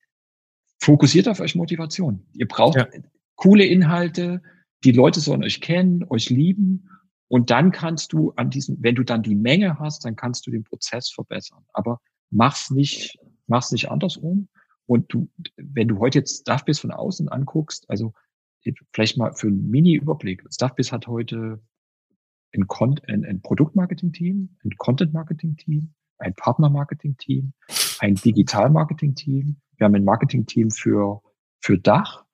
[0.79, 2.25] fokussiert auf euch Motivation.
[2.33, 2.87] Ihr braucht ja.
[3.35, 4.41] coole Inhalte,
[4.83, 6.89] die Leute sollen euch kennen, euch lieben.
[7.27, 10.51] Und dann kannst du an diesem, wenn du dann die Menge hast, dann kannst du
[10.51, 11.63] den Prozess verbessern.
[11.73, 11.99] Aber
[12.29, 14.49] mach's nicht, mach's nicht andersrum.
[14.87, 18.13] Und du, wenn du heute jetzt Staffbiz von außen anguckst, also
[18.93, 20.43] vielleicht mal für einen Mini-Überblick.
[20.51, 21.61] Staffbiz hat heute
[22.53, 22.67] ein,
[23.07, 27.53] ein, ein Produktmarketing-Team, ein Content-Marketing-Team, ein Partner-Marketing-Team,
[27.99, 29.57] ein Digital-Marketing-Team.
[29.77, 31.21] Wir haben ein Marketing-Team für,
[31.59, 32.25] für Dach,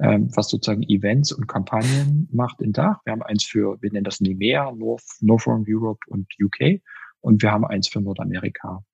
[0.00, 3.00] ähm, was sozusagen Events und Kampagnen macht in Dach.
[3.04, 6.80] Wir haben eins für, wir nennen das NEMEA, North, Northern Europe und UK.
[7.20, 8.84] Und wir haben eins für Nordamerika.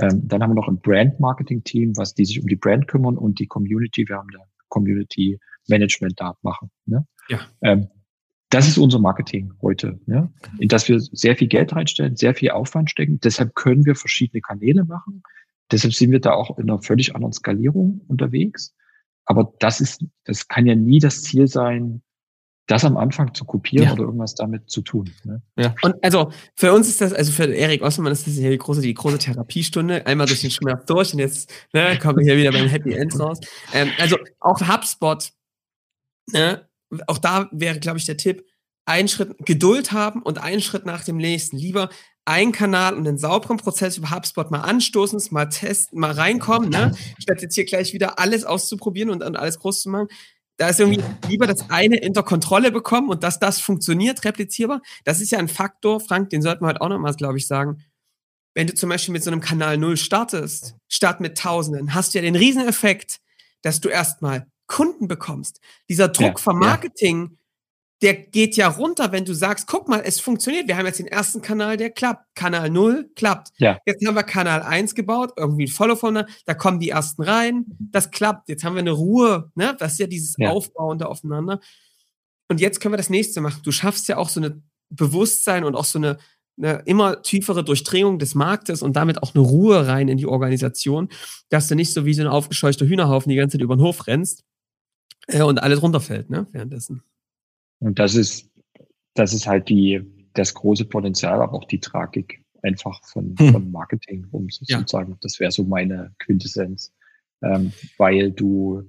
[0.00, 3.38] Ähm, dann haben wir noch ein Brand-Marketing-Team, was die sich um die Brand kümmern und
[3.38, 4.08] die Community.
[4.08, 5.38] Wir haben eine Community
[5.70, 6.70] Management da machen.
[6.86, 7.06] Ne?
[7.28, 7.40] Ja.
[7.62, 7.88] Ähm,
[8.50, 10.30] das ist unser Marketing heute, ne?
[10.58, 13.20] in das wir sehr viel Geld reinstellen, sehr viel Aufwand stecken.
[13.20, 15.22] Deshalb können wir verschiedene Kanäle machen.
[15.70, 18.74] Deshalb sind wir da auch in einer völlig anderen Skalierung unterwegs.
[19.24, 22.02] Aber das ist, das kann ja nie das Ziel sein,
[22.66, 23.92] das am Anfang zu kopieren ja.
[23.92, 25.10] oder irgendwas damit zu tun.
[25.24, 25.42] Ne?
[25.56, 25.74] Ja.
[25.82, 28.80] Und also für uns ist das, also für Erik Ossermann ist das hier die große,
[28.80, 30.06] die große Therapiestunde.
[30.06, 33.18] Einmal durch den Schmerz durch und jetzt ne, kommen wir hier wieder beim Happy End
[33.18, 33.40] raus.
[33.72, 35.32] Ähm, also auch HubSpot
[36.26, 36.68] Ne?
[37.06, 38.44] Auch da wäre, glaube ich, der Tipp,
[38.84, 41.56] einen Schritt Geduld haben und einen Schritt nach dem nächsten.
[41.56, 41.90] Lieber
[42.24, 46.94] einen Kanal und einen sauberen Prozess über HubSpot mal anstoßen, mal testen, mal reinkommen, ne?
[47.18, 50.08] statt jetzt hier gleich wieder alles auszuprobieren und, und alles groß zu machen.
[50.56, 54.82] Da ist irgendwie lieber das eine unter Kontrolle bekommen und dass das funktioniert, replizierbar.
[55.04, 57.82] Das ist ja ein Faktor, Frank, den sollten wir heute auch nochmal, glaube ich, sagen.
[58.54, 62.18] Wenn du zum Beispiel mit so einem Kanal Null startest, statt mit Tausenden, hast du
[62.18, 63.20] ja den Rieseneffekt,
[63.62, 65.60] dass du erstmal Kunden bekommst.
[65.88, 67.36] Dieser Druck ja, vom Marketing, ja.
[68.02, 70.68] der geht ja runter, wenn du sagst, guck mal, es funktioniert.
[70.68, 72.24] Wir haben jetzt den ersten Kanal, der klappt.
[72.34, 73.48] Kanal 0 klappt.
[73.58, 73.78] Ja.
[73.84, 77.22] Jetzt haben wir Kanal 1 gebaut, irgendwie ein Follow von da, da kommen die ersten
[77.22, 78.48] rein, das klappt.
[78.48, 79.76] Jetzt haben wir eine Ruhe, ne?
[79.78, 80.50] Das ist ja dieses ja.
[80.50, 81.60] Aufbauende aufeinander.
[82.48, 83.60] Und jetzt können wir das nächste machen.
[83.64, 86.18] Du schaffst ja auch so eine Bewusstsein und auch so eine
[86.58, 91.08] eine immer tiefere Durchdringung des Marktes und damit auch eine Ruhe rein in die Organisation,
[91.48, 94.06] dass du nicht so wie so ein aufgescheuchter Hühnerhaufen die ganze Zeit über den Hof
[94.06, 94.44] rennst
[95.32, 97.02] äh, und alles runterfällt, ne, währenddessen.
[97.78, 98.50] Und das ist,
[99.14, 100.02] das ist halt die,
[100.34, 103.52] das große Potenzial, aber auch die Tragik einfach von, hm.
[103.52, 104.78] von Marketing, um es ja.
[104.78, 106.92] sozusagen, das wäre so meine Quintessenz,
[107.42, 108.82] ähm, weil du,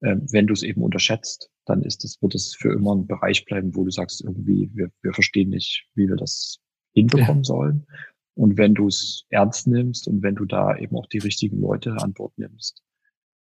[0.00, 3.44] äh, wenn du es eben unterschätzt, dann ist es, wird es für immer ein Bereich
[3.46, 6.58] bleiben, wo du sagst, irgendwie, wir, wir verstehen nicht, wie wir das
[6.92, 7.44] hinbekommen ja.
[7.44, 7.86] sollen.
[8.34, 11.92] Und wenn du es ernst nimmst und wenn du da eben auch die richtigen Leute
[12.02, 12.82] an Bord nimmst,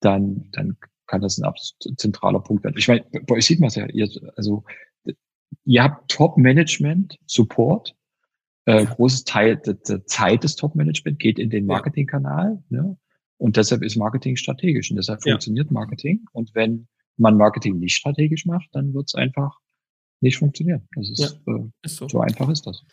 [0.02, 0.78] dann, dann
[1.14, 2.76] kann das ein absolut zentraler Punkt werden.
[2.76, 4.64] Ich meine, bei euch sieht man es ja, ihr, also
[5.64, 7.96] ihr habt Top-Management, Support,
[8.66, 12.64] äh, großes Teil der, der Zeit des Top-Management geht in den Marketingkanal.
[12.70, 12.98] Ne?
[13.38, 15.34] Und deshalb ist Marketing strategisch und deshalb ja.
[15.34, 16.26] funktioniert Marketing.
[16.32, 16.88] Und wenn
[17.18, 19.60] man Marketing nicht strategisch macht, dann wird es einfach
[20.20, 20.88] nicht funktionieren.
[20.96, 22.10] Das ist, ja, äh, ist so.
[22.10, 22.22] so.
[22.22, 22.84] einfach ist das.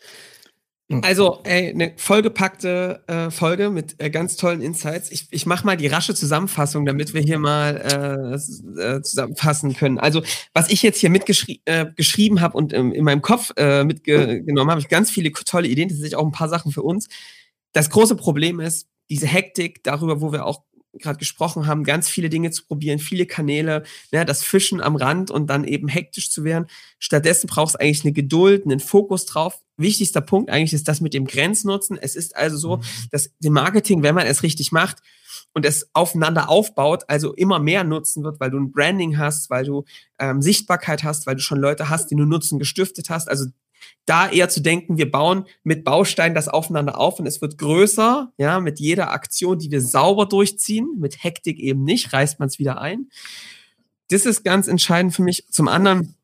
[1.03, 5.11] Also, ey, eine vollgepackte äh, Folge mit äh, ganz tollen Insights.
[5.11, 8.37] Ich, ich mache mal die rasche Zusammenfassung, damit wir hier mal
[8.77, 9.99] äh, äh zusammenfassen können.
[9.99, 10.21] Also,
[10.53, 14.81] was ich jetzt hier mitgeschrieben äh, habe und ähm, in meinem Kopf äh, mitgenommen habe,
[14.81, 17.07] ich ganz viele tolle Ideen, das sind auch ein paar Sachen für uns.
[17.73, 20.63] Das große Problem ist, diese Hektik darüber, wo wir auch
[20.93, 25.31] gerade gesprochen haben, ganz viele Dinge zu probieren, viele Kanäle, ne, das Fischen am Rand
[25.31, 26.67] und dann eben hektisch zu werden.
[26.99, 29.61] Stattdessen braucht es eigentlich eine Geduld, einen Fokus drauf.
[29.77, 31.97] Wichtigster Punkt eigentlich ist das mit dem Grenznutzen.
[31.97, 32.81] Es ist also so, mhm.
[33.11, 34.97] dass dem Marketing, wenn man es richtig macht
[35.53, 39.65] und es aufeinander aufbaut, also immer mehr nutzen wird, weil du ein Branding hast, weil
[39.65, 39.85] du
[40.19, 43.29] ähm, Sichtbarkeit hast, weil du schon Leute hast, die du Nutzen gestiftet hast.
[43.29, 43.45] Also
[44.05, 48.33] da eher zu denken, wir bauen mit Bausteinen das aufeinander auf und es wird größer,
[48.37, 52.59] ja, mit jeder Aktion, die wir sauber durchziehen, mit Hektik eben nicht, reißt man es
[52.59, 53.09] wieder ein.
[54.09, 55.47] Das ist ganz entscheidend für mich.
[55.49, 56.15] Zum anderen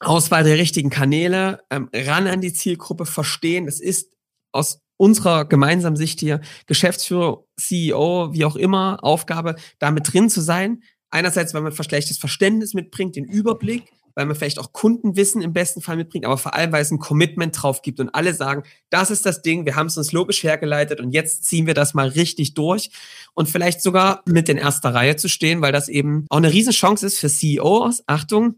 [0.00, 3.66] Auswahl der richtigen Kanäle, ähm, ran an die Zielgruppe verstehen.
[3.66, 4.10] Das ist
[4.52, 10.40] aus unserer gemeinsamen Sicht hier Geschäftsführer, CEO, wie auch immer, Aufgabe, da mit drin zu
[10.40, 10.82] sein.
[11.10, 15.80] Einerseits, weil man schlechtes Verständnis mitbringt, den Überblick, weil man vielleicht auch Kundenwissen im besten
[15.80, 19.10] Fall mitbringt, aber vor allem, weil es ein Commitment drauf gibt und alle sagen, das
[19.10, 22.08] ist das Ding, wir haben es uns logisch hergeleitet und jetzt ziehen wir das mal
[22.08, 22.90] richtig durch
[23.34, 27.06] und vielleicht sogar mit in erster Reihe zu stehen, weil das eben auch eine Riesenchance
[27.06, 28.56] ist für CEOs, Achtung,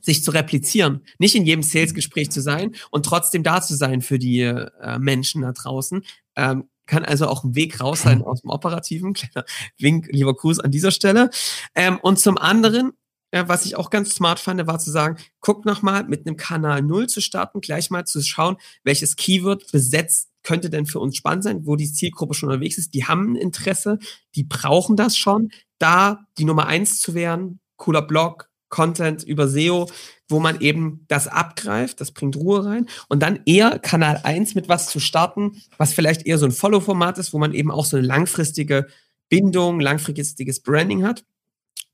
[0.00, 4.18] sich zu replizieren, nicht in jedem Sales-Gespräch zu sein und trotzdem da zu sein für
[4.18, 6.02] die äh, Menschen da draußen.
[6.36, 9.14] Ähm, kann also auch ein Weg raus sein aus dem Operativen.
[9.14, 9.46] Kleiner
[9.78, 11.30] Wink, lieber Gruß an dieser Stelle.
[11.74, 12.92] Ähm, und zum anderen
[13.32, 16.82] ja, was ich auch ganz smart fand, war zu sagen, guck nochmal mit einem Kanal
[16.82, 21.44] Null zu starten, gleich mal zu schauen, welches Keyword besetzt könnte denn für uns spannend
[21.44, 22.94] sein, wo die Zielgruppe schon unterwegs ist.
[22.94, 23.98] Die haben ein Interesse,
[24.34, 25.50] die brauchen das schon.
[25.78, 29.88] Da die Nummer eins zu werden, cooler Blog, Content über SEO,
[30.28, 34.68] wo man eben das abgreift, das bringt Ruhe rein und dann eher Kanal eins mit
[34.68, 37.98] was zu starten, was vielleicht eher so ein Follow-Format ist, wo man eben auch so
[37.98, 38.86] eine langfristige
[39.28, 41.24] Bindung, langfristiges Branding hat.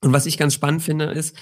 [0.00, 1.36] Und was ich ganz spannend finde, ist,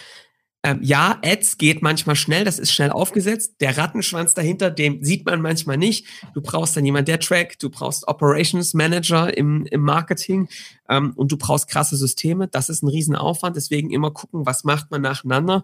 [0.66, 3.61] ähm, ja, Ads geht manchmal schnell, das ist schnell aufgesetzt.
[3.61, 6.07] Der Rattenschwanz dahinter, den sieht man manchmal nicht.
[6.34, 10.48] Du brauchst dann jemand, der trackt, du brauchst Operations Manager im, im Marketing
[10.88, 12.48] ähm, und du brauchst krasse Systeme.
[12.48, 13.54] Das ist ein Riesenaufwand.
[13.54, 15.62] Deswegen immer gucken, was macht man nacheinander.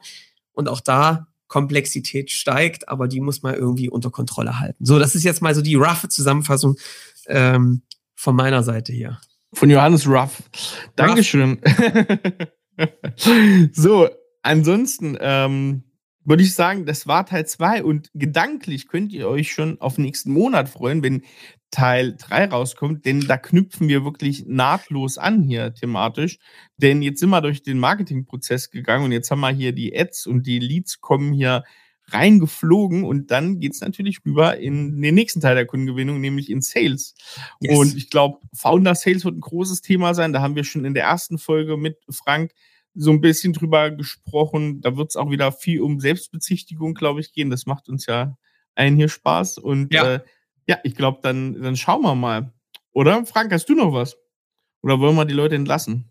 [0.53, 4.85] Und auch da Komplexität steigt, aber die muss man irgendwie unter Kontrolle halten.
[4.85, 6.77] So, das ist jetzt mal so die roughe Zusammenfassung
[7.27, 7.83] ähm,
[8.15, 9.21] von meiner Seite hier.
[9.53, 10.45] Von Johannes Ruff.
[10.95, 11.61] Dankeschön.
[13.73, 14.09] so,
[14.43, 15.85] ansonsten ähm,
[16.25, 20.33] würde ich sagen, das war Teil 2 und gedanklich könnt ihr euch schon auf nächsten
[20.33, 21.23] Monat freuen, wenn
[21.71, 26.39] Teil 3 rauskommt, denn da knüpfen wir wirklich nahtlos an hier thematisch.
[26.77, 30.27] Denn jetzt sind wir durch den Marketingprozess gegangen und jetzt haben wir hier die Ads
[30.27, 31.65] und die Leads kommen hier
[32.09, 36.61] reingeflogen und dann geht es natürlich rüber in den nächsten Teil der Kundengewinnung, nämlich in
[36.61, 37.15] Sales.
[37.61, 37.79] Yes.
[37.79, 40.33] Und ich glaube, Founder Sales wird ein großes Thema sein.
[40.33, 42.53] Da haben wir schon in der ersten Folge mit Frank
[42.95, 44.81] so ein bisschen drüber gesprochen.
[44.81, 47.51] Da wird es auch wieder viel um Selbstbezichtigung, glaube ich, gehen.
[47.51, 48.37] Das macht uns ja
[48.75, 49.59] allen hier Spaß.
[49.59, 50.21] Und ja, äh,
[50.67, 52.53] ja ich glaube, dann, dann schauen wir mal.
[52.93, 53.25] Oder?
[53.27, 54.17] Frank, hast du noch was?
[54.83, 56.11] Oder wollen wir die Leute entlassen?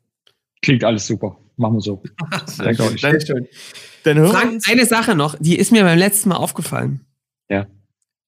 [0.62, 1.38] Klingt alles super.
[1.58, 2.02] Machen wir so.
[2.58, 3.02] Danke euch.
[3.02, 3.48] Dankeschön.
[4.04, 7.06] Dann Frank, eine Sache noch, die ist mir beim letzten Mal aufgefallen.
[7.50, 7.68] Ja.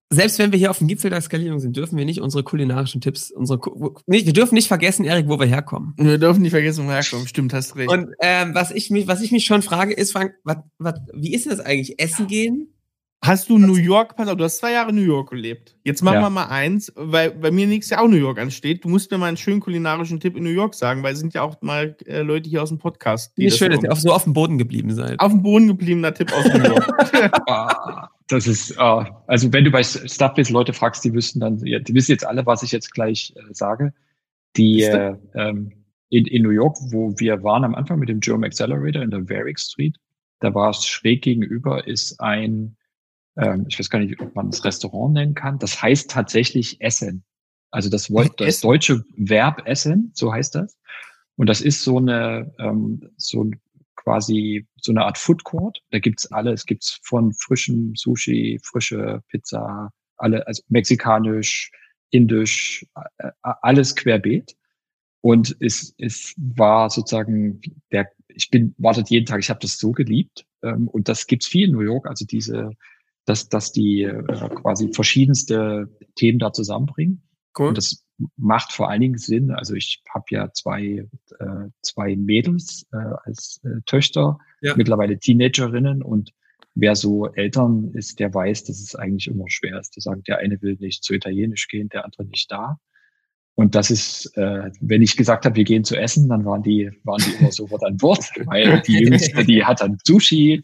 [0.10, 3.02] Selbst wenn wir hier auf dem Gipfel der Skalierung sind, dürfen wir nicht unsere kulinarischen
[3.02, 3.60] Tipps, unsere,
[4.06, 5.94] nicht, wir dürfen nicht vergessen, Erik, wo wir herkommen.
[5.98, 7.28] Wir dürfen nicht vergessen, wo wir herkommen.
[7.28, 7.90] Stimmt, hast recht.
[7.90, 11.34] Und ähm, was, ich mich, was ich mich schon frage, ist, Frank, wat, wat, wie
[11.34, 12.00] ist denn das eigentlich?
[12.00, 12.74] Essen gehen?
[13.24, 15.78] Hast du New York, pass auf, du hast zwei Jahre New York gelebt.
[15.86, 16.24] Jetzt machen ja.
[16.24, 18.84] wir mal eins, weil bei mir nächstes Jahr auch New York ansteht.
[18.84, 21.34] Du musst mir mal einen schönen kulinarischen Tipp in New York sagen, weil es sind
[21.34, 23.32] ja auch mal äh, Leute hier aus dem Podcast.
[23.38, 25.22] Die Wie schön, dass ihr so auf dem Boden geblieben seid.
[25.22, 26.86] Auf dem Boden gebliebener Tipp aus New York.
[28.28, 31.94] das ist, äh, also wenn du bei Stuffbase Leute fragst, die wüssten dann, ja, die
[31.94, 33.94] wissen jetzt alle, was ich jetzt gleich äh, sage.
[34.56, 35.72] Die äh, ähm,
[36.10, 39.28] in, in New York, wo wir waren am Anfang mit dem German Accelerator in der
[39.28, 39.98] Varick Street,
[40.40, 42.76] da war es schräg gegenüber, ist ein,
[43.38, 45.58] ähm, ich weiß gar nicht, ob man das Restaurant nennen kann.
[45.58, 47.24] Das heißt tatsächlich Essen.
[47.72, 50.78] Also das, Wort, das deutsche Verb Essen, so heißt das.
[51.36, 53.50] Und das ist so eine, ähm, so
[54.04, 55.82] quasi so eine Art Food Court.
[55.92, 56.66] Da gibt's alles.
[56.66, 61.72] Gibt's von frischem Sushi, frische Pizza, alle, also mexikanisch,
[62.10, 62.86] indisch,
[63.42, 64.56] alles querbeet.
[65.22, 67.62] Und es, es war sozusagen
[67.92, 70.46] der, ich bin, wartet jeden Tag, ich habe das so geliebt.
[70.62, 72.72] Ähm, und das gibt's viel in New York, also diese,
[73.26, 77.24] dass, dass die äh, quasi verschiedenste Themen da zusammenbringen.
[77.58, 77.70] Cool.
[77.70, 78.04] Und das
[78.38, 79.52] macht vor allen Dingen Sinn.
[79.52, 81.08] Also ich habe ja zwei,
[81.40, 84.76] äh, zwei Mädels äh, als äh, Töchter, ja.
[84.76, 86.32] mittlerweile Teenagerinnen und
[86.76, 90.40] wer so Eltern ist, der weiß, dass es eigentlich immer schwer ist zu sagen, der
[90.40, 92.80] eine will nicht zu Italienisch gehen, der andere nicht da.
[93.56, 96.90] Und das ist, äh, wenn ich gesagt habe, wir gehen zu essen, dann waren die,
[97.04, 100.64] waren die immer sofort an Bord, weil die Jüngste, die hat dann Sushi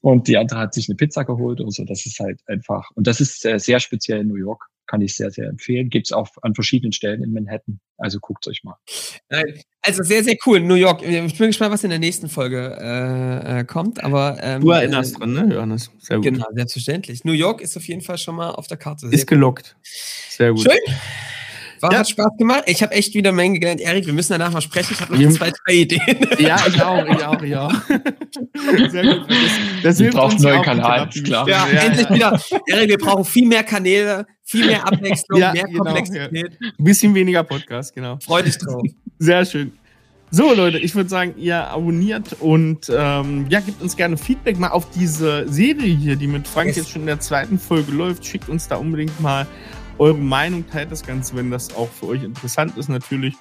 [0.00, 1.84] und die andere hat sich eine Pizza geholt und so.
[1.84, 5.14] Das ist halt einfach, und das ist äh, sehr speziell in New York kann ich
[5.14, 5.88] sehr, sehr empfehlen.
[5.88, 7.78] Gibt es auch an verschiedenen Stellen in Manhattan.
[7.96, 8.74] Also guckt euch mal.
[9.82, 10.58] Also sehr, sehr cool.
[10.58, 11.02] New York.
[11.02, 14.02] Ich bin gespannt, was in der nächsten Folge äh, äh kommt.
[14.02, 15.92] Aber ähm, du erinnerst äh, dran, ne, Johannes?
[16.00, 16.24] Sehr gut.
[16.24, 17.24] Genau, selbstverständlich.
[17.24, 19.06] New York ist auf jeden Fall schon mal auf der Karte.
[19.06, 19.76] Sehr ist gelockt.
[19.82, 20.62] Sehr gut.
[20.62, 20.96] Schön.
[21.80, 21.98] War, ja.
[22.00, 22.64] Hat Spaß gemacht.
[22.66, 23.80] Ich habe echt wieder Menge gelernt.
[23.80, 24.92] Erik, wir müssen danach mal sprechen.
[24.92, 26.00] Ich habe noch zwei, drei Ideen.
[26.38, 27.72] Ja, ich auch, ich auch, ich auch.
[28.90, 29.26] Sehr gut.
[29.28, 31.48] Das, das wir brauchen einen neuen Kanal, klar.
[31.48, 32.14] Ja, ja endlich ja.
[32.14, 32.40] wieder.
[32.66, 36.58] Erik, wir brauchen viel mehr Kanäle, viel mehr Abwechslung, mehr genau, Komplexität.
[36.60, 38.18] Ein bisschen weniger Podcast, genau.
[38.22, 38.82] Freu dich drauf.
[39.18, 39.72] Sehr schön.
[40.32, 44.68] So, Leute, ich würde sagen, ihr abonniert und ähm, ja, gebt uns gerne Feedback mal
[44.68, 46.76] auf diese Serie hier, die mit Frank yes.
[46.76, 48.24] jetzt schon in der zweiten Folge läuft.
[48.24, 49.48] Schickt uns da unbedingt mal
[50.00, 53.34] eure Meinung, teilt das Ganze, wenn das auch für euch interessant ist natürlich.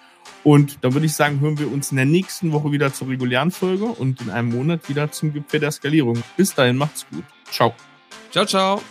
[0.44, 3.50] Und da würde ich sagen, hören wir uns in der nächsten Woche wieder zur regulären
[3.50, 6.22] Folge und in einem Monat wieder zum Gipfel der Skalierung.
[6.38, 7.24] Bis dahin, macht's gut.
[7.50, 7.74] Ciao.
[8.32, 8.82] Ciao, ciao.